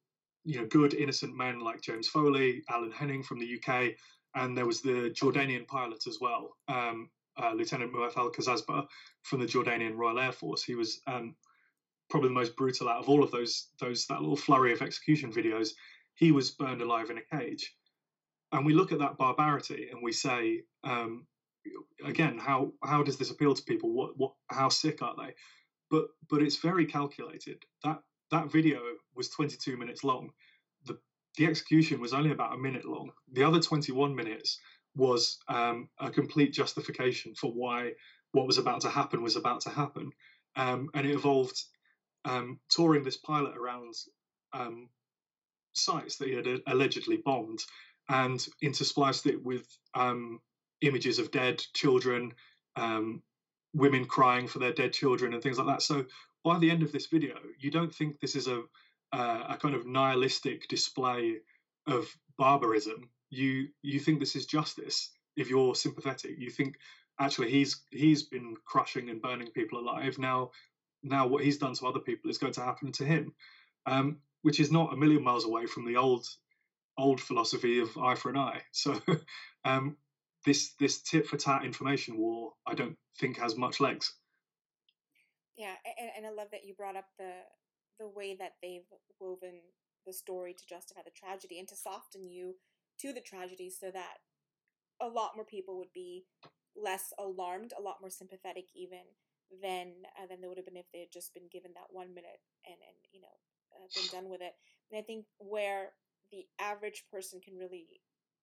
you 0.44 0.60
know, 0.60 0.66
good 0.66 0.94
innocent 0.94 1.36
men 1.36 1.60
like 1.60 1.80
James 1.80 2.08
Foley, 2.08 2.62
Alan 2.68 2.92
Henning 2.92 3.22
from 3.22 3.38
the 3.38 3.58
UK, 3.58 3.94
and 4.34 4.56
there 4.56 4.66
was 4.66 4.82
the 4.82 5.10
Jordanian 5.10 5.66
pilot 5.66 6.06
as 6.06 6.18
well, 6.20 6.56
um, 6.68 7.08
uh, 7.42 7.52
Lieutenant 7.52 7.92
Muath 7.92 8.16
Al 8.16 8.30
Kasasbeh 8.30 8.86
from 9.22 9.40
the 9.40 9.46
Jordanian 9.46 9.96
Royal 9.96 10.18
Air 10.18 10.32
Force. 10.32 10.62
He 10.62 10.74
was 10.74 11.00
um, 11.06 11.34
probably 12.10 12.28
the 12.28 12.34
most 12.34 12.56
brutal 12.56 12.88
out 12.88 12.98
of 12.98 13.08
all 13.08 13.22
of 13.22 13.30
those 13.30 13.68
those 13.80 14.06
that 14.06 14.20
little 14.20 14.36
flurry 14.36 14.72
of 14.72 14.82
execution 14.82 15.32
videos. 15.32 15.70
He 16.14 16.30
was 16.30 16.50
burned 16.50 16.82
alive 16.82 17.10
in 17.10 17.18
a 17.18 17.36
cage 17.36 17.74
and 18.54 18.64
we 18.64 18.72
look 18.72 18.92
at 18.92 19.00
that 19.00 19.18
barbarity 19.18 19.88
and 19.90 20.00
we 20.02 20.12
say 20.12 20.62
um, 20.84 21.26
again 22.04 22.38
how 22.38 22.72
how 22.82 23.02
does 23.02 23.18
this 23.18 23.30
appeal 23.30 23.52
to 23.54 23.62
people? 23.64 23.92
What 23.92 24.16
what 24.16 24.32
how 24.48 24.68
sick 24.68 25.02
are 25.02 25.14
they? 25.18 25.34
But 25.90 26.06
but 26.30 26.40
it's 26.40 26.56
very 26.56 26.86
calculated. 26.86 27.62
That 27.82 27.98
that 28.30 28.52
video 28.52 28.80
was 29.14 29.28
22 29.30 29.76
minutes 29.76 30.04
long. 30.04 30.30
The 30.86 30.98
the 31.36 31.46
execution 31.46 32.00
was 32.00 32.14
only 32.14 32.30
about 32.30 32.54
a 32.54 32.58
minute 32.58 32.84
long. 32.84 33.10
The 33.32 33.42
other 33.42 33.60
21 33.60 34.14
minutes 34.14 34.60
was 34.94 35.38
um, 35.48 35.88
a 35.98 36.08
complete 36.08 36.52
justification 36.52 37.34
for 37.34 37.50
why 37.50 37.92
what 38.30 38.46
was 38.46 38.58
about 38.58 38.82
to 38.82 38.88
happen 38.88 39.22
was 39.22 39.34
about 39.34 39.62
to 39.62 39.70
happen. 39.70 40.12
Um, 40.54 40.90
and 40.94 41.04
it 41.04 41.12
involved 41.12 41.60
um, 42.24 42.60
touring 42.70 43.02
this 43.02 43.16
pilot 43.16 43.56
around 43.56 43.94
um, 44.52 44.88
sites 45.72 46.18
that 46.18 46.28
he 46.28 46.34
had 46.34 46.46
allegedly 46.68 47.16
bombed 47.16 47.64
and 48.08 48.46
interspliced 48.62 49.26
it 49.26 49.42
with 49.42 49.66
um, 49.94 50.40
images 50.80 51.18
of 51.18 51.30
dead 51.30 51.62
children, 51.74 52.32
um, 52.76 53.22
women 53.72 54.04
crying 54.04 54.46
for 54.46 54.58
their 54.58 54.72
dead 54.72 54.92
children, 54.92 55.32
and 55.32 55.42
things 55.42 55.58
like 55.58 55.66
that. 55.66 55.82
So 55.82 56.04
by 56.44 56.58
the 56.58 56.70
end 56.70 56.82
of 56.82 56.92
this 56.92 57.06
video, 57.06 57.36
you 57.58 57.70
don't 57.70 57.94
think 57.94 58.20
this 58.20 58.36
is 58.36 58.46
a 58.46 58.62
uh, 59.12 59.44
a 59.50 59.56
kind 59.56 59.74
of 59.74 59.86
nihilistic 59.86 60.66
display 60.68 61.36
of 61.86 62.06
barbarism. 62.38 63.08
You 63.30 63.68
you 63.82 64.00
think 64.00 64.20
this 64.20 64.36
is 64.36 64.46
justice. 64.46 65.10
If 65.36 65.48
you're 65.50 65.74
sympathetic, 65.74 66.32
you 66.38 66.50
think 66.50 66.76
actually 67.18 67.50
he's 67.50 67.82
he's 67.90 68.24
been 68.24 68.56
crushing 68.64 69.10
and 69.10 69.22
burning 69.22 69.48
people 69.48 69.78
alive. 69.78 70.18
Now 70.18 70.50
now 71.02 71.26
what 71.26 71.44
he's 71.44 71.58
done 71.58 71.74
to 71.74 71.86
other 71.86 72.00
people 72.00 72.30
is 72.30 72.38
going 72.38 72.54
to 72.54 72.62
happen 72.62 72.92
to 72.92 73.04
him, 73.04 73.34
um, 73.86 74.18
which 74.42 74.60
is 74.60 74.72
not 74.72 74.92
a 74.92 74.96
million 74.96 75.22
miles 75.22 75.44
away 75.44 75.66
from 75.66 75.86
the 75.86 75.96
old 75.96 76.26
old 76.96 77.20
philosophy 77.20 77.80
of 77.80 77.96
eye 77.98 78.14
for 78.14 78.30
an 78.30 78.36
eye. 78.36 78.62
So, 78.72 79.00
um, 79.64 79.96
this 80.44 80.74
this 80.78 81.02
tit 81.02 81.26
for 81.26 81.36
tat 81.36 81.64
information 81.64 82.18
war, 82.18 82.52
I 82.66 82.74
don't 82.74 82.96
think 83.18 83.38
has 83.38 83.56
much 83.56 83.80
legs. 83.80 84.12
Yeah, 85.56 85.74
and, 85.98 86.10
and 86.18 86.26
I 86.26 86.30
love 86.30 86.48
that 86.52 86.66
you 86.66 86.74
brought 86.74 86.96
up 86.96 87.06
the 87.18 87.32
the 87.98 88.08
way 88.08 88.36
that 88.38 88.54
they've 88.62 88.86
woven 89.20 89.60
the 90.06 90.12
story 90.12 90.52
to 90.52 90.66
justify 90.68 91.00
the 91.04 91.10
tragedy 91.10 91.58
and 91.58 91.68
to 91.68 91.76
soften 91.76 92.28
you 92.28 92.56
to 93.00 93.12
the 93.12 93.20
tragedy 93.20 93.70
so 93.70 93.90
that 93.90 94.18
a 95.00 95.06
lot 95.06 95.32
more 95.36 95.44
people 95.44 95.78
would 95.78 95.92
be 95.94 96.26
less 96.76 97.12
alarmed, 97.18 97.72
a 97.78 97.82
lot 97.82 98.00
more 98.00 98.10
sympathetic 98.10 98.66
even 98.74 99.06
than 99.62 99.92
uh, 100.20 100.26
than 100.26 100.40
they 100.40 100.48
would 100.48 100.58
have 100.58 100.66
been 100.66 100.76
if 100.76 100.90
they 100.92 101.00
had 101.00 101.12
just 101.12 101.34
been 101.34 101.48
given 101.50 101.70
that 101.74 101.90
one 101.90 102.14
minute 102.14 102.42
and 102.66 102.76
and 102.76 102.96
you 103.12 103.20
know 103.20 103.36
uh, 103.74 103.86
been 103.94 104.10
done 104.20 104.30
with 104.30 104.40
it. 104.40 104.54
And 104.90 104.98
I 104.98 105.02
think 105.02 105.26
where 105.38 105.92
the 106.30 106.46
average 106.58 107.04
person 107.10 107.40
can 107.40 107.56
really 107.56 107.86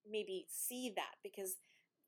maybe 0.09 0.47
see 0.49 0.91
that 0.95 1.15
because 1.23 1.57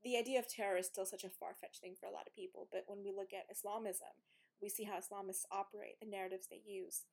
the 0.04 0.18
idea 0.18 0.40
of 0.40 0.48
terror 0.48 0.78
is 0.78 0.88
still 0.88 1.06
such 1.06 1.24
a 1.24 1.30
far 1.30 1.56
fetched 1.60 1.82
thing 1.82 1.96
for 2.00 2.08
a 2.08 2.12
lot 2.12 2.28
of 2.28 2.36
people. 2.36 2.68
But 2.72 2.84
when 2.88 3.04
we 3.04 3.12
look 3.12 3.32
at 3.34 3.52
Islamism, 3.52 4.12
we 4.62 4.70
see 4.70 4.84
how 4.84 5.00
Islamists 5.00 5.46
operate, 5.52 6.00
the 6.02 6.10
narratives 6.10 6.48
they 6.50 6.62
use. 6.66 7.04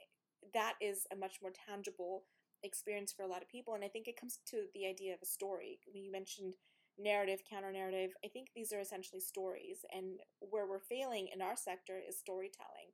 That 0.55 0.75
is 0.81 1.07
a 1.13 1.17
much 1.17 1.39
more 1.43 1.53
tangible 1.53 2.25
experience 2.63 3.13
for 3.13 3.23
a 3.23 3.29
lot 3.29 3.43
of 3.43 3.49
people. 3.49 3.75
And 3.75 3.85
I 3.85 3.89
think 3.89 4.09
it 4.09 4.21
comes 4.21 4.41
to 4.51 4.65
the 4.75 4.87
idea 4.87 5.15
of 5.15 5.21
a 5.23 5.27
story. 5.27 5.79
You 5.93 6.11
mentioned 6.11 6.55
narrative, 6.99 7.41
counter 7.49 7.73
narrative, 7.73 8.11
I 8.25 8.29
think 8.29 8.49
these 8.55 8.73
are 8.73 8.81
essentially 8.81 9.21
stories. 9.21 9.79
And 9.95 10.21
where 10.41 10.67
we're 10.67 10.81
failing 10.81 11.29
in 11.33 11.41
our 11.41 11.57
sector 11.57 11.99
is 12.07 12.19
storytelling. 12.19 12.93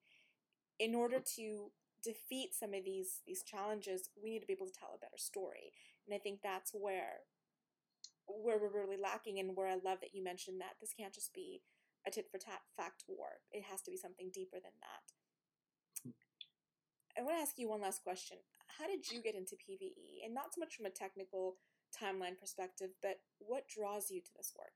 In 0.79 0.95
order 0.95 1.21
to 1.37 1.71
defeat 2.07 2.55
some 2.55 2.73
of 2.73 2.85
these 2.85 3.21
these 3.27 3.43
challenges, 3.43 4.09
we 4.15 4.31
need 4.31 4.41
to 4.41 4.47
be 4.47 4.55
able 4.55 4.71
to 4.71 4.79
tell 4.79 4.95
a 4.95 5.03
better 5.03 5.19
story. 5.19 5.75
And 6.07 6.15
I 6.15 6.19
think 6.19 6.41
that's 6.43 6.71
where 6.71 7.27
where 8.27 8.59
we're 8.59 8.75
really 8.75 8.97
lacking 8.97 9.39
and 9.39 9.57
where 9.57 9.69
I 9.69 9.75
love 9.75 9.99
that 10.01 10.15
you 10.15 10.23
mentioned 10.23 10.61
that 10.61 10.79
this 10.81 10.95
can't 10.95 11.15
just 11.15 11.35
be 11.35 11.63
a 12.07 12.11
tit 12.11 12.27
for 12.31 12.39
tat 12.39 12.63
fact 12.77 13.05
war. 13.09 13.43
It 13.51 13.65
has 13.71 13.83
to 13.83 13.91
be 13.91 13.97
something 13.97 14.31
deeper 14.33 14.57
than 14.63 14.75
that. 14.83 15.05
I 17.19 17.23
want 17.23 17.37
to 17.37 17.43
ask 17.43 17.59
you 17.59 17.69
one 17.69 17.81
last 17.81 18.05
question. 18.05 18.39
How 18.79 18.87
did 18.87 19.11
you 19.11 19.23
get 19.23 19.35
into 19.35 19.57
PVE? 19.57 20.25
And 20.25 20.35
not 20.35 20.55
so 20.55 20.61
much 20.61 20.77
from 20.77 20.87
a 20.87 20.91
technical 20.91 21.57
timeline 21.91 22.39
perspective, 22.39 22.91
but 23.01 23.21
what 23.39 23.69
draws 23.69 24.11
you 24.11 24.21
to 24.21 24.31
this 24.37 24.53
work? 24.59 24.75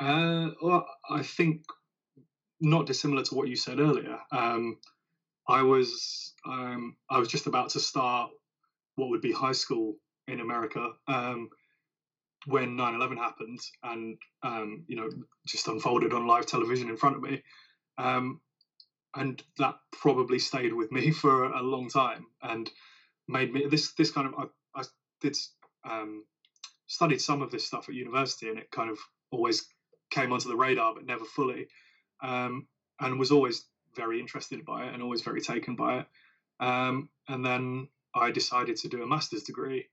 Uh, 0.00 0.50
well, 0.60 0.86
I 1.08 1.22
think 1.22 1.62
not 2.60 2.86
dissimilar 2.86 3.22
to 3.24 3.34
what 3.34 3.48
you 3.48 3.56
said 3.56 3.78
earlier. 3.78 4.18
Um, 4.32 4.78
I 5.48 5.62
was 5.62 6.34
um, 6.46 6.96
I 7.10 7.18
was 7.18 7.28
just 7.28 7.46
about 7.46 7.70
to 7.70 7.80
start 7.80 8.30
what 8.96 9.10
would 9.10 9.20
be 9.20 9.32
high 9.32 9.52
school 9.52 9.96
in 10.28 10.40
America 10.40 10.90
um, 11.08 11.48
when 12.46 12.76
9/11 12.76 13.16
happened, 13.18 13.60
and 13.82 14.16
um, 14.42 14.84
you 14.86 14.96
know 14.96 15.08
just 15.46 15.68
unfolded 15.68 16.12
on 16.12 16.26
live 16.26 16.46
television 16.46 16.88
in 16.88 16.96
front 16.96 17.16
of 17.16 17.22
me, 17.22 17.42
um, 17.98 18.40
and 19.14 19.42
that 19.58 19.76
probably 19.92 20.38
stayed 20.38 20.72
with 20.72 20.92
me 20.92 21.10
for 21.22 21.44
a 21.44 21.62
long 21.62 21.88
time 21.88 22.26
and 22.42 22.70
made 23.28 23.52
me 23.52 23.66
this 23.66 23.92
this 23.94 24.10
kind 24.10 24.28
of 24.28 24.34
I, 24.74 24.80
I 24.80 24.84
did 25.20 25.36
um, 25.84 26.24
studied 26.86 27.20
some 27.20 27.42
of 27.42 27.50
this 27.50 27.66
stuff 27.66 27.88
at 27.88 27.94
university, 27.94 28.48
and 28.48 28.58
it 28.58 28.70
kind 28.70 28.90
of 28.90 28.98
always 29.30 29.66
came 30.10 30.32
onto 30.32 30.48
the 30.48 30.56
radar, 30.56 30.94
but 30.94 31.06
never 31.06 31.24
fully, 31.24 31.66
um, 32.22 32.66
and 33.00 33.18
was 33.18 33.32
always 33.32 33.64
very 33.96 34.20
interested 34.20 34.64
by 34.64 34.86
it 34.86 34.94
and 34.94 35.02
always 35.02 35.22
very 35.22 35.40
taken 35.40 35.76
by 35.76 36.00
it. 36.00 36.06
Um, 36.60 37.08
and 37.28 37.44
then 37.44 37.88
I 38.14 38.30
decided 38.30 38.76
to 38.76 38.88
do 38.88 39.02
a 39.02 39.06
master's 39.06 39.42
degree 39.42 39.86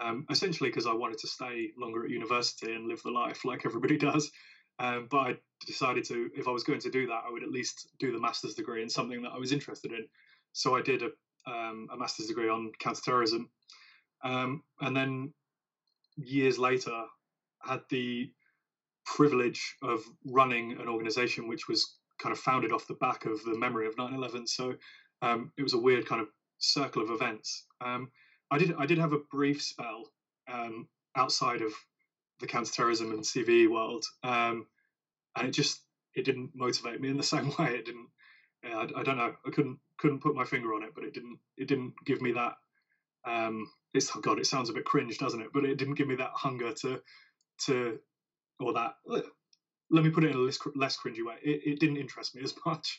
um, 0.00 0.26
essentially 0.30 0.70
because 0.70 0.86
I 0.86 0.92
wanted 0.92 1.18
to 1.18 1.26
stay 1.26 1.70
longer 1.76 2.04
at 2.04 2.10
university 2.10 2.74
and 2.74 2.86
live 2.86 3.02
the 3.02 3.10
life 3.10 3.44
like 3.44 3.64
everybody 3.64 3.96
does. 3.98 4.30
Um, 4.78 5.08
but 5.10 5.18
I 5.18 5.36
decided 5.66 6.04
to, 6.04 6.30
if 6.36 6.46
I 6.46 6.52
was 6.52 6.62
going 6.62 6.80
to 6.80 6.90
do 6.90 7.06
that, 7.08 7.22
I 7.26 7.30
would 7.30 7.42
at 7.42 7.50
least 7.50 7.88
do 7.98 8.12
the 8.12 8.20
master's 8.20 8.54
degree 8.54 8.82
in 8.82 8.88
something 8.88 9.22
that 9.22 9.32
I 9.32 9.38
was 9.38 9.52
interested 9.52 9.92
in. 9.92 10.06
So 10.52 10.76
I 10.76 10.82
did 10.82 11.02
a, 11.02 11.50
um, 11.50 11.88
a 11.92 11.96
master's 11.96 12.26
degree 12.26 12.48
on 12.48 12.72
counterterrorism. 12.78 13.50
Um, 14.22 14.62
and 14.80 14.96
then 14.96 15.34
years 16.16 16.58
later, 16.58 17.04
had 17.60 17.80
the 17.90 18.30
privilege 19.04 19.76
of 19.82 20.00
running 20.24 20.72
an 20.72 20.88
organization 20.88 21.48
which 21.48 21.66
was 21.66 21.97
kind 22.18 22.32
of 22.32 22.38
founded 22.38 22.72
off 22.72 22.86
the 22.86 22.94
back 22.94 23.24
of 23.24 23.42
the 23.44 23.56
memory 23.56 23.86
of 23.86 23.96
9 23.96 24.12
11. 24.12 24.46
So 24.46 24.74
um, 25.22 25.52
it 25.56 25.62
was 25.62 25.74
a 25.74 25.78
weird 25.78 26.06
kind 26.06 26.20
of 26.20 26.28
circle 26.58 27.02
of 27.02 27.10
events. 27.10 27.64
Um, 27.80 28.10
I 28.50 28.58
did 28.58 28.74
I 28.78 28.86
did 28.86 28.98
have 28.98 29.12
a 29.12 29.18
brief 29.30 29.62
spell 29.62 30.10
um, 30.50 30.88
outside 31.16 31.60
of 31.60 31.72
the 32.40 32.46
counterterrorism 32.46 33.10
and 33.10 33.20
CVE 33.20 33.68
world, 33.70 34.04
um, 34.22 34.66
and 35.36 35.48
it 35.48 35.52
just 35.52 35.82
it 36.14 36.24
didn't 36.24 36.50
motivate 36.54 37.00
me 37.00 37.08
in 37.08 37.16
the 37.16 37.22
same 37.34 37.52
way. 37.58 37.76
It 37.76 37.84
didn't. 37.84 38.08
I, 38.64 38.88
I, 38.96 39.02
don't 39.04 39.16
know. 39.16 39.34
I 39.46 39.50
couldn't 39.50 39.78
couldn't 39.98 40.20
put 40.20 40.34
my 40.34 40.44
finger 40.44 40.74
on 40.74 40.82
it, 40.82 40.90
but 40.94 41.04
it 41.04 41.14
didn't 41.14 41.38
it 41.56 41.68
didn't 41.68 41.94
give 42.04 42.20
me 42.20 42.32
that. 42.32 42.54
Um, 43.24 43.70
it's 43.94 44.10
oh 44.16 44.20
god, 44.20 44.38
it 44.38 44.46
sounds 44.46 44.70
a 44.70 44.72
bit 44.72 44.84
cringe, 44.84 45.18
doesn't 45.18 45.40
it? 45.40 45.48
But 45.52 45.64
it 45.64 45.76
didn't 45.76 45.94
give 45.94 46.08
me 46.08 46.16
that 46.16 46.30
hunger 46.34 46.72
to 46.72 47.00
to 47.66 47.98
or 48.60 48.72
that. 48.72 48.94
Let 49.90 50.04
me 50.04 50.10
put 50.10 50.24
it 50.24 50.30
in 50.30 50.36
a 50.36 50.40
less, 50.40 50.58
less 50.74 50.96
cringy 50.96 51.24
way. 51.24 51.36
It, 51.42 51.62
it 51.64 51.80
didn't 51.80 51.96
interest 51.96 52.34
me 52.34 52.42
as 52.42 52.54
much. 52.66 52.98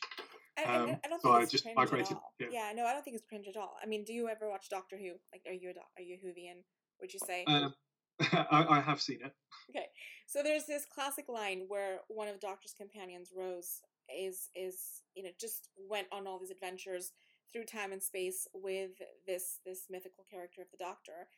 I, 0.58 0.76
um, 0.76 0.96
I, 1.04 1.08
don't 1.08 1.22
so 1.22 1.32
I 1.32 1.44
just 1.46 1.66
migrated. 1.74 2.16
Yeah. 2.38 2.48
yeah. 2.50 2.72
no, 2.74 2.84
I 2.84 2.92
don't 2.92 3.04
think 3.04 3.16
it's 3.16 3.24
cringe 3.28 3.46
at 3.48 3.56
all. 3.56 3.76
I 3.82 3.86
mean, 3.86 4.04
do 4.04 4.12
you 4.12 4.28
ever 4.28 4.48
watch 4.48 4.68
Doctor 4.68 4.96
Who? 4.96 5.12
Like, 5.32 5.42
are 5.46 5.52
you 5.52 5.70
a 5.70 6.00
are 6.00 6.02
you 6.02 6.18
a 6.22 6.26
Whovian? 6.26 6.62
Would 7.00 7.12
you 7.12 7.20
say? 7.24 7.44
Um, 7.46 7.74
I, 8.32 8.66
I 8.68 8.80
have 8.80 9.00
seen 9.00 9.18
it. 9.24 9.32
Okay, 9.70 9.86
so 10.26 10.42
there's 10.42 10.66
this 10.66 10.84
classic 10.84 11.26
line 11.28 11.64
where 11.68 12.00
one 12.08 12.28
of 12.28 12.34
the 12.34 12.46
Doctor's 12.46 12.74
companions, 12.76 13.30
Rose, 13.36 13.80
is 14.14 14.48
is 14.54 15.02
you 15.14 15.22
know 15.22 15.30
just 15.40 15.68
went 15.88 16.08
on 16.12 16.26
all 16.26 16.38
these 16.38 16.50
adventures 16.50 17.12
through 17.52 17.64
time 17.64 17.92
and 17.92 18.02
space 18.02 18.46
with 18.54 18.90
this 19.26 19.60
this 19.64 19.86
mythical 19.88 20.24
character 20.30 20.60
of 20.60 20.68
the 20.70 20.84
Doctor, 20.84 21.28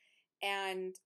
and 0.43 0.97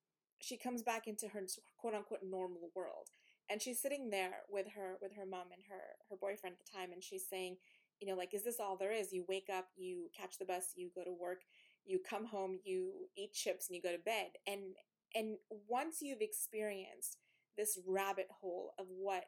she 0.40 0.57
comes 0.57 0.82
back 0.82 1.07
into 1.07 1.28
her 1.28 1.42
quote 1.78 1.94
unquote 1.94 2.20
normal 2.22 2.70
world, 2.74 3.09
and 3.51 3.62
she's 3.62 3.80
sitting 3.80 4.11
there 4.11 4.42
with 4.49 4.66
her 4.74 4.97
with 5.01 5.12
her 5.14 5.26
mom 5.26 5.53
and 5.53 5.62
her 5.68 5.97
her 6.11 6.16
boyfriend 6.16 6.57
at 6.59 6.64
the 6.64 6.78
time, 6.78 6.92
and 6.92 7.03
she's 7.03 7.28
saying 7.28 7.57
you 8.01 8.07
know, 8.07 8.16
like, 8.16 8.34
is 8.34 8.44
this 8.44 8.61
all 8.61 8.76
there 8.76 8.92
is? 8.92 9.12
You 9.12 9.24
wake 9.28 9.49
up, 9.53 9.68
you 9.76 10.11
catch 10.16 10.38
the 10.38 10.44
bus, 10.44 10.72
you 10.74 10.90
go 10.94 11.05
to 11.05 11.12
work, 11.12 11.40
you 11.84 11.99
come 11.99 12.26
home, 12.26 12.59
you 12.64 12.92
eat 13.16 13.32
chips, 13.32 13.68
and 13.68 13.76
you 13.76 13.82
go 13.82 13.92
to 13.92 14.03
bed. 14.03 14.30
And 14.47 14.74
and 15.14 15.36
once 15.68 15.99
you've 16.03 16.20
experienced 16.20 17.18
this 17.57 17.78
rabbit 17.86 18.28
hole 18.40 18.74
of 18.78 18.86
what 18.88 19.24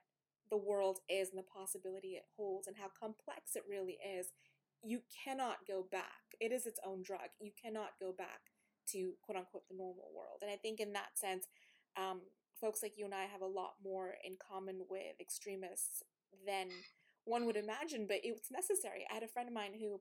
the 0.51 0.57
world 0.57 0.99
is 1.09 1.31
and 1.31 1.39
the 1.39 1.45
possibility 1.55 2.09
it 2.09 2.25
holds 2.37 2.67
and 2.67 2.77
how 2.77 2.89
complex 2.99 3.55
it 3.55 3.63
really 3.69 3.97
is, 4.19 4.29
you 4.83 5.01
cannot 5.25 5.59
go 5.67 5.87
back. 5.91 6.37
It 6.41 6.53
is 6.53 6.67
its 6.67 6.81
own 6.85 7.03
drug. 7.03 7.31
You 7.41 7.53
cannot 7.63 7.91
go 8.01 8.13
back 8.17 8.41
to 8.93 9.13
quote 9.23 9.39
unquote 9.39 9.69
the 9.71 9.77
normal 9.77 10.11
world. 10.15 10.41
And 10.43 10.51
I 10.51 10.57
think 10.57 10.81
in 10.81 10.93
that 10.93 11.17
sense, 11.17 11.47
um, 11.97 12.21
folks 12.61 12.83
like 12.83 12.99
you 12.99 13.05
and 13.05 13.15
I 13.15 13.25
have 13.25 13.43
a 13.43 13.47
lot 13.47 13.75
more 13.83 14.15
in 14.25 14.37
common 14.37 14.83
with 14.89 15.21
extremists 15.21 16.03
than 16.47 16.69
one 17.25 17.47
would 17.47 17.57
imagine, 17.57 18.07
but 18.07 18.19
it's 18.23 18.51
necessary. 18.51 19.07
I 19.11 19.15
had 19.15 19.23
a 19.23 19.29
friend 19.29 19.49
of 19.49 19.55
mine 19.55 19.73
who 19.79 20.01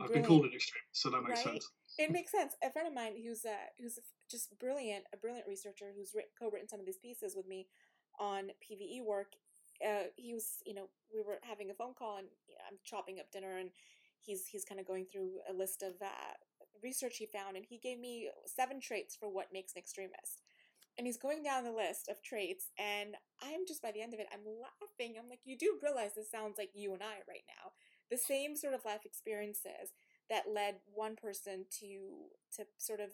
I've 0.00 0.12
been 0.12 0.24
called 0.24 0.44
an 0.44 0.52
extremist, 0.54 0.92
so 0.92 1.10
that 1.10 1.22
makes 1.22 1.44
right? 1.44 1.54
sense. 1.54 1.70
It 1.98 2.10
makes 2.10 2.32
sense. 2.32 2.54
A 2.62 2.70
friend 2.70 2.88
of 2.88 2.94
mine 2.94 3.14
who's 3.22 3.44
uh, 3.44 3.72
who's 3.80 3.98
just 4.30 4.58
brilliant, 4.58 5.04
a 5.14 5.16
brilliant 5.16 5.46
researcher 5.48 5.92
who's 5.96 6.12
written, 6.14 6.30
co-written 6.38 6.68
some 6.68 6.80
of 6.80 6.86
these 6.86 6.98
pieces 6.98 7.34
with 7.36 7.46
me 7.46 7.66
on 8.18 8.50
PVE 8.60 9.04
work. 9.04 9.32
Uh, 9.84 10.08
he 10.16 10.34
was, 10.34 10.62
you 10.64 10.74
know, 10.74 10.88
we 11.14 11.20
were 11.22 11.38
having 11.42 11.70
a 11.70 11.74
phone 11.74 11.94
call, 11.94 12.18
and 12.18 12.28
you 12.48 12.54
know, 12.54 12.64
I'm 12.68 12.78
chopping 12.84 13.18
up 13.18 13.30
dinner, 13.30 13.58
and 13.58 13.70
he's 14.20 14.46
he's 14.46 14.64
kind 14.64 14.80
of 14.80 14.86
going 14.86 15.06
through 15.06 15.40
a 15.48 15.52
list 15.52 15.82
of 15.82 15.94
uh, 16.02 16.34
research 16.82 17.16
he 17.16 17.26
found, 17.26 17.56
and 17.56 17.64
he 17.66 17.78
gave 17.78 17.98
me 17.98 18.30
seven 18.44 18.80
traits 18.80 19.16
for 19.16 19.28
what 19.28 19.52
makes 19.52 19.74
an 19.74 19.80
extremist 19.80 20.42
and 20.98 21.06
he's 21.06 21.18
going 21.18 21.42
down 21.42 21.64
the 21.64 21.72
list 21.72 22.08
of 22.08 22.22
traits 22.22 22.70
and 22.78 23.16
i'm 23.42 23.66
just 23.66 23.82
by 23.82 23.92
the 23.92 24.02
end 24.02 24.14
of 24.14 24.20
it 24.20 24.26
i'm 24.32 24.44
laughing. 24.44 25.16
I'm 25.18 25.28
like 25.28 25.40
you 25.44 25.56
do 25.56 25.78
realize 25.82 26.14
this 26.14 26.30
sounds 26.30 26.56
like 26.58 26.70
you 26.74 26.92
and 26.92 27.02
i 27.02 27.20
right 27.28 27.44
now. 27.48 27.72
The 28.10 28.16
same 28.16 28.56
sort 28.56 28.74
of 28.74 28.84
life 28.84 29.04
experiences 29.04 29.92
that 30.30 30.52
led 30.52 30.76
one 30.92 31.16
person 31.16 31.66
to 31.80 32.30
to 32.56 32.66
sort 32.78 33.00
of 33.00 33.10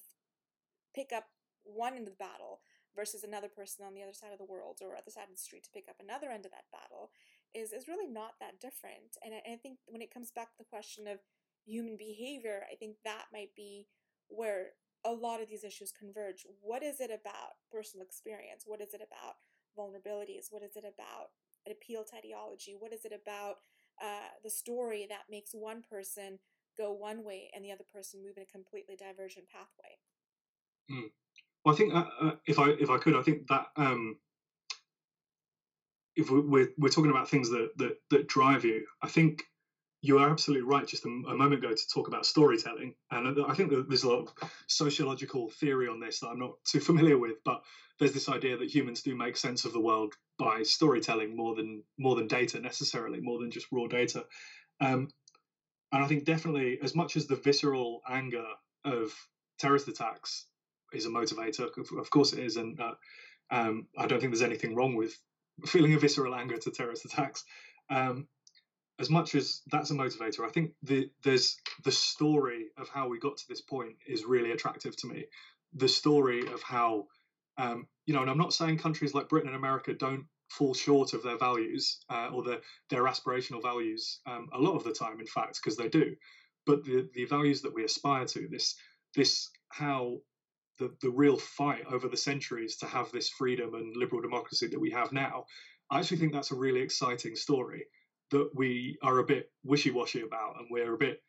pick 0.94 1.12
up 1.12 1.24
one 1.64 1.94
end 1.94 2.08
of 2.08 2.14
the 2.14 2.24
battle 2.24 2.60
versus 2.94 3.24
another 3.24 3.48
person 3.48 3.84
on 3.84 3.94
the 3.94 4.02
other 4.02 4.12
side 4.12 4.32
of 4.32 4.38
the 4.38 4.44
world 4.44 4.78
or 4.82 4.94
other 4.96 5.10
side 5.10 5.30
of 5.30 5.34
the 5.34 5.40
street 5.40 5.64
to 5.64 5.70
pick 5.72 5.88
up 5.88 5.96
another 5.98 6.28
end 6.28 6.44
of 6.44 6.52
that 6.52 6.70
battle 6.70 7.10
is 7.54 7.72
is 7.72 7.88
really 7.88 8.06
not 8.06 8.34
that 8.40 8.60
different. 8.60 9.16
And 9.24 9.34
I, 9.34 9.40
and 9.44 9.54
I 9.54 9.58
think 9.58 9.78
when 9.86 10.02
it 10.02 10.12
comes 10.12 10.30
back 10.30 10.52
to 10.52 10.58
the 10.58 10.68
question 10.70 11.06
of 11.06 11.18
human 11.64 11.96
behavior 11.96 12.64
i 12.70 12.74
think 12.74 12.96
that 13.04 13.26
might 13.32 13.54
be 13.54 13.86
where 14.28 14.70
a 15.04 15.12
lot 15.12 15.42
of 15.42 15.48
these 15.48 15.64
issues 15.64 15.92
converge. 15.92 16.46
What 16.60 16.82
is 16.82 17.00
it 17.00 17.10
about 17.10 17.58
personal 17.70 18.04
experience? 18.04 18.64
What 18.66 18.80
is 18.80 18.94
it 18.94 19.02
about 19.02 19.36
vulnerabilities? 19.76 20.46
What 20.50 20.62
is 20.62 20.76
it 20.76 20.84
about 20.84 21.30
an 21.66 21.72
appeal 21.72 22.04
to 22.04 22.16
ideology? 22.16 22.76
What 22.78 22.92
is 22.92 23.04
it 23.04 23.12
about 23.12 23.56
uh, 24.02 24.30
the 24.42 24.50
story 24.50 25.06
that 25.08 25.30
makes 25.30 25.50
one 25.52 25.82
person 25.82 26.38
go 26.78 26.92
one 26.92 27.24
way 27.24 27.50
and 27.54 27.64
the 27.64 27.72
other 27.72 27.84
person 27.92 28.22
move 28.22 28.36
in 28.36 28.44
a 28.44 28.46
completely 28.46 28.96
divergent 28.96 29.46
pathway? 29.48 29.98
Mm. 30.90 31.10
Well, 31.64 31.74
I 31.74 31.78
think 31.78 31.94
uh, 31.94 32.04
uh, 32.20 32.32
if 32.46 32.58
I 32.58 32.70
if 32.70 32.90
I 32.90 32.98
could, 32.98 33.14
I 33.14 33.22
think 33.22 33.46
that 33.48 33.66
um, 33.76 34.16
if 36.16 36.30
we're, 36.30 36.40
we're, 36.40 36.68
we're 36.76 36.88
talking 36.88 37.10
about 37.10 37.28
things 37.28 37.50
that, 37.50 37.70
that 37.76 37.96
that 38.10 38.26
drive 38.26 38.64
you, 38.64 38.84
I 39.02 39.08
think 39.08 39.44
you 40.02 40.18
are 40.18 40.28
absolutely 40.28 40.68
right 40.68 40.86
just 40.86 41.06
a, 41.06 41.08
a, 41.08 41.36
moment 41.36 41.64
ago 41.64 41.72
to 41.72 41.88
talk 41.88 42.08
about 42.08 42.26
storytelling 42.26 42.94
and 43.12 43.38
i 43.48 43.54
think 43.54 43.72
there's 43.88 44.02
a 44.02 44.08
lot 44.08 44.18
of 44.18 44.50
sociological 44.66 45.48
theory 45.48 45.88
on 45.88 46.00
this 46.00 46.20
that 46.20 46.28
i'm 46.28 46.38
not 46.38 46.52
too 46.64 46.80
familiar 46.90 47.16
with 47.16 47.36
but 47.44 47.62
there's 47.98 48.12
this 48.12 48.28
idea 48.28 48.56
that 48.56 48.74
humans 48.74 49.02
do 49.02 49.14
make 49.14 49.36
sense 49.36 49.64
of 49.64 49.72
the 49.72 49.80
world 49.80 50.14
by 50.38 50.62
storytelling 50.62 51.36
more 51.36 51.54
than 51.54 51.82
more 51.98 52.16
than 52.16 52.26
data 52.26 52.60
necessarily 52.60 53.20
more 53.20 53.38
than 53.38 53.50
just 53.50 53.68
raw 53.70 53.86
data. 53.86 54.24
Um, 54.80 55.08
and 55.92 56.02
i 56.02 56.06
think 56.06 56.24
definitely 56.24 56.78
as 56.82 56.94
much 56.94 57.16
as 57.16 57.26
the 57.26 57.36
visceral 57.36 58.02
anger 58.08 58.44
of 58.84 59.14
terrorist 59.58 59.88
attacks 59.88 60.46
is 60.92 61.06
a 61.06 61.10
motivator 61.10 61.68
of, 61.98 62.10
course 62.10 62.32
it 62.32 62.40
is 62.40 62.56
and 62.56 62.80
uh, 62.80 62.94
um, 63.50 63.86
i 63.96 64.06
don't 64.06 64.20
think 64.20 64.32
there's 64.32 64.42
anything 64.42 64.74
wrong 64.74 64.96
with 64.96 65.16
feeling 65.66 65.94
a 65.94 65.98
visceral 65.98 66.34
anger 66.34 66.56
to 66.56 66.70
terrorist 66.70 67.04
attacks 67.04 67.44
um, 67.90 68.26
as 68.98 69.10
much 69.10 69.34
as 69.34 69.62
that's 69.70 69.90
a 69.90 69.94
motivator, 69.94 70.46
I 70.46 70.50
think 70.50 70.72
the, 70.82 71.10
there's 71.24 71.56
the 71.84 71.92
story 71.92 72.66
of 72.76 72.88
how 72.88 73.08
we 73.08 73.18
got 73.18 73.36
to 73.38 73.48
this 73.48 73.60
point 73.60 73.96
is 74.06 74.24
really 74.24 74.52
attractive 74.52 74.96
to 74.98 75.06
me. 75.06 75.24
The 75.74 75.88
story 75.88 76.46
of 76.46 76.62
how, 76.62 77.06
um, 77.56 77.86
you 78.06 78.14
know, 78.14 78.22
and 78.22 78.30
I'm 78.30 78.38
not 78.38 78.52
saying 78.52 78.78
countries 78.78 79.14
like 79.14 79.28
Britain 79.28 79.48
and 79.48 79.56
America 79.56 79.94
don't 79.94 80.26
fall 80.50 80.74
short 80.74 81.14
of 81.14 81.22
their 81.22 81.38
values 81.38 82.04
uh, 82.10 82.28
or 82.28 82.42
their 82.42 82.60
their 82.90 83.04
aspirational 83.04 83.62
values 83.62 84.20
um, 84.26 84.48
a 84.52 84.60
lot 84.60 84.76
of 84.76 84.84
the 84.84 84.92
time, 84.92 85.18
in 85.18 85.26
fact, 85.26 85.58
because 85.62 85.76
they 85.76 85.88
do. 85.88 86.14
But 86.66 86.84
the 86.84 87.08
the 87.14 87.24
values 87.24 87.62
that 87.62 87.74
we 87.74 87.84
aspire 87.84 88.26
to, 88.26 88.48
this 88.50 88.76
this 89.14 89.50
how 89.70 90.18
the 90.78 90.94
the 91.00 91.10
real 91.10 91.38
fight 91.38 91.86
over 91.90 92.08
the 92.08 92.16
centuries 92.16 92.76
to 92.78 92.86
have 92.86 93.10
this 93.10 93.30
freedom 93.30 93.74
and 93.74 93.96
liberal 93.96 94.20
democracy 94.20 94.66
that 94.66 94.80
we 94.80 94.90
have 94.90 95.12
now, 95.12 95.46
I 95.90 96.00
actually 96.00 96.18
think 96.18 96.34
that's 96.34 96.50
a 96.52 96.56
really 96.56 96.82
exciting 96.82 97.34
story 97.34 97.86
that 98.32 98.50
we 98.54 98.98
are 99.02 99.18
a 99.18 99.24
bit 99.24 99.50
wishy-washy 99.64 100.22
about, 100.22 100.56
and 100.58 100.66
we're 100.70 100.94
a 100.94 100.98
bit 100.98 101.22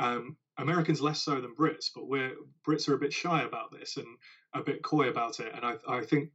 um, 0.00 0.36
Americans 0.58 1.00
less 1.00 1.22
so 1.22 1.40
than 1.40 1.54
Brits, 1.54 1.86
but 1.94 2.08
we're 2.08 2.32
Brits 2.66 2.88
are 2.88 2.94
a 2.94 2.98
bit 2.98 3.12
shy 3.12 3.42
about 3.42 3.72
this 3.72 3.96
and 3.96 4.06
a 4.54 4.62
bit 4.62 4.82
coy 4.82 5.08
about 5.08 5.40
it. 5.40 5.52
And 5.54 5.64
I, 5.64 5.74
I 5.88 6.04
think 6.04 6.30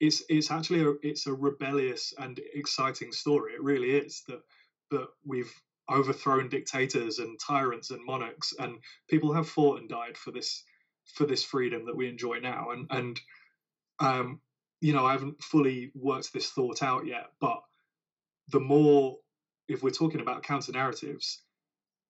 it's 0.00 0.22
it's 0.28 0.50
actually 0.50 0.82
a 0.82 0.94
it's 1.02 1.26
a 1.26 1.34
rebellious 1.34 2.14
and 2.18 2.40
exciting 2.54 3.12
story. 3.12 3.52
It 3.52 3.62
really 3.62 3.90
is 3.90 4.22
that 4.28 4.40
that 4.90 5.08
we've 5.24 5.52
overthrown 5.90 6.48
dictators 6.48 7.18
and 7.18 7.38
tyrants 7.38 7.90
and 7.90 8.04
monarchs, 8.04 8.54
and 8.58 8.78
people 9.08 9.32
have 9.32 9.48
fought 9.48 9.80
and 9.80 9.88
died 9.88 10.16
for 10.16 10.30
this 10.30 10.64
for 11.14 11.26
this 11.26 11.44
freedom 11.44 11.86
that 11.86 11.96
we 11.96 12.08
enjoy 12.08 12.38
now. 12.38 12.70
And 12.70 12.86
and 12.90 13.20
um, 14.00 14.40
you 14.80 14.92
know, 14.92 15.04
I 15.04 15.12
haven't 15.12 15.42
fully 15.42 15.90
worked 15.94 16.32
this 16.32 16.50
thought 16.50 16.82
out 16.82 17.06
yet, 17.06 17.26
but 17.40 17.60
the 18.50 18.60
more 18.60 19.18
if 19.68 19.82
we're 19.82 19.90
talking 19.90 20.20
about 20.20 20.42
counter 20.42 20.72
narratives, 20.72 21.42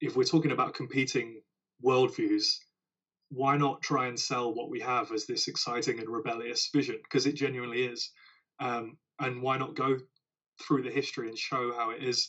if 0.00 0.16
we're 0.16 0.24
talking 0.24 0.52
about 0.52 0.74
competing 0.74 1.40
worldviews, 1.84 2.58
why 3.30 3.56
not 3.56 3.82
try 3.82 4.06
and 4.06 4.18
sell 4.18 4.54
what 4.54 4.70
we 4.70 4.80
have 4.80 5.12
as 5.12 5.26
this 5.26 5.48
exciting 5.48 5.98
and 5.98 6.08
rebellious 6.08 6.70
vision? 6.72 6.96
Because 7.02 7.26
it 7.26 7.34
genuinely 7.34 7.82
is. 7.82 8.10
Um, 8.60 8.96
and 9.18 9.42
why 9.42 9.58
not 9.58 9.76
go 9.76 9.98
through 10.62 10.82
the 10.82 10.90
history 10.90 11.28
and 11.28 11.36
show 11.36 11.72
how 11.76 11.90
it 11.90 12.02
is 12.02 12.28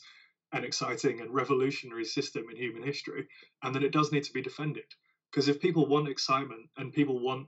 an 0.52 0.64
exciting 0.64 1.22
and 1.22 1.34
revolutionary 1.34 2.06
system 2.06 2.44
in 2.50 2.58
human 2.58 2.84
history, 2.84 3.28
and 3.64 3.74
that 3.76 3.84
it 3.84 3.92
does 3.92 4.12
need 4.12 4.24
to 4.24 4.34
be 4.34 4.42
defended? 4.42 4.84
Because 5.32 5.48
if 5.48 5.62
people 5.62 5.86
want 5.86 6.10
excitement 6.10 6.68
and 6.78 6.92
people 6.92 7.20
want 7.20 7.48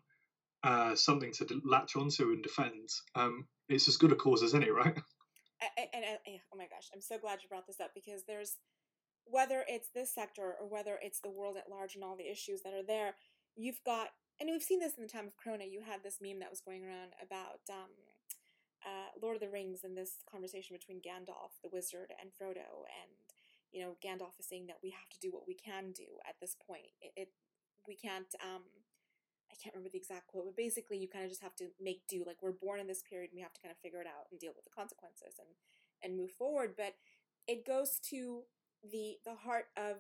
uh, 0.64 0.96
something 0.96 1.32
to 1.34 1.62
latch 1.66 1.96
onto 1.96 2.32
and 2.32 2.44
defend, 2.44 2.90
um, 3.16 3.48
it's 3.70 3.88
as 3.88 3.98
good 3.98 4.12
a 4.12 4.16
cause 4.16 4.44
as 4.44 4.54
any, 4.54 4.70
right? 4.70 4.98
and, 5.62 5.88
and 5.94 6.40
oh 6.54 6.58
my 6.58 6.66
gosh, 6.66 6.90
I'm 6.94 7.02
so 7.02 7.18
glad 7.18 7.40
you 7.42 7.50
brought 7.50 7.68
this 7.68 7.80
up 7.80 7.92
because 7.94 8.24
there's 8.28 8.58
whether 9.26 9.64
it's 9.68 9.90
this 9.94 10.14
sector 10.14 10.56
or 10.60 10.68
whether 10.68 10.98
it's 11.02 11.22
the 11.22 11.30
world 11.30 11.58
at 11.58 11.70
large 11.70 11.96
and 11.96 12.04
all 12.04 12.18
the 12.18 12.30
issues 12.30 12.62
that 12.64 12.74
are 12.74 12.86
there, 12.86 13.16
you've 13.56 13.84
got, 13.86 14.10
and 14.40 14.50
we've 14.50 14.64
seen 14.64 14.80
this 14.80 14.98
in 14.98 15.04
the 15.04 15.10
time 15.10 15.28
of 15.28 15.38
Corona. 15.38 15.66
You 15.66 15.82
had 15.82 16.04
this 16.04 16.18
meme 16.22 16.40
that 16.40 16.50
was 16.50 16.62
going 16.62 16.84
around 16.84 17.14
about 17.22 17.62
um, 17.70 17.94
uh, 18.86 19.14
Lord 19.22 19.36
of 19.36 19.42
the 19.42 19.50
Rings 19.50 19.84
and 19.84 19.96
this 19.96 20.26
conversation 20.30 20.76
between 20.76 21.02
Gandalf, 21.02 21.62
the 21.64 21.70
wizard, 21.72 22.14
and 22.20 22.32
Frodo, 22.34 22.90
and 22.90 23.14
you 23.72 23.82
know 23.82 23.96
Gandalf 24.04 24.40
is 24.40 24.50
saying 24.50 24.68
that 24.68 24.82
we 24.84 24.90
have 24.90 25.10
to 25.10 25.20
do 25.22 25.32
what 25.32 25.48
we 25.48 25.54
can 25.54 25.92
do 25.92 26.18
at 26.28 26.36
this 26.42 26.56
point. 26.56 26.90
It, 27.02 27.14
it 27.16 27.30
we 27.88 27.96
can't 27.96 28.34
um, 28.42 28.66
I 29.52 29.56
can't 29.62 29.76
remember 29.76 29.92
the 29.92 30.00
exact 30.00 30.28
quote, 30.28 30.46
but 30.46 30.56
basically 30.56 30.98
you 30.98 31.08
kind 31.08 31.26
of 31.26 31.32
just 31.32 31.44
have 31.44 31.56
to 31.58 31.68
make 31.80 32.08
do. 32.08 32.24
Like 32.26 32.42
we're 32.42 32.56
born 32.56 32.80
in 32.80 32.88
this 32.88 33.04
period, 33.04 33.32
and 33.32 33.38
we 33.38 33.44
have 33.44 33.54
to 33.54 33.62
kind 33.62 33.72
of 33.72 33.78
figure 33.78 34.02
it 34.02 34.08
out 34.08 34.32
and 34.32 34.40
deal 34.40 34.54
with 34.56 34.64
the 34.64 34.76
consequences 34.76 35.36
and 35.38 35.50
and 36.04 36.18
move 36.18 36.32
forward. 36.32 36.74
But 36.78 36.96
it 37.48 37.66
goes 37.66 38.00
to 38.10 38.44
the 38.84 39.18
the 39.26 39.36
heart 39.36 39.68
of 39.76 39.98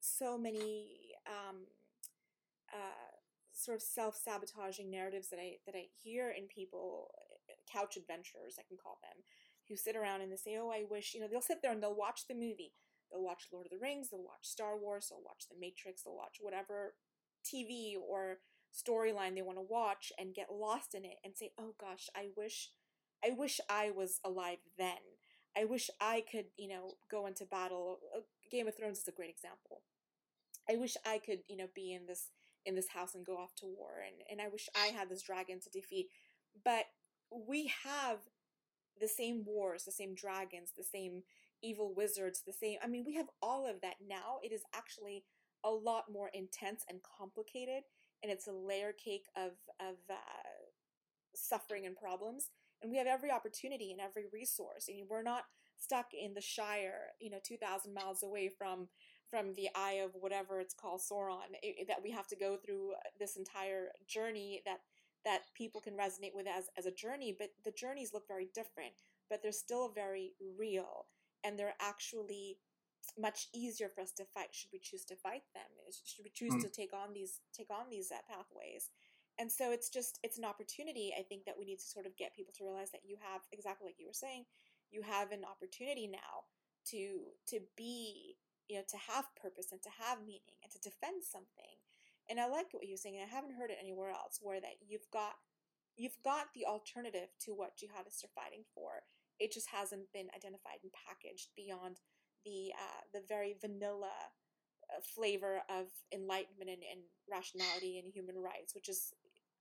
so 0.00 0.36
many 0.36 1.14
um, 1.26 1.68
uh, 2.72 3.12
sort 3.52 3.76
of 3.76 3.82
self 3.82 4.16
sabotaging 4.16 4.90
narratives 4.90 5.28
that 5.28 5.38
I 5.38 5.56
that 5.66 5.74
I 5.76 5.86
hear 6.02 6.30
in 6.30 6.46
people, 6.46 7.10
couch 7.70 7.96
adventurers 7.96 8.56
I 8.58 8.66
can 8.66 8.76
call 8.76 8.98
them, 9.02 9.22
who 9.68 9.76
sit 9.76 9.96
around 9.96 10.22
and 10.22 10.32
they 10.32 10.36
say, 10.36 10.56
"Oh, 10.56 10.70
I 10.70 10.84
wish," 10.88 11.14
you 11.14 11.20
know, 11.20 11.28
they'll 11.28 11.40
sit 11.44 11.62
there 11.62 11.72
and 11.72 11.82
they'll 11.82 11.94
watch 11.94 12.26
the 12.26 12.34
movie. 12.34 12.72
They'll 13.10 13.22
watch 13.22 13.48
Lord 13.52 13.66
of 13.66 13.70
the 13.70 13.78
Rings, 13.78 14.10
they'll 14.10 14.24
watch 14.24 14.42
Star 14.42 14.76
Wars, 14.76 15.08
they'll 15.08 15.22
watch 15.22 15.46
The 15.48 15.60
Matrix, 15.60 16.02
they'll 16.02 16.16
watch 16.16 16.38
whatever 16.40 16.94
TV 17.44 17.94
or 18.00 18.38
storyline 18.74 19.34
they 19.34 19.42
want 19.42 19.58
to 19.58 19.62
watch 19.68 20.12
and 20.18 20.34
get 20.34 20.52
lost 20.52 20.94
in 20.94 21.04
it 21.04 21.16
and 21.24 21.36
say, 21.36 21.52
"Oh 21.58 21.74
gosh, 21.78 22.08
I 22.16 22.28
wish 22.36 22.70
I 23.24 23.30
wish 23.30 23.60
I 23.70 23.90
was 23.90 24.20
alive 24.24 24.58
then. 24.78 24.98
I 25.56 25.64
wish 25.64 25.88
I 26.00 26.24
could, 26.30 26.46
you 26.56 26.68
know, 26.68 26.94
go 27.10 27.26
into 27.26 27.46
battle. 27.46 27.98
Uh, 28.14 28.20
Game 28.50 28.66
of 28.68 28.76
Thrones 28.76 28.98
is 28.98 29.08
a 29.08 29.12
great 29.12 29.30
example. 29.30 29.82
I 30.68 30.76
wish 30.76 30.96
I 31.06 31.18
could, 31.18 31.40
you 31.48 31.56
know, 31.56 31.68
be 31.74 31.92
in 31.92 32.06
this 32.06 32.30
in 32.66 32.74
this 32.74 32.88
house 32.88 33.14
and 33.14 33.26
go 33.26 33.36
off 33.36 33.54
to 33.56 33.66
war 33.66 33.90
and 34.06 34.16
and 34.30 34.40
I 34.40 34.50
wish 34.50 34.68
I 34.74 34.86
had 34.86 35.08
this 35.08 35.22
dragon 35.22 35.60
to 35.60 35.70
defeat. 35.70 36.08
But 36.64 36.86
we 37.30 37.70
have 37.84 38.18
the 39.00 39.08
same 39.08 39.44
wars, 39.44 39.84
the 39.84 39.92
same 39.92 40.14
dragons, 40.14 40.72
the 40.76 40.84
same 40.84 41.22
evil 41.62 41.94
wizards, 41.94 42.42
the 42.46 42.52
same 42.52 42.78
I 42.82 42.86
mean, 42.86 43.04
we 43.06 43.14
have 43.14 43.28
all 43.42 43.66
of 43.68 43.80
that 43.82 43.96
now. 44.06 44.38
It 44.42 44.52
is 44.52 44.62
actually 44.74 45.24
a 45.64 45.70
lot 45.70 46.04
more 46.12 46.30
intense 46.34 46.84
and 46.88 47.00
complicated 47.02 47.84
and 48.24 48.32
it's 48.32 48.48
a 48.48 48.52
layer 48.52 48.92
cake 48.92 49.26
of 49.36 49.52
of 49.78 49.96
uh, 50.10 50.14
suffering 51.34 51.84
and 51.84 51.94
problems. 51.94 52.48
And 52.82 52.90
we 52.90 52.98
have 52.98 53.06
every 53.06 53.30
opportunity 53.30 53.92
and 53.92 54.00
every 54.00 54.24
resource. 54.32 54.88
and 54.88 55.08
we're 55.08 55.22
not 55.22 55.44
stuck 55.76 56.06
in 56.14 56.34
the 56.34 56.40
Shire, 56.40 57.12
you 57.20 57.30
know, 57.30 57.38
two 57.44 57.58
thousand 57.58 57.92
miles 57.94 58.22
away 58.22 58.48
from 58.48 58.88
from 59.30 59.54
the 59.54 59.68
eye 59.74 60.00
of 60.04 60.12
whatever 60.14 60.58
it's 60.58 60.74
called 60.74 61.00
Sauron. 61.00 61.52
It, 61.62 61.86
that 61.88 62.02
we 62.02 62.10
have 62.12 62.26
to 62.28 62.36
go 62.36 62.56
through 62.56 62.92
this 63.20 63.36
entire 63.36 63.88
journey 64.08 64.62
that 64.64 64.80
that 65.24 65.42
people 65.54 65.80
can 65.80 65.94
resonate 65.94 66.34
with 66.34 66.46
as 66.46 66.70
as 66.78 66.86
a 66.86 66.90
journey. 66.90 67.36
But 67.38 67.50
the 67.64 67.72
journeys 67.72 68.12
look 68.14 68.26
very 68.26 68.48
different, 68.54 68.94
but 69.28 69.42
they're 69.42 69.52
still 69.52 69.90
very 69.90 70.32
real, 70.58 71.06
and 71.44 71.58
they're 71.58 71.74
actually 71.80 72.58
much 73.18 73.48
easier 73.54 73.88
for 73.88 74.00
us 74.00 74.12
to 74.12 74.24
fight 74.24 74.48
should 74.52 74.70
we 74.72 74.78
choose 74.78 75.04
to 75.04 75.16
fight 75.16 75.42
them 75.54 75.68
should 76.04 76.24
we 76.24 76.30
choose 76.30 76.54
mm. 76.54 76.62
to 76.62 76.68
take 76.68 76.92
on 76.92 77.12
these 77.12 77.40
take 77.52 77.70
on 77.70 77.90
these 77.90 78.10
uh, 78.10 78.20
pathways. 78.28 78.90
And 79.38 79.50
so 79.50 79.72
it's 79.72 79.90
just 79.90 80.20
it's 80.22 80.38
an 80.38 80.44
opportunity 80.44 81.12
i 81.18 81.22
think 81.22 81.44
that 81.44 81.58
we 81.58 81.64
need 81.64 81.80
to 81.82 81.90
sort 81.90 82.06
of 82.06 82.16
get 82.16 82.36
people 82.36 82.54
to 82.54 82.64
realize 82.64 82.92
that 82.92 83.02
you 83.04 83.16
have 83.18 83.42
exactly 83.50 83.86
like 83.86 83.98
you 83.98 84.06
were 84.06 84.14
saying 84.14 84.44
you 84.90 85.02
have 85.02 85.32
an 85.32 85.42
opportunity 85.42 86.06
now 86.06 86.46
to 86.86 87.34
to 87.50 87.58
be 87.76 88.36
you 88.68 88.76
know 88.76 88.86
to 88.86 88.96
have 88.96 89.34
purpose 89.34 89.72
and 89.72 89.82
to 89.82 89.90
have 89.98 90.22
meaning 90.22 90.54
and 90.62 90.70
to 90.70 90.78
defend 90.78 91.24
something. 91.24 91.74
And 92.30 92.38
i 92.38 92.46
like 92.46 92.72
what 92.72 92.86
you're 92.86 92.96
saying 92.96 93.18
and 93.18 93.26
i 93.26 93.34
haven't 93.34 93.58
heard 93.58 93.70
it 93.70 93.82
anywhere 93.82 94.10
else 94.10 94.38
where 94.40 94.60
that 94.60 94.78
you've 94.86 95.10
got 95.12 95.34
you've 95.96 96.18
got 96.24 96.50
the 96.54 96.66
alternative 96.66 97.30
to 97.46 97.52
what 97.54 97.78
jihadists 97.78 98.24
are 98.24 98.34
fighting 98.34 98.64
for. 98.74 99.06
It 99.38 99.52
just 99.52 99.70
hasn't 99.70 100.12
been 100.12 100.30
identified 100.34 100.82
and 100.82 100.92
packaged 100.94 101.50
beyond 101.56 101.98
the 102.44 102.72
uh, 102.74 103.00
the 103.12 103.22
very 103.28 103.56
vanilla 103.60 104.12
uh, 104.90 105.00
flavor 105.14 105.62
of 105.68 105.86
enlightenment 106.12 106.70
and, 106.70 106.82
and 106.90 107.00
rationality 107.30 107.98
and 107.98 108.12
human 108.12 108.36
rights, 108.36 108.74
which 108.74 108.88
is 108.88 109.12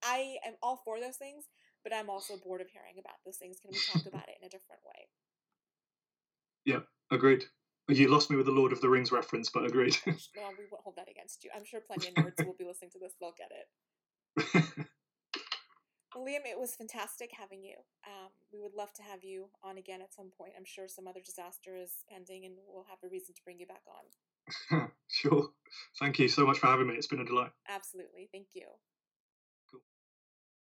I 0.03 0.37
am 0.45 0.53
all 0.61 0.81
for 0.83 0.99
those 0.99 1.17
things, 1.17 1.45
but 1.83 1.93
I'm 1.93 2.09
also 2.09 2.35
bored 2.37 2.61
of 2.61 2.69
hearing 2.69 2.95
about 2.99 3.23
those 3.25 3.37
things. 3.37 3.59
Can 3.59 3.71
we 3.71 3.79
talk 3.91 4.05
about 4.05 4.27
it 4.27 4.35
in 4.41 4.45
a 4.45 4.49
different 4.49 4.81
way? 4.85 5.07
Yeah, 6.65 6.79
agreed. 7.11 7.45
You 7.89 8.07
lost 8.07 8.29
me 8.29 8.37
with 8.37 8.45
the 8.45 8.51
Lord 8.51 8.71
of 8.71 8.79
the 8.79 8.89
Rings 8.89 9.11
reference, 9.11 9.49
but 9.49 9.65
agreed. 9.65 9.97
well, 10.07 10.53
we 10.57 10.65
won't 10.71 10.83
hold 10.83 10.95
that 10.95 11.09
against 11.09 11.43
you. 11.43 11.49
I'm 11.53 11.65
sure 11.65 11.81
plenty 11.81 12.07
of 12.07 12.13
nerds 12.13 12.45
will 12.45 12.55
be 12.57 12.65
listening 12.65 12.91
to 12.91 12.99
this. 12.99 13.13
They'll 13.19 13.35
get 13.37 13.51
it. 13.51 14.87
Liam, 16.19 16.45
it 16.45 16.59
was 16.59 16.75
fantastic 16.75 17.31
having 17.37 17.63
you. 17.63 17.75
Um, 18.05 18.29
we 18.51 18.61
would 18.61 18.73
love 18.73 18.93
to 18.93 19.03
have 19.03 19.23
you 19.23 19.49
on 19.63 19.77
again 19.77 20.01
at 20.01 20.13
some 20.13 20.29
point. 20.37 20.53
I'm 20.57 20.65
sure 20.65 20.87
some 20.87 21.07
other 21.07 21.21
disaster 21.23 21.75
is 21.75 22.03
pending 22.09 22.45
and 22.45 22.55
we'll 22.67 22.85
have 22.89 22.99
a 23.03 23.09
reason 23.09 23.33
to 23.35 23.41
bring 23.43 23.59
you 23.59 23.65
back 23.65 23.83
on. 23.87 24.89
sure. 25.07 25.49
Thank 25.99 26.19
you 26.19 26.27
so 26.27 26.45
much 26.45 26.59
for 26.59 26.67
having 26.67 26.87
me. 26.87 26.95
It's 26.95 27.07
been 27.07 27.19
a 27.21 27.25
delight. 27.25 27.51
Absolutely. 27.67 28.29
Thank 28.31 28.47
you. 28.53 28.67